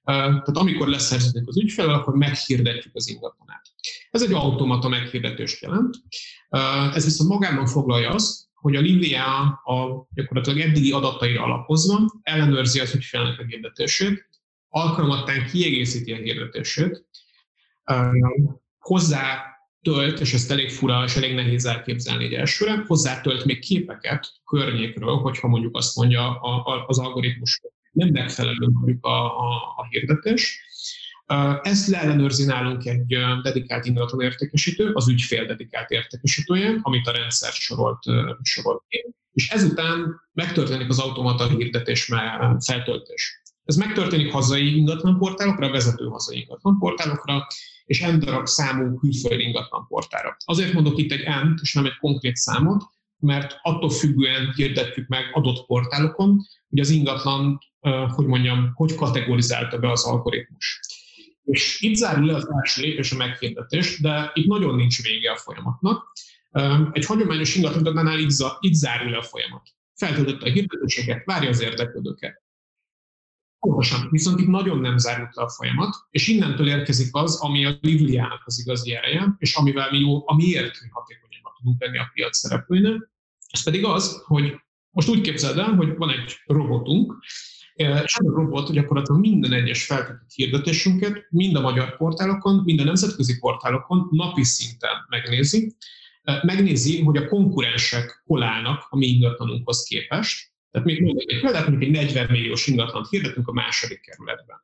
Tehát 0.03 0.57
amikor 0.57 0.87
leszerződik 0.87 1.47
az 1.47 1.57
ügyfél, 1.57 1.89
akkor 1.89 2.13
meghirdetjük 2.13 2.95
az 2.95 3.09
ingatlanát. 3.09 3.65
Ez 4.11 4.21
egy 4.21 4.33
automata 4.33 4.87
meghirdetést 4.87 5.61
jelent. 5.61 5.95
Ez 6.93 7.05
viszont 7.05 7.29
magában 7.29 7.65
foglalja 7.65 8.09
azt, 8.09 8.49
hogy 8.61 8.75
a 8.75 8.79
Lilia 8.79 9.43
a 9.63 10.07
gyakorlatilag 10.13 10.59
eddigi 10.59 10.91
adataira 10.91 11.43
alapozva 11.43 12.19
ellenőrzi 12.21 12.79
az 12.79 12.95
ügyfélnek 12.95 13.39
a 13.39 13.43
hirdetését, 13.43 14.29
alkalmattán 14.69 15.45
kiegészíti 15.45 16.11
a 16.11 16.15
hirdetését, 16.15 17.05
hozzá 18.79 19.45
tölt, 19.81 20.19
és 20.19 20.33
ezt 20.33 20.51
elég 20.51 20.69
fura 20.69 21.03
és 21.03 21.15
elég 21.15 21.35
nehéz 21.35 21.65
elképzelni 21.65 22.23
egy 22.23 22.33
elsőre, 22.33 22.85
tölt 23.21 23.45
még 23.45 23.59
képeket 23.59 24.27
környékről, 24.45 25.15
hogyha 25.15 25.47
mondjuk 25.47 25.77
azt 25.77 25.95
mondja 25.95 26.39
az 26.87 26.99
algoritmus, 26.99 27.61
nem 27.91 28.09
megfelelő 28.09 28.67
mondjuk 28.67 29.05
a, 29.05 29.39
a, 29.39 29.73
a 29.77 29.87
hirdetés, 29.89 30.65
ezt 31.61 31.87
leellenőrzi 31.87 32.45
nálunk 32.45 32.85
egy 32.85 33.17
dedikált 33.43 33.85
ingatlan 33.85 34.21
értékesítő, 34.21 34.91
az 34.93 35.09
ügyfél 35.09 35.45
dedikált 35.45 35.89
értékesítője, 35.89 36.79
amit 36.81 37.07
a 37.07 37.11
rendszer 37.11 37.51
sorolt, 37.51 38.03
sorolt 38.41 38.83
ki. 38.87 39.13
És 39.31 39.49
ezután 39.49 40.21
megtörténik 40.33 40.89
az 40.89 40.99
automata 40.99 41.47
hirdetés 41.47 42.11
feltöltés. 42.59 43.41
Ez 43.63 43.75
megtörténik 43.75 44.31
hazai 44.31 44.77
ingatlanportálokra, 44.77 45.69
vezető 45.69 46.05
hazai 46.05 46.39
ingatlanportálokra, 46.39 47.47
és 47.85 48.01
n 48.01 48.19
darab 48.19 48.47
számú 48.47 48.97
külföldi 48.99 49.43
ingatlanportára. 49.43 50.37
Azért 50.45 50.73
mondok 50.73 50.97
itt 50.97 51.11
egy 51.11 51.27
n 51.27 51.53
és 51.61 51.73
nem 51.73 51.85
egy 51.85 51.97
konkrét 51.99 52.35
számot, 52.35 52.83
mert 53.17 53.59
attól 53.61 53.89
függően 53.89 54.53
hirdetjük 54.55 55.07
meg 55.07 55.29
adott 55.33 55.65
portálokon, 55.65 56.37
hogy 56.69 56.79
az 56.79 56.89
ingatlan, 56.89 57.59
hogy 58.07 58.25
mondjam, 58.25 58.71
hogy 58.73 58.95
kategorizálta 58.95 59.77
be 59.77 59.91
az 59.91 60.03
algoritmus. 60.03 60.79
És 61.43 61.81
itt 61.81 61.95
zárul 61.95 62.25
le 62.25 62.35
az 62.35 62.49
első 62.61 62.81
lépés 62.81 63.11
a 63.11 63.15
meghirdetés, 63.15 63.99
de 63.99 64.31
itt 64.33 64.47
nagyon 64.47 64.75
nincs 64.75 65.03
vége 65.03 65.31
a 65.31 65.37
folyamatnak. 65.37 66.11
Egy 66.91 67.05
hagyományos 67.05 67.55
ingatlanadnál 67.55 68.19
itt, 68.19 68.31
itt 68.59 68.73
zárul 68.73 69.09
le 69.09 69.17
a 69.17 69.23
folyamat. 69.23 69.69
Feltöltötte 69.95 70.45
a 70.45 70.51
hirdetéseket, 70.51 71.25
várja 71.25 71.49
az 71.49 71.61
érdeklődőket. 71.61 72.43
Pontosan, 73.59 74.07
viszont 74.11 74.39
itt 74.39 74.47
nagyon 74.47 74.79
nem 74.79 74.97
zárult 74.97 75.35
le 75.35 75.43
a 75.43 75.49
folyamat, 75.49 75.95
és 76.09 76.27
innentől 76.27 76.67
érkezik 76.67 77.09
az, 77.11 77.35
ami 77.35 77.65
a 77.65 77.77
Livliának 77.81 78.41
az 78.45 78.59
igazi 78.59 78.93
ereje, 78.93 79.35
és 79.37 79.55
amivel 79.55 79.91
mi 79.91 79.99
jó, 79.99 80.29
amiért 80.29 80.81
mi 80.81 80.87
hatékonyabbak 80.91 81.57
tudunk 81.57 81.81
lenni 81.81 81.97
a 81.97 82.09
piac 82.13 82.37
szereplőinek, 82.37 83.09
ez 83.51 83.63
pedig 83.63 83.85
az, 83.85 84.21
hogy 84.25 84.55
most 84.89 85.07
úgy 85.07 85.21
képzeld 85.21 85.57
el, 85.57 85.73
hogy 85.73 85.95
van 85.95 86.09
egy 86.09 86.37
robotunk, 86.45 87.23
és 87.75 88.15
a 88.17 88.31
robot 88.31 88.71
gyakorlatilag 88.71 89.21
minden 89.21 89.53
egyes 89.53 89.85
feltöltött 89.85 90.31
hirdetésünket, 90.35 91.25
mind 91.29 91.55
a 91.55 91.61
magyar 91.61 91.97
portálokon, 91.97 92.61
mind 92.65 92.79
a 92.79 92.83
nemzetközi 92.83 93.39
portálokon 93.39 94.07
napi 94.11 94.43
szinten 94.43 95.05
megnézi, 95.09 95.75
megnézi, 96.41 97.01
hogy 97.01 97.17
a 97.17 97.27
konkurensek 97.27 98.21
hol 98.25 98.43
állnak 98.43 98.87
a 98.89 98.97
mi 98.97 99.05
ingatlanunkhoz 99.05 99.83
képest. 99.83 100.49
Tehát 100.71 100.87
még 100.87 101.01
mondjuk 101.01 101.31
egy 101.31 101.41
példát, 101.41 101.67
mondjuk 101.67 101.89
egy 101.89 101.95
40 101.95 102.27
milliós 102.29 102.67
ingatlant 102.67 103.09
hirdetünk 103.09 103.47
a 103.47 103.53
második 103.53 104.01
kerületben. 104.01 104.57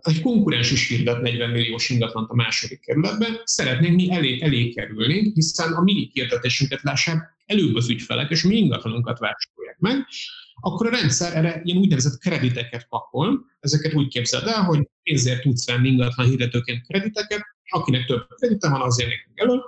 Egy 0.00 0.20
konkurens 0.20 0.70
is 0.70 0.88
hirdet 0.88 1.22
40 1.22 1.50
milliós 1.50 1.90
ingatlant 1.90 2.30
a 2.30 2.34
második 2.34 2.80
kerületben, 2.80 3.40
szeretnénk 3.44 3.94
mi 3.94 4.12
elé, 4.12 4.40
elé 4.40 4.68
kerülni, 4.68 5.30
hiszen 5.34 5.72
a 5.72 5.82
mi 5.82 6.10
hirdetésünket 6.12 6.82
lássák 6.82 7.36
előbb 7.46 7.74
az 7.74 7.90
ügyfelek, 7.90 8.30
és 8.30 8.42
mi 8.42 8.56
ingatlanunkat 8.56 9.18
vásárolják 9.18 9.57
meg, 9.78 10.06
akkor 10.60 10.86
a 10.86 10.90
rendszer 10.90 11.36
erre 11.36 11.60
ilyen 11.64 11.78
úgynevezett 11.78 12.18
krediteket 12.18 12.86
pakol. 12.88 13.44
Ezeket 13.60 13.94
úgy 13.94 14.08
képzeld 14.08 14.46
el, 14.46 14.62
hogy 14.62 14.88
pénzért 15.02 15.42
tudsz 15.42 15.66
venni 15.66 15.88
ingatlan 15.88 16.26
hirdetőként 16.26 16.86
krediteket, 16.86 17.42
akinek 17.68 18.06
több 18.06 18.26
kredite 18.28 18.68
van, 18.68 18.80
azért 18.80 19.08
még 19.08 19.18
elő. 19.34 19.60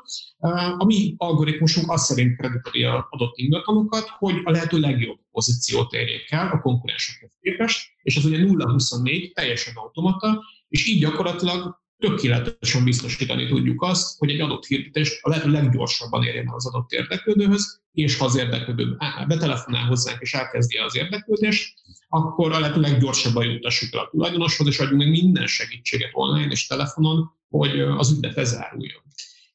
A 0.79 0.85
mi 0.85 1.15
algoritmusunk 1.17 1.91
azt 1.91 2.05
szerint 2.05 2.37
krediteli 2.37 2.85
a 2.85 3.07
adott 3.11 3.37
ingatlanokat, 3.37 4.09
hogy 4.09 4.41
a 4.45 4.51
lehető 4.51 4.79
legjobb 4.79 5.19
pozíciót 5.31 5.93
érjék 5.93 6.31
el 6.31 6.49
a 6.49 6.61
konkurensekhez 6.61 7.33
képest, 7.41 7.89
és 8.03 8.17
ez 8.17 8.25
ugye 8.25 8.39
0-24 8.41 9.33
teljesen 9.33 9.75
automata, 9.77 10.45
és 10.69 10.87
így 10.87 11.01
gyakorlatilag 11.01 11.81
tökéletesen 12.01 12.85
biztosítani 12.85 13.47
tudjuk 13.47 13.83
azt, 13.83 14.19
hogy 14.19 14.31
egy 14.31 14.41
adott 14.41 14.65
hirdetés 14.65 15.19
a 15.23 15.29
lehető 15.29 15.51
leggyorsabban 15.51 16.23
érjen 16.23 16.49
el 16.49 16.55
az 16.55 16.67
adott 16.67 16.91
érdeklődőhöz, 16.91 17.81
és 17.93 18.17
ha 18.17 18.25
az 18.25 18.37
érdeklődő 18.37 18.97
betelefonál 19.29 19.87
hozzánk 19.87 20.21
és 20.21 20.35
elkezdi 20.35 20.77
az 20.77 20.97
érdeklődést, 20.97 21.75
akkor 22.09 22.53
a 22.53 22.59
lehető 22.59 22.81
leggyorsabban 22.81 23.45
juttassuk 23.45 23.95
el 23.95 24.01
a 24.01 24.09
tulajdonoshoz, 24.11 24.67
és 24.67 24.79
adjunk 24.79 25.03
meg 25.03 25.11
minden 25.11 25.47
segítséget 25.47 26.11
online 26.13 26.51
és 26.51 26.67
telefonon, 26.67 27.31
hogy 27.49 27.81
az 27.81 28.13
ügylet 28.13 28.37
lezáruljon. 28.37 29.03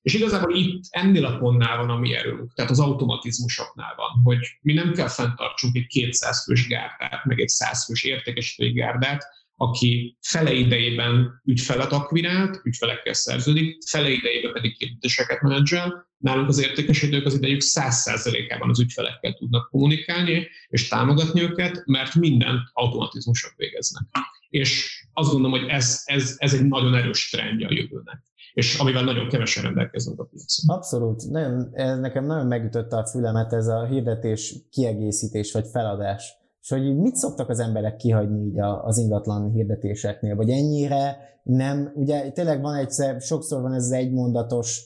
És 0.02 0.14
igazából 0.14 0.56
itt 0.56 0.84
ennél 0.90 1.26
a 1.26 1.38
pontnál 1.38 1.78
van 1.78 1.90
a 1.90 1.98
mi 1.98 2.14
erőnk, 2.14 2.54
tehát 2.54 2.72
az 2.72 2.80
automatizmusoknál 2.80 3.96
van, 3.96 4.22
hogy 4.24 4.38
mi 4.62 4.74
nem 4.74 4.94
kell 4.94 5.08
fenntartsunk 5.08 5.76
egy 5.76 5.88
200 5.88 6.44
fős 6.44 6.68
gárdát, 6.68 7.26
meg 7.26 7.40
egy 7.40 7.48
100 7.48 7.86
fős 7.86 8.04
értékesítői 8.04 8.72
gárdát, 8.72 9.24
aki 9.58 10.18
fele 10.22 10.54
idejében 10.54 11.42
ügyfelet 11.44 11.92
akvirált, 11.92 12.62
ügyfelekkel 12.64 13.14
szerződik, 13.14 13.78
fele 13.88 14.10
idejében 14.10 14.54
pedig 14.54 14.78
kérdéseket 14.78 15.42
menedzsel. 15.42 16.08
Nálunk 16.18 16.48
az 16.48 16.62
értékesítők 16.62 17.26
az 17.26 17.34
idejük 17.34 17.62
100%-ában 17.64 18.70
az 18.70 18.80
ügyfelekkel 18.80 19.34
tudnak 19.34 19.70
kommunikálni 19.70 20.48
és 20.68 20.88
támogatni 20.88 21.42
őket, 21.42 21.84
mert 21.86 22.16
mindent 22.16 22.70
automatizmusok 22.74 23.54
végeznek. 23.56 24.04
És 24.50 25.04
azt 25.14 25.32
gondolom, 25.32 25.60
hogy 25.60 25.70
ez, 25.70 26.02
ez, 26.06 26.36
ez 26.38 26.54
egy 26.54 26.66
nagyon 26.66 26.96
erős 26.96 27.30
trendje 27.30 27.68
a 27.68 27.74
jövőnek 27.74 28.24
és 28.54 28.78
amivel 28.80 29.04
nagyon 29.04 29.30
kevesen 29.30 29.64
rendelkeznek 29.64 30.20
a 30.20 30.24
piacon. 30.24 30.76
Abszolút. 30.76 31.30
Nagyon, 31.30 31.70
ez 31.74 32.00
nekem 32.00 32.26
nagyon 32.26 32.48
megütötte 32.48 32.98
a 32.98 33.08
fülemet 33.08 33.54
ez 33.54 33.68
a 33.68 33.86
hirdetés 33.86 34.56
kiegészítés 34.70 35.52
vagy 35.52 35.68
feladás 35.72 36.34
és 36.66 36.72
hogy 36.72 36.98
mit 36.98 37.16
szoktak 37.16 37.50
az 37.50 37.60
emberek 37.60 37.96
kihagyni 37.96 38.46
így 38.46 38.60
az 38.60 38.98
ingatlan 38.98 39.52
hirdetéseknél, 39.52 40.36
vagy 40.36 40.50
ennyire 40.50 41.18
nem, 41.44 41.92
ugye 41.96 42.32
tényleg 42.32 42.62
van 42.62 42.76
egyszer, 42.76 43.22
sokszor 43.22 43.62
van 43.62 43.74
ez 43.74 43.84
az 43.84 43.92
egymondatos, 43.92 44.84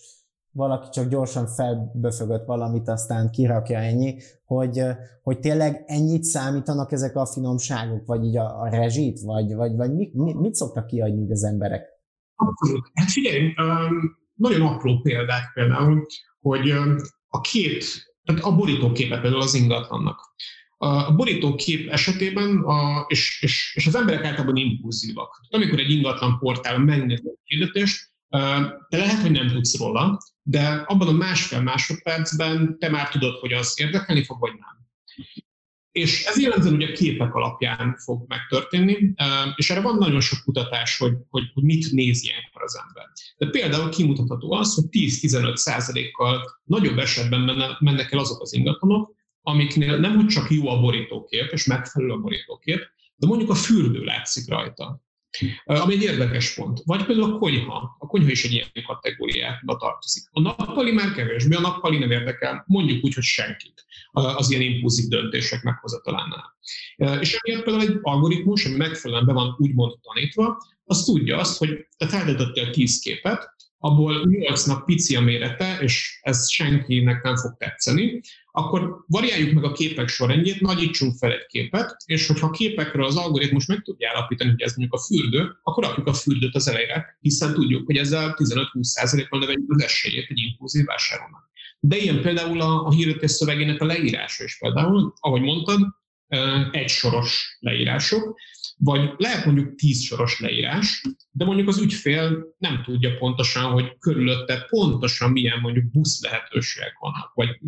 valaki 0.52 0.88
csak 0.92 1.10
gyorsan 1.10 1.48
felböfögött 1.48 2.46
valamit, 2.46 2.88
aztán 2.88 3.32
kirakja 3.32 3.78
ennyi, 3.78 4.18
hogy, 4.46 4.82
hogy 5.22 5.40
tényleg 5.40 5.84
ennyit 5.86 6.24
számítanak 6.24 6.92
ezek 6.92 7.16
a 7.16 7.26
finomságok, 7.26 8.06
vagy 8.06 8.24
így 8.24 8.38
a, 8.38 8.62
a 8.62 8.70
rezsit, 8.70 9.20
vagy, 9.20 9.56
vagy, 9.56 9.76
vagy 9.76 9.94
mit, 9.94 10.14
mit 10.14 10.54
szoktak 10.54 10.86
kiadni 10.86 11.32
az 11.32 11.44
emberek? 11.44 11.88
Abszolút. 12.36 12.92
Hát 12.94 13.10
figyelj, 13.10 13.54
nagyon 14.34 14.62
apró 14.62 15.00
példák 15.02 15.52
például, 15.54 16.06
hogy 16.40 16.70
a 17.28 17.42
két, 17.42 17.84
tehát 18.24 18.44
a 18.44 18.56
borítóképe 18.56 19.20
például 19.20 19.42
az 19.42 19.54
ingatlannak. 19.54 20.20
A 20.82 21.16
borítókép 21.16 21.90
esetében, 21.90 22.58
a, 22.58 23.06
és, 23.08 23.42
és, 23.42 23.74
és 23.76 23.88
az 23.88 23.96
emberek 23.96 24.26
általában 24.26 24.56
impulzívak. 24.56 25.42
Amikor 25.50 25.80
egy 25.80 25.92
ingatlan 25.92 26.38
portálon 26.40 26.82
megnézed 26.82 27.26
a 27.26 27.40
hirdetést, 27.44 28.10
te 28.90 28.98
lehet, 28.98 29.22
hogy 29.22 29.32
nem 29.32 29.48
tudsz 29.48 29.78
róla, 29.78 30.18
de 30.42 30.84
abban 30.88 31.08
a 31.08 31.12
másfél 31.12 31.62
másodpercben 31.62 32.78
te 32.80 32.90
már 32.90 33.10
tudod, 33.10 33.40
hogy 33.40 33.54
az 33.54 33.74
érdekelni 33.76 34.24
fog, 34.24 34.40
vagy 34.40 34.52
nem. 34.52 34.88
És 35.92 36.26
ez 36.26 36.40
jellemzően 36.40 36.74
ugye 36.74 36.92
képek 36.92 37.34
alapján 37.34 37.96
fog 37.98 38.26
megtörténni, 38.28 39.14
és 39.56 39.70
erre 39.70 39.82
van 39.82 39.98
nagyon 39.98 40.22
sok 40.22 40.44
kutatás, 40.44 40.98
hogy, 40.98 41.14
hogy, 41.30 41.44
hogy 41.54 41.64
mit 41.64 41.92
néz 41.92 42.24
ilyenkor 42.24 42.64
az 42.64 42.82
ember. 42.88 43.06
De 43.38 43.50
például 43.50 43.90
kimutatható 43.90 44.52
az, 44.52 44.76
hogy 44.76 44.86
10-15 44.92 45.56
százalékkal 45.56 46.62
nagyobb 46.64 46.98
esetben 46.98 47.76
mennek 47.80 48.12
el 48.12 48.20
azok 48.20 48.42
az 48.42 48.54
ingatlanok, 48.54 49.18
amiknél 49.42 49.98
nem 49.98 50.18
úgy 50.18 50.28
csak 50.28 50.52
jó 50.52 50.68
a 50.68 50.80
borítókép, 50.80 51.52
és 51.52 51.66
megfelelő 51.66 52.12
a 52.12 52.20
borítókép, 52.20 52.80
de 53.16 53.28
mondjuk 53.28 53.50
a 53.50 53.56
fürdő 53.56 54.04
látszik 54.04 54.50
rajta. 54.50 55.02
Ami 55.64 55.94
egy 55.94 56.02
érdekes 56.02 56.54
pont. 56.54 56.82
Vagy 56.86 57.06
például 57.06 57.34
a 57.34 57.38
konyha. 57.38 57.96
A 58.00 58.08
konyha 58.08 58.30
is 58.30 58.44
egy 58.44 58.52
ilyen 58.52 58.68
kategóriába 58.86 59.78
tartozik. 59.78 60.24
A 60.32 60.42
nappali 60.42 60.92
már 60.92 61.14
kevésbé, 61.14 61.56
a 61.56 61.60
nappali 61.60 61.98
nem 61.98 62.12
érdekel, 62.12 62.64
mondjuk 62.68 63.04
úgy, 63.04 63.14
hogy 63.14 63.24
senkit 63.24 63.86
az 64.12 64.52
ilyen 64.52 64.62
impulzív 64.62 65.08
döntések 65.08 65.64
meghozatalánál. 65.64 66.58
És 67.20 67.34
emiatt 67.34 67.64
például 67.64 67.86
egy 67.86 68.00
algoritmus, 68.02 68.66
ami 68.66 68.76
megfelelően 68.76 69.26
be 69.26 69.34
van 69.34 69.56
úgymond 69.58 69.94
tanítva, 70.02 70.58
az 70.86 71.04
tudja 71.04 71.38
azt, 71.38 71.58
hogy 71.58 71.88
te 71.98 72.08
feltettél 72.08 72.70
10 72.70 73.00
képet, 73.00 73.56
abból 73.80 74.26
8-nak 74.30 74.82
pici 74.86 75.16
a 75.16 75.22
mérete, 75.22 75.78
és 75.82 76.20
ez 76.22 76.50
senkinek 76.50 77.24
nem 77.24 77.36
fog 77.36 77.58
tetszeni, 77.58 78.22
akkor 78.52 79.04
variáljuk 79.08 79.54
meg 79.54 79.64
a 79.64 79.72
képek 79.72 80.08
sorrendjét, 80.08 80.62
nagyítsunk 80.62 81.18
fel 81.18 81.32
egy 81.32 81.46
képet, 81.46 81.96
és 82.06 82.28
hogyha 82.28 82.48
a 82.48 82.52
képekről 82.52 83.06
az 83.06 83.16
algoritmus 83.16 83.66
meg 83.66 83.82
tudja 83.82 84.10
állapítani, 84.10 84.50
hogy 84.50 84.62
ez 84.62 84.76
mondjuk 84.76 85.00
a 85.00 85.04
fürdő, 85.04 85.58
akkor 85.64 85.84
rakjuk 85.84 86.08
a 86.08 86.14
fürdőt 86.14 86.56
az 86.56 86.68
elejére, 86.68 87.18
hiszen 87.20 87.54
tudjuk, 87.54 87.86
hogy 87.86 87.98
ezzel 87.98 88.36
15-20%-kal 88.38 89.40
növeljük 89.40 89.72
az 89.72 89.84
esélyét 89.84 90.30
egy 90.30 90.40
impulzív 90.40 90.86
vásárolnak. 90.86 91.50
De 91.80 91.98
ilyen 91.98 92.22
például 92.22 92.62
a, 92.62 92.86
a 92.86 92.92
hirdetés 92.92 93.32
szövegének 93.32 93.82
a 93.82 93.86
leírása 93.86 94.44
is 94.44 94.58
például, 94.58 95.14
ahogy 95.20 95.42
mondtad, 95.42 95.80
egy 96.72 96.90
soros 96.90 97.58
leírások, 97.60 98.40
vagy 98.82 99.14
lehet 99.18 99.46
mondjuk 99.46 99.76
tíz 99.76 100.02
soros 100.02 100.40
leírás, 100.40 101.02
de 101.32 101.46
mondjuk 101.46 101.68
az 101.68 101.82
ügyfél 101.82 102.56
nem 102.58 102.82
tudja 102.84 103.18
pontosan, 103.18 103.72
hogy 103.72 103.98
körülötte 104.00 104.66
pontosan 104.70 105.32
milyen 105.32 105.60
mondjuk 105.60 105.92
busz 105.92 106.24
lehetőségek 106.24 106.98
vannak, 107.00 107.32
vagy 107.34 107.60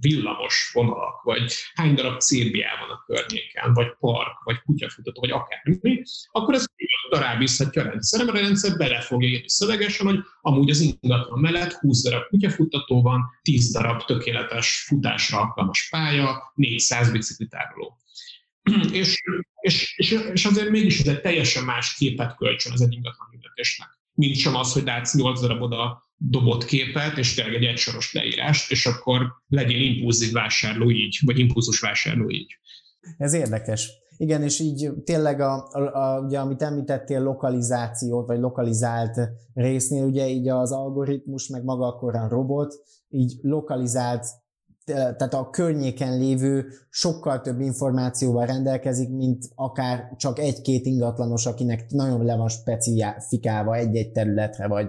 villamos 0.00 0.70
vonalak, 0.72 1.22
vagy 1.22 1.52
hány 1.74 1.94
darab 1.94 2.18
CBA 2.20 2.78
van 2.80 2.90
a 2.90 3.02
környéken, 3.06 3.72
vagy 3.72 3.96
park, 4.00 4.42
vagy 4.44 4.60
kutyafutató, 4.60 5.20
vagy 5.20 5.30
akármi, 5.30 6.02
akkor 6.30 6.54
ez 6.54 6.66
rábízhatja 7.10 7.82
a 7.82 7.84
rendszer, 7.84 8.24
mert 8.24 8.38
a 8.38 8.40
rendszer 8.40 8.76
bele 8.76 9.00
fogja 9.00 9.28
írni 9.28 9.48
szövegesen, 9.48 10.06
hogy 10.06 10.18
amúgy 10.40 10.70
az 10.70 10.80
ingatlan 10.80 11.40
mellett 11.40 11.72
20 11.72 12.02
darab 12.02 12.22
kutyafutató 12.28 13.02
van, 13.02 13.24
10 13.42 13.72
darab 13.72 14.04
tökéletes 14.04 14.84
futásra 14.88 15.40
alkalmas 15.40 15.88
pálya, 15.90 16.52
400 16.54 17.10
biciklitároló. 17.10 17.96
és, 18.92 19.22
és, 19.60 19.94
és, 19.96 20.10
és 20.32 20.44
azért 20.44 20.70
mégis 20.70 21.00
ez 21.00 21.06
egy 21.06 21.20
teljesen 21.20 21.64
más 21.64 21.94
képet 21.94 22.36
kölcsön 22.36 22.72
az 22.72 22.80
egy 22.80 22.92
ingatlan 22.92 23.28
hirdetésnek, 23.30 23.88
mint 24.14 24.36
sem 24.36 24.54
az, 24.54 24.72
hogy 24.72 24.84
látsz 24.84 25.14
8 25.14 25.40
darab 25.40 25.62
oda 25.62 26.06
dobott 26.16 26.64
képet, 26.64 27.18
és 27.18 27.34
tényleg 27.34 27.54
egy 27.54 27.64
egysoros 27.64 28.12
leírást, 28.12 28.70
és 28.70 28.86
akkor 28.86 29.26
legyen 29.48 29.80
impulzív 29.80 30.32
vásárló 30.32 30.90
így, 30.90 31.18
vagy 31.24 31.38
impulzus 31.38 31.80
vásárló 31.80 32.30
így. 32.30 32.58
Ez 33.18 33.32
érdekes. 33.32 33.90
Igen, 34.16 34.42
és 34.42 34.60
így 34.60 34.90
tényleg, 35.04 35.40
a, 35.40 35.68
a, 35.70 35.80
a, 35.80 36.20
ugye, 36.20 36.38
amit 36.38 36.62
említettél, 36.62 37.22
lokalizációt, 37.22 38.26
vagy 38.26 38.38
lokalizált 38.38 39.20
résznél, 39.54 40.04
ugye 40.04 40.28
így 40.28 40.48
az 40.48 40.72
algoritmus, 40.72 41.48
meg 41.48 41.64
maga 41.64 41.86
akkor 41.86 42.16
a 42.16 42.28
robot, 42.28 42.74
így 43.08 43.38
lokalizált 43.42 44.26
tehát 44.88 45.34
a 45.34 45.50
környéken 45.50 46.18
lévő 46.18 46.66
sokkal 46.90 47.40
több 47.40 47.60
információval 47.60 48.46
rendelkezik, 48.46 49.08
mint 49.08 49.44
akár 49.54 50.12
csak 50.16 50.38
egy-két 50.38 50.86
ingatlanos, 50.86 51.46
akinek 51.46 51.90
nagyon 51.90 52.24
le 52.24 52.36
van 52.36 52.48
specifikálva 52.48 53.74
egy-egy 53.74 54.10
területre, 54.10 54.66
vagy 54.66 54.88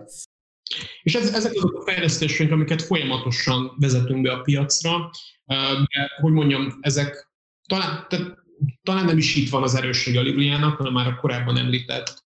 és 1.01 1.15
ez, 1.15 1.33
ezek 1.33 1.51
azok 1.55 1.75
a 1.75 1.91
fejlesztésünk, 1.91 2.51
amiket 2.51 2.81
folyamatosan 2.81 3.71
vezetünk 3.79 4.21
be 4.21 4.31
a 4.31 4.41
piacra, 4.41 5.09
de 5.45 6.11
hogy 6.21 6.31
mondjam, 6.31 6.77
ezek 6.81 7.29
talán, 7.67 8.05
tehát, 8.09 8.37
talán 8.83 9.05
nem 9.05 9.17
is 9.17 9.35
itt 9.35 9.49
van 9.49 9.63
az 9.63 9.75
erőssége 9.75 10.19
a 10.19 10.21
Libriának, 10.21 10.77
hanem 10.77 10.93
már 10.93 11.07
a 11.07 11.15
korábban 11.15 11.57
említett 11.57 12.27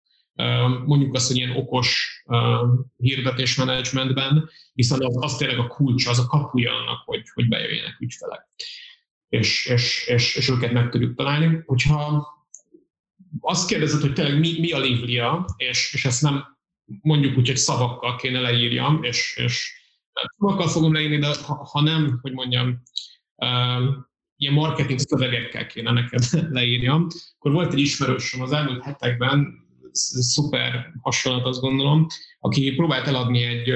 mondjuk 0.85 1.15
azt, 1.15 1.27
hogy 1.27 1.37
ilyen 1.37 1.57
okos 1.57 2.23
hirdetésmenedzsmentben, 2.97 4.51
hiszen 4.75 5.03
az, 5.03 5.17
az 5.21 5.37
tényleg 5.37 5.59
a 5.59 5.67
kulcs, 5.67 6.07
az 6.07 6.19
a 6.19 6.27
kapuja 6.27 6.75
annak, 6.75 7.03
hogy, 7.05 7.23
hogy 7.35 7.49
bejöjjenek 7.49 8.01
ügyfelek, 8.01 8.47
és, 9.29 9.67
és, 9.67 10.07
és, 10.07 10.37
és 10.37 10.49
őket 10.49 10.73
meg 10.73 10.91
tudjuk 10.91 11.17
találni. 11.17 11.63
Hogyha 11.67 12.27
azt 13.41 13.69
kérdezed, 13.69 14.01
hogy 14.01 14.13
tényleg 14.13 14.39
mi, 14.39 14.61
mi 14.61 14.73
a 14.73 14.79
Livlia, 14.79 15.45
és, 15.57 15.93
és 15.95 16.05
ezt 16.05 16.23
nem 16.23 16.59
mondjuk 17.01 17.37
úgy, 17.37 17.47
hogy 17.47 17.57
szavakkal 17.57 18.17
kéne 18.17 18.41
leírjam, 18.41 19.03
és, 19.03 19.37
és 19.45 19.73
szavakkal 20.39 20.69
fogom 20.69 20.93
leírni, 20.93 21.19
de 21.19 21.35
ha, 21.47 21.55
ha 21.55 21.81
nem, 21.81 22.19
hogy 22.23 22.33
mondjam, 22.33 22.83
ilyen 24.37 24.55
marketing 24.55 24.99
szövegekkel 24.99 25.67
kéne 25.67 25.93
neked 25.93 26.25
leírjam, 26.51 27.07
akkor 27.39 27.53
volt 27.53 27.73
egy 27.73 27.79
ismerősöm 27.79 28.43
az 28.43 28.53
elmúlt 28.53 28.83
hetekben, 28.83 29.67
szuper 29.93 30.93
hasonlat, 31.03 31.47
azt 31.47 31.61
gondolom, 31.61 32.07
aki 32.39 32.75
próbált 32.75 33.07
eladni 33.07 33.43
egy 33.43 33.73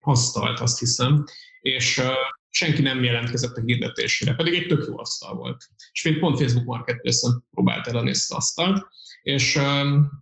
asztalt, 0.00 0.60
azt 0.60 0.78
hiszem, 0.78 1.24
és 1.60 2.02
senki 2.48 2.82
nem 2.82 3.04
jelentkezett 3.04 3.56
a 3.56 3.60
hirdetésére, 3.60 4.34
pedig 4.34 4.54
egy 4.54 4.66
tök 4.66 4.84
jó 4.88 4.98
asztal 4.98 5.34
volt. 5.34 5.64
És 5.92 6.02
még 6.02 6.18
pont 6.18 6.38
Facebook 6.38 6.66
Marketplace-en 6.66 7.44
próbált 7.50 7.86
eladni 7.86 8.10
ezt 8.10 8.30
az 8.30 8.36
asztalt, 8.36 8.86
és 9.22 9.60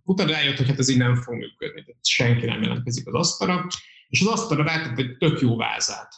utána 0.03 0.31
rájött, 0.31 0.57
hogy 0.57 0.67
hát 0.67 0.79
ez 0.79 0.89
így 0.89 0.97
nem 0.97 1.15
fog 1.15 1.35
működni, 1.35 1.83
tehát 1.83 2.05
senki 2.05 2.45
nem 2.45 2.61
jelentkezik 2.61 3.07
az 3.07 3.13
asztalra, 3.13 3.67
és 4.07 4.21
az 4.21 4.27
asztalra 4.27 4.63
rátett 4.63 4.99
egy 4.99 5.17
tök 5.17 5.41
jó 5.41 5.55
vázát. 5.55 6.13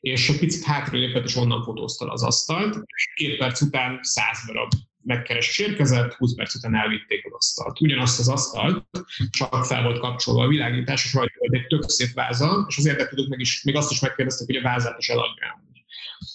És 0.00 0.28
egy 0.28 0.38
picit 0.38 0.64
hátralépett, 0.64 1.24
és 1.24 1.36
onnan 1.36 1.62
fotózta 1.62 2.06
az 2.10 2.22
asztalt, 2.22 2.74
és 2.86 3.12
két 3.14 3.38
perc 3.38 3.60
után 3.60 3.98
száz 4.02 4.38
darab 4.46 4.70
megkeresés 5.02 5.58
érkezett, 5.58 6.14
20 6.14 6.34
perc 6.34 6.54
után 6.54 6.74
elvitték 6.74 7.26
az 7.26 7.32
asztalt. 7.34 7.80
Ugyanazt 7.80 8.18
az 8.18 8.28
asztalt, 8.28 8.84
csak 9.30 9.64
fel 9.64 9.82
volt 9.82 9.98
kapcsolva 9.98 10.42
a 10.42 10.48
világítás, 10.48 11.04
és 11.04 11.14
rajta 11.14 11.34
volt 11.38 11.54
egy 11.54 11.66
tök 11.66 11.88
szép 11.88 12.12
váza, 12.12 12.64
és 12.68 12.76
az 12.76 12.86
érdeklődők 12.86 13.28
meg 13.28 13.40
is, 13.40 13.62
még 13.62 13.76
azt 13.76 13.90
is 13.90 14.00
megkérdeztek, 14.00 14.46
hogy 14.46 14.56
a 14.56 14.62
vázát 14.62 14.98
is 14.98 15.08
eladják. 15.08 15.58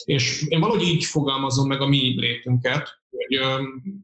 És 0.05 0.41
én 0.47 0.59
valahogy 0.59 0.84
így 0.84 1.05
fogalmazom 1.05 1.68
meg 1.68 1.82
a 1.82 1.88
mi 1.88 2.20
létünket, 2.20 2.99
hogy, 3.09 3.39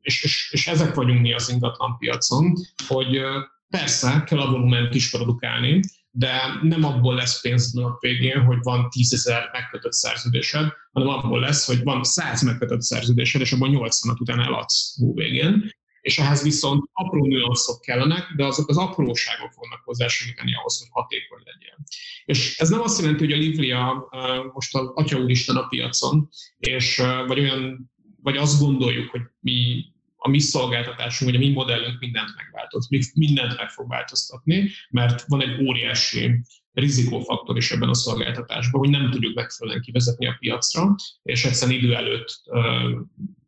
és, 0.02 0.24
és, 0.24 0.52
és 0.52 0.68
ezek 0.68 0.94
vagyunk 0.94 1.22
mi 1.22 1.34
az 1.34 1.50
ingatlan 1.50 1.98
piacon, 1.98 2.54
hogy 2.88 3.22
persze 3.70 4.24
kell 4.26 4.40
a 4.40 4.52
volument 4.52 4.96
is 4.96 5.10
produkálni, 5.10 5.80
de 6.12 6.60
nem 6.62 6.84
abból 6.84 7.16
lesz 7.16 7.42
pénz 7.42 7.78
a 7.78 7.98
végén, 8.00 8.42
hogy 8.42 8.58
van 8.62 8.90
10 8.90 9.14
ezer 9.14 9.50
megkötött 9.52 9.92
szerződésed, 9.92 10.74
hanem 10.92 11.10
abból 11.10 11.40
lesz, 11.40 11.66
hogy 11.66 11.84
van 11.84 12.04
100 12.04 12.42
megkötött 12.42 12.82
szerződésed, 12.82 13.42
és 13.42 13.52
abban 13.52 13.70
80 13.70 14.18
után 14.20 14.40
eladsz 14.40 14.96
hú 14.98 15.14
végén. 15.14 15.72
És 16.02 16.20
ehhez 16.20 16.44
viszont 16.44 16.90
apró 16.94 17.26
nüanszok 17.26 17.82
kellenek, 17.82 18.34
de 18.36 18.46
azok 18.46 18.70
az 18.70 18.78
apróságok 18.78 19.52
fognak 19.52 19.82
hozzásegíteni 19.84 20.56
ahhoz, 20.56 20.80
hogy 20.80 20.88
hatékony 20.92 21.42
legyen. 21.46 21.84
És 22.26 22.58
ez 22.58 22.70
nem 22.70 22.82
azt 22.82 23.00
jelenti, 23.00 23.24
hogy 23.24 23.34
a 23.34 23.38
Livlia 23.38 24.08
most 24.54 24.76
az 24.76 24.92
Atya 24.94 25.20
Úristen 25.20 25.56
a 25.56 25.68
piacon, 25.68 26.30
és 26.58 27.02
vagy 27.28 27.40
olyan, 27.40 27.92
vagy 28.24 28.38
azt 28.38 28.62
gondoljuk, 28.62 29.10
hogy 29.10 29.22
mi 29.40 29.86
a 30.24 30.30
mi 30.30 30.40
szolgáltatásunk, 30.40 31.32
vagy 31.32 31.42
a 31.42 31.46
mi 31.46 31.52
modellünk 31.54 32.00
mindent 32.00 32.36
megváltoz, 32.36 32.88
mindent 33.14 33.58
meg 33.58 33.70
fog 33.70 33.88
változtatni, 33.88 34.70
mert 34.90 35.26
van 35.28 35.42
egy 35.42 35.62
óriási 35.62 36.42
rizikófaktor 36.74 37.58
is 37.58 37.72
ebben 37.72 37.90
a 37.90 37.94
szolgáltatásban, 37.94 38.80
hogy 38.80 38.90
nem 38.90 39.12
tudjuk 39.12 39.36
megfelelően 39.36 39.84
kivezetni 39.84 40.28
a 40.28 40.36
piacra, 40.40 40.96
és 41.24 41.46
egyszerűen 41.46 41.78
idő 41.78 41.96
előtt 41.96 42.42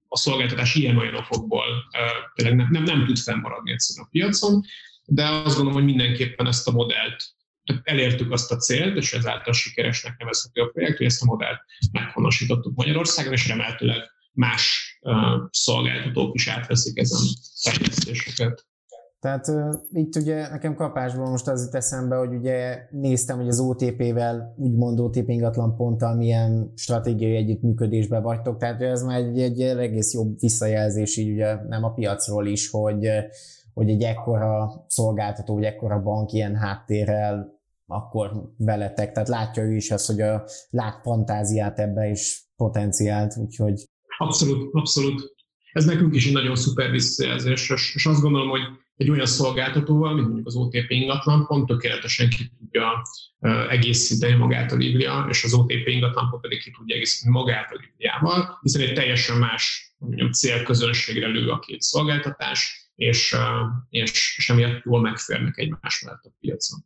a 0.07 0.17
szolgáltatás 0.17 0.75
ilyen-olyan 0.75 1.15
okokból 1.15 1.65
tényleg 2.35 2.55
nem, 2.55 2.67
nem, 2.71 2.83
nem 2.83 3.05
tud 3.05 3.17
fennmaradni 3.17 3.71
egyszerűen 3.71 4.05
a 4.05 4.09
piacon, 4.11 4.61
de 5.05 5.27
azt 5.27 5.55
gondolom, 5.55 5.73
hogy 5.73 5.83
mindenképpen 5.83 6.47
ezt 6.47 6.67
a 6.67 6.71
modellt 6.71 7.33
tehát 7.63 7.87
elértük 7.87 8.31
azt 8.31 8.51
a 8.51 8.57
célt, 8.57 8.97
és 8.97 9.13
ezáltal 9.13 9.53
sikeresnek 9.53 10.17
nevezhető 10.17 10.61
a 10.61 10.67
projekt, 10.67 10.97
hogy 10.97 11.05
ezt 11.05 11.21
a 11.21 11.25
modellt 11.25 11.59
meghonosítottuk 11.91 12.75
Magyarországon, 12.75 13.33
és 13.33 13.47
remélhetőleg 13.47 14.11
más 14.33 14.97
szolgáltatók 15.51 16.33
is 16.35 16.47
átveszik 16.47 16.99
ezen 16.99 17.19
fejlesztéseket. 17.61 18.65
Tehát 19.23 19.51
itt 19.91 20.15
ugye 20.15 20.49
nekem 20.49 20.75
kapásból 20.75 21.29
most 21.29 21.47
az 21.47 21.63
jut 21.63 21.75
eszembe, 21.75 22.15
hogy 22.15 22.33
ugye 22.33 22.87
néztem, 22.91 23.37
hogy 23.37 23.47
az 23.47 23.59
OTP-vel, 23.59 24.53
úgymond 24.57 24.99
OTP 24.99 25.29
ingatlan 25.29 25.75
ponttal 25.75 26.15
milyen 26.15 26.71
stratégiai 26.75 27.35
együttműködésben 27.35 28.23
vagytok, 28.23 28.57
tehát 28.57 28.81
ez 28.81 29.03
már 29.03 29.19
egy, 29.19 29.41
egy 29.41 29.61
egész 29.61 30.13
jobb 30.13 30.39
visszajelzés 30.39 31.17
így 31.17 31.31
ugye 31.31 31.55
nem 31.67 31.83
a 31.83 31.93
piacról 31.93 32.47
is, 32.47 32.69
hogy, 32.69 33.09
hogy 33.73 33.89
egy 33.89 34.03
ekkora 34.03 34.85
szolgáltató, 34.87 35.53
vagy 35.53 35.63
ekkora 35.63 36.01
bank 36.01 36.31
ilyen 36.31 36.55
háttérrel 36.55 37.61
akkor 37.85 38.53
veletek, 38.57 39.11
tehát 39.11 39.29
látja 39.29 39.63
ő 39.63 39.75
is 39.75 39.91
azt, 39.91 40.07
hogy 40.07 40.21
a, 40.21 40.43
lát 40.69 41.01
fantáziát 41.01 41.79
ebbe 41.79 42.07
is 42.07 42.51
potenciált, 42.55 43.37
úgyhogy 43.37 43.91
Abszolút, 44.17 44.73
abszolút. 44.73 45.33
Ez 45.71 45.85
nekünk 45.85 46.15
is 46.15 46.27
egy 46.27 46.33
nagyon 46.33 46.55
szuper 46.55 46.91
visszajelzés, 46.91 47.69
és, 47.69 48.05
azt 48.05 48.21
gondolom, 48.21 48.49
hogy 48.49 48.61
egy 48.95 49.09
olyan 49.09 49.25
szolgáltatóval, 49.25 50.13
mint 50.13 50.25
mondjuk 50.25 50.47
az 50.47 50.55
OTP 50.55 50.85
ingatlan, 50.87 51.45
pont 51.45 51.67
tökéletesen 51.67 52.29
ki 52.29 52.51
tudja 52.57 53.01
egészíteni 53.69 54.33
magát 54.33 54.71
a 54.71 54.75
Livia, 54.75 55.25
és 55.29 55.43
az 55.43 55.53
OTP 55.53 55.87
ingatlan 55.87 56.39
pedig 56.41 56.61
ki 56.61 56.71
tudja 56.71 56.95
egészíteni 56.95 57.37
magát 57.37 57.71
a 57.71 57.79
Liviával, 57.79 58.59
hiszen 58.61 58.81
egy 58.81 58.93
teljesen 58.93 59.37
más 59.37 59.93
mondjam, 59.97 60.31
célközönségre 60.31 61.27
lő 61.27 61.49
a 61.49 61.59
két 61.59 61.81
szolgáltatás, 61.81 62.91
és, 62.95 63.35
és, 63.89 64.35
és 64.37 64.49
emiatt 64.49 64.83
jól 64.83 65.01
megférnek 65.01 65.57
egymás 65.57 66.03
mellett 66.05 66.23
a 66.23 66.31
piacon. 66.39 66.85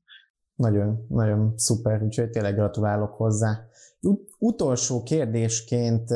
Nagyon, 0.55 1.05
nagyon 1.09 1.57
szuper, 1.57 2.01
úgyhogy 2.01 2.30
tényleg 2.30 2.55
gratulálok 2.55 3.13
hozzá. 3.13 3.67
Ut- 3.99 4.30
utolsó 4.38 5.03
kérdésként 5.03 6.09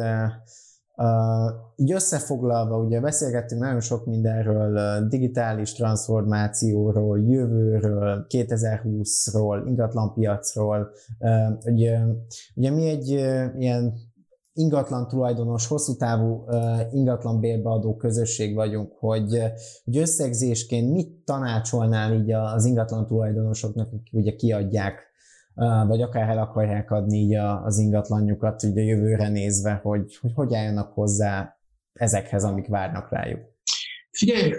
Uh, 0.95 1.71
így 1.75 1.91
összefoglalva, 1.91 2.77
ugye 2.77 2.99
beszélgettünk 2.99 3.61
nagyon 3.61 3.79
sok 3.79 4.05
mindenről, 4.05 5.07
digitális 5.07 5.73
transformációról, 5.73 7.19
jövőről, 7.19 8.25
2020-ról, 8.29 9.63
ingatlanpiacról. 9.65 10.91
Ugye, 11.65 11.99
ugye 12.55 12.71
mi 12.71 12.89
egy 12.89 13.07
ilyen 13.57 13.93
ingatlan 14.53 15.07
tulajdonos, 15.07 15.67
hosszú 15.67 15.95
távú 15.95 16.45
ingatlan 16.91 17.39
bérbeadó 17.39 17.95
közösség 17.95 18.55
vagyunk, 18.55 18.91
hogy, 18.99 19.43
hogy 19.83 19.97
összegzésként 19.97 20.91
mit 20.91 21.23
tanácsolnál 21.25 22.13
így 22.13 22.31
az 22.31 22.65
ingatlan 22.65 23.05
tulajdonosoknak, 23.07 23.87
akik 23.87 24.13
ugye 24.13 24.35
kiadják 24.35 25.10
vagy 25.87 26.01
akár 26.01 26.29
el 26.29 26.37
akarják 26.37 26.91
adni 26.91 27.17
így 27.17 27.35
az 27.35 27.77
ingatlanjukat 27.77 28.63
így 28.63 28.77
a 28.77 28.81
jövőre 28.81 29.29
nézve, 29.29 29.73
hogy, 29.73 30.17
hogy 30.21 30.31
hogy 30.33 30.53
álljanak 30.53 30.93
hozzá 30.93 31.57
ezekhez, 31.93 32.43
amik 32.43 32.67
várnak 32.67 33.11
rájuk. 33.11 33.39
Figyelj, 34.11 34.49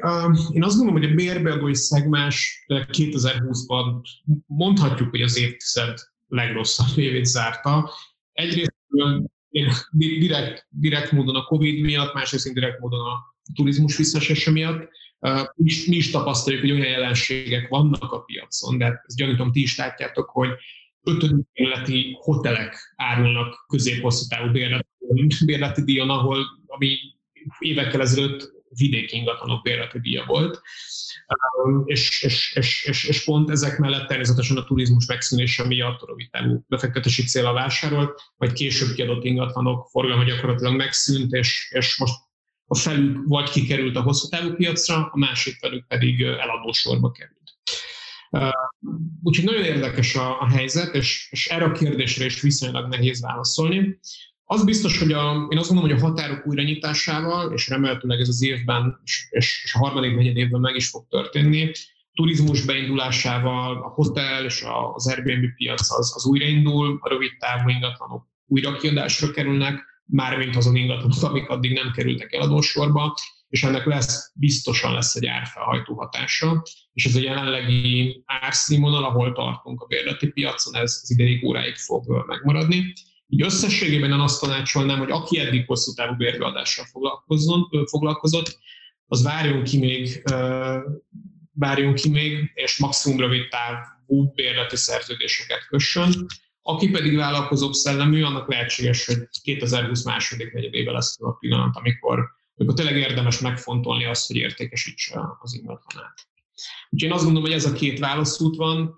én 0.52 0.64
azt 0.64 0.76
gondolom, 0.76 1.00
hogy 1.00 1.10
a 1.10 1.14
bérbeadói 1.14 1.74
szegmens 1.74 2.64
2020-ban 2.68 4.00
mondhatjuk, 4.46 5.10
hogy 5.10 5.22
az 5.22 5.38
évtized 5.38 5.98
legrosszabb 6.28 6.98
évét 6.98 7.24
zárta. 7.24 7.90
Egyrészt 8.32 8.74
direkt, 9.90 10.66
direkt 10.68 11.12
módon 11.12 11.36
a 11.36 11.44
Covid 11.44 11.80
miatt, 11.80 12.14
másrészt 12.14 12.52
direkt 12.52 12.80
módon 12.80 13.00
a 13.00 13.36
turizmus 13.54 13.96
visszaesése 13.96 14.50
miatt. 14.50 14.88
Mi 15.54 15.70
is, 15.70 15.86
mi 15.86 15.96
is 15.96 16.10
tapasztaljuk, 16.10 16.60
hogy 16.60 16.70
olyan 16.70 16.90
jelenségek 16.90 17.68
vannak 17.68 18.12
a 18.12 18.20
piacon, 18.20 18.78
de 18.78 19.02
ezt 19.06 19.16
gyanítom, 19.16 19.52
ti 19.52 19.62
is 19.62 19.76
látjátok, 19.78 20.30
hogy 20.30 20.48
ötödik 21.04 21.46
életi 21.52 22.16
hotelek 22.20 22.94
árulnak 22.96 23.64
középhosszú 23.68 24.26
távú 24.28 24.50
bérleti 25.44 25.82
díjon, 25.82 26.10
ahol, 26.10 26.44
ami 26.66 26.98
évekkel 27.58 28.00
ezelőtt 28.00 28.52
vidéki 28.68 29.16
ingatlanok 29.16 29.62
bérleti 29.62 30.00
díja 30.00 30.24
volt. 30.26 30.60
És, 31.84 32.22
és, 32.22 32.52
és, 32.54 32.84
és, 32.84 33.04
és, 33.04 33.24
pont 33.24 33.50
ezek 33.50 33.78
mellett 33.78 34.06
természetesen 34.06 34.56
a 34.56 34.64
turizmus 34.64 35.06
megszűnése 35.06 35.66
miatt 35.66 36.00
a 36.00 36.06
rövid 36.06 36.30
távú 36.30 36.64
befektetési 36.68 37.22
célra 37.22 37.52
vásárolt, 37.52 38.20
vagy 38.36 38.52
később 38.52 38.94
kiadott 38.94 39.24
ingatlanok 39.24 39.88
forgalma 39.90 40.24
gyakorlatilag 40.24 40.76
megszűnt, 40.76 41.32
és, 41.32 41.72
és 41.74 41.98
most 41.98 42.14
a 42.66 42.74
felük 42.74 43.22
vagy 43.26 43.50
kikerült 43.50 43.96
a 43.96 44.02
hosszú 44.02 44.28
távú 44.28 44.54
piacra, 44.54 45.08
a 45.12 45.18
másik 45.18 45.54
felük 45.54 45.86
pedig 45.86 46.22
eladósorba 46.22 47.10
került. 47.10 47.41
Úgyhogy 49.22 49.44
nagyon 49.44 49.64
érdekes 49.64 50.14
a, 50.14 50.40
a 50.40 50.48
helyzet, 50.48 50.94
és, 50.94 51.28
és 51.30 51.46
erre 51.46 51.64
a 51.64 51.72
kérdésre 51.72 52.24
is 52.24 52.40
viszonylag 52.40 52.88
nehéz 52.88 53.20
válaszolni. 53.20 53.98
Az 54.44 54.64
biztos, 54.64 54.98
hogy 54.98 55.12
a, 55.12 55.46
én 55.50 55.58
azt 55.58 55.68
gondolom, 55.68 55.90
hogy 55.90 56.00
a 56.00 56.06
határok 56.06 56.46
újranyitásával, 56.46 57.52
és 57.52 57.68
remélhetőleg 57.68 58.20
ez 58.20 58.28
az 58.28 58.42
évben, 58.42 59.00
és, 59.30 59.72
a 59.74 59.78
harmadik 59.78 60.14
negyed 60.14 60.36
évben 60.36 60.60
meg 60.60 60.76
is 60.76 60.88
fog 60.88 61.06
történni, 61.08 61.70
turizmus 62.14 62.64
beindulásával, 62.64 63.82
a 63.82 63.88
hotel 63.88 64.44
és 64.44 64.64
az 64.94 65.06
Airbnb 65.06 65.54
piac 65.56 65.90
az, 65.90 66.12
az 66.16 66.26
újraindul, 66.26 66.98
a 67.00 67.08
rövid 67.08 67.30
távú 67.38 67.68
ingatlanok 67.68 68.26
újra 68.46 68.76
kiadásra 68.76 69.30
kerülnek, 69.30 69.84
mármint 70.04 70.56
azon 70.56 70.76
ingatlanok, 70.76 71.22
amik 71.22 71.48
addig 71.48 71.72
nem 71.72 71.90
kerültek 71.90 72.32
eladósorba, 72.32 73.14
és 73.52 73.62
ennek 73.62 73.84
lesz, 73.84 74.32
biztosan 74.34 74.92
lesz 74.92 75.14
egy 75.14 75.26
árfelhajtó 75.26 75.94
hatása, 75.94 76.62
és 76.92 77.04
ez 77.04 77.14
a 77.14 77.20
jelenlegi 77.20 78.22
árszínvonal, 78.26 79.04
ahol 79.04 79.32
tartunk 79.32 79.80
a 79.80 79.86
bérleti 79.86 80.26
piacon, 80.26 80.76
ez 80.76 81.00
az 81.02 81.10
ideig 81.10 81.44
óráig 81.44 81.76
fog 81.76 82.24
megmaradni. 82.26 82.92
Így 83.26 83.42
összességében 83.42 84.10
én 84.10 84.18
azt 84.18 84.40
tanácsolnám, 84.40 84.98
hogy 84.98 85.10
aki 85.10 85.38
eddig 85.38 85.66
hosszú 85.66 85.92
távú 85.92 86.14
bérbeadással 86.14 86.84
foglalkozott, 87.84 88.58
az 89.06 89.22
várjon 89.22 89.62
ki 89.62 89.78
még, 89.78 90.22
várjon 91.52 91.94
ki 91.94 92.08
még, 92.08 92.50
és 92.54 92.78
maximum 92.78 93.20
rövid 93.20 93.48
távú 93.48 94.32
bérleti 94.34 94.76
szerződéseket 94.76 95.66
kössön. 95.66 96.26
Aki 96.62 96.90
pedig 96.90 97.16
vállalkozóbb 97.16 97.72
szellemű, 97.72 98.22
annak 98.22 98.48
lehetséges, 98.48 99.06
hogy 99.06 99.18
2020 99.42 100.04
második 100.04 100.52
negyedébe 100.52 100.92
lesz 100.92 101.16
a 101.20 101.32
pillanat, 101.32 101.76
amikor 101.76 102.40
akkor 102.62 102.74
tényleg 102.74 102.96
érdemes 102.96 103.40
megfontolni 103.40 104.04
azt, 104.04 104.26
hogy 104.26 104.36
értékesítse 104.36 105.20
az 105.40 105.54
ingatlanát. 105.54 106.26
Úgyhogy 106.90 107.08
én 107.08 107.14
azt 107.14 107.24
gondolom, 107.24 107.48
hogy 107.48 107.58
ez 107.58 107.64
a 107.64 107.72
két 107.72 107.98
válaszút 107.98 108.56
van, 108.56 108.96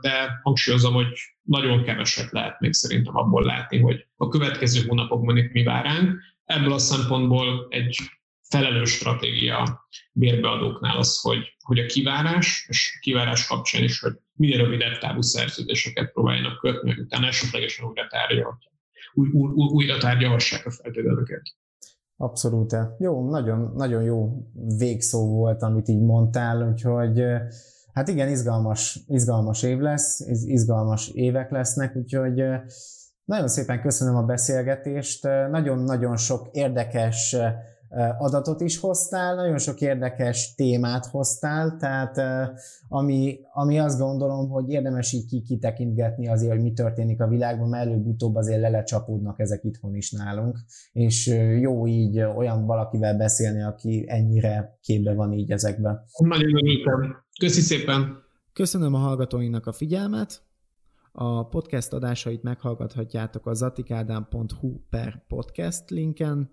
de 0.00 0.40
hangsúlyozom, 0.42 0.94
hogy 0.94 1.06
nagyon 1.42 1.82
keveset 1.82 2.30
lehet 2.30 2.60
még 2.60 2.72
szerintem 2.72 3.16
abból 3.16 3.44
látni, 3.44 3.78
hogy 3.78 4.06
a 4.16 4.28
következő 4.28 4.86
hónapokban 4.86 5.36
itt 5.36 5.52
mi 5.52 5.62
vár 5.62 5.84
ránk. 5.84 6.20
Ebből 6.44 6.72
a 6.72 6.78
szempontból 6.78 7.66
egy 7.68 7.96
felelős 8.48 8.90
stratégia 8.90 9.86
bérbeadóknál 10.12 10.96
az, 10.96 11.20
hogy, 11.20 11.56
hogy 11.58 11.78
a 11.78 11.86
kivárás, 11.86 12.66
és 12.68 12.98
kivárás 13.00 13.46
kapcsán 13.46 13.82
is, 13.82 14.00
hogy 14.00 14.12
minél 14.32 14.58
rövidebb 14.58 14.98
távú 14.98 15.20
szerződéseket 15.20 16.12
próbáljanak 16.12 16.58
kötni, 16.58 16.94
utána 16.98 17.26
esetlegesen 17.26 17.86
újra 17.86 18.06
tárgyalhatják 18.06 18.74
új, 19.14 19.28
új, 19.32 19.68
újra 19.72 19.98
tárgyalhassák 19.98 20.66
a 20.66 20.70
feltételeket. 20.70 21.42
Abszolút. 22.24 22.76
Jó, 22.98 23.30
nagyon, 23.30 23.72
nagyon 23.76 24.02
jó 24.02 24.32
végszó 24.78 25.26
volt, 25.26 25.62
amit 25.62 25.88
így 25.88 26.02
mondtál, 26.02 26.68
úgyhogy 26.68 27.22
hát 27.92 28.08
igen, 28.08 28.28
izgalmas, 28.28 29.04
izgalmas 29.06 29.62
év 29.62 29.78
lesz, 29.78 30.20
izgalmas 30.44 31.08
évek 31.08 31.50
lesznek, 31.50 31.96
úgyhogy 31.96 32.42
nagyon 33.24 33.48
szépen 33.48 33.80
köszönöm 33.80 34.16
a 34.16 34.22
beszélgetést, 34.22 35.28
nagyon-nagyon 35.50 36.16
sok 36.16 36.48
érdekes 36.52 37.36
adatot 38.18 38.60
is 38.60 38.78
hoztál, 38.78 39.34
nagyon 39.34 39.58
sok 39.58 39.80
érdekes 39.80 40.54
témát 40.54 41.06
hoztál, 41.06 41.76
tehát 41.76 42.20
ami, 42.88 43.38
ami 43.52 43.78
azt 43.78 43.98
gondolom, 43.98 44.48
hogy 44.48 44.70
érdemes 44.70 45.12
így 45.12 45.42
kitekintgetni 45.42 46.28
azért, 46.28 46.52
hogy 46.52 46.62
mi 46.62 46.72
történik 46.72 47.20
a 47.20 47.28
világban, 47.28 47.68
mert 47.68 47.86
előbb-utóbb 47.86 48.34
azért 48.34 48.60
lelecsapódnak 48.60 49.40
ezek 49.40 49.64
itthon 49.64 49.94
is 49.94 50.10
nálunk, 50.10 50.58
és 50.92 51.26
jó 51.60 51.86
így 51.86 52.20
olyan 52.20 52.66
valakivel 52.66 53.16
beszélni, 53.16 53.62
aki 53.62 54.04
ennyire 54.08 54.78
képbe 54.82 55.14
van 55.14 55.32
így 55.32 55.50
ezekben. 55.50 56.04
Nagyon 56.18 56.56
örültem. 56.56 57.16
Köszi 57.40 57.60
szépen! 57.60 58.22
Köszönöm 58.52 58.94
a 58.94 58.98
hallgatóinak 58.98 59.66
a 59.66 59.72
figyelmet, 59.72 60.42
a 61.12 61.46
podcast 61.48 61.92
adásait 61.92 62.42
meghallgathatjátok 62.42 63.46
a 63.46 63.54
zatikádám.hu 63.54 64.80
per 64.90 65.24
podcast 65.28 65.90
linken, 65.90 66.50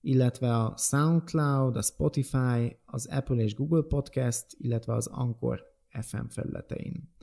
illetve 0.00 0.56
a 0.56 0.74
SoundCloud, 0.76 1.76
a 1.76 1.82
Spotify, 1.82 2.78
az 2.84 3.06
Apple 3.06 3.42
és 3.42 3.54
Google 3.54 3.82
Podcast, 3.82 4.46
illetve 4.58 4.94
az 4.94 5.06
Anchor 5.06 5.62
FM 6.00 6.26
felületein. 6.28 7.14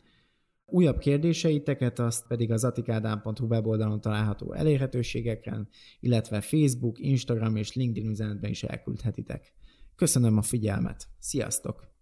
Újabb 0.65 0.97
kérdéseiteket 0.97 1.99
azt 1.99 2.27
pedig 2.27 2.51
az 2.51 2.63
atikádám.hu 2.63 3.45
weboldalon 3.45 4.01
található 4.01 4.53
elérhetőségeken, 4.53 5.67
illetve 5.99 6.41
Facebook, 6.41 6.99
Instagram 6.99 7.55
és 7.55 7.73
LinkedIn 7.73 8.09
üzenetben 8.09 8.49
is 8.49 8.63
elküldhetitek. 8.63 9.53
Köszönöm 9.95 10.37
a 10.37 10.41
figyelmet! 10.41 11.07
Sziasztok! 11.19 11.92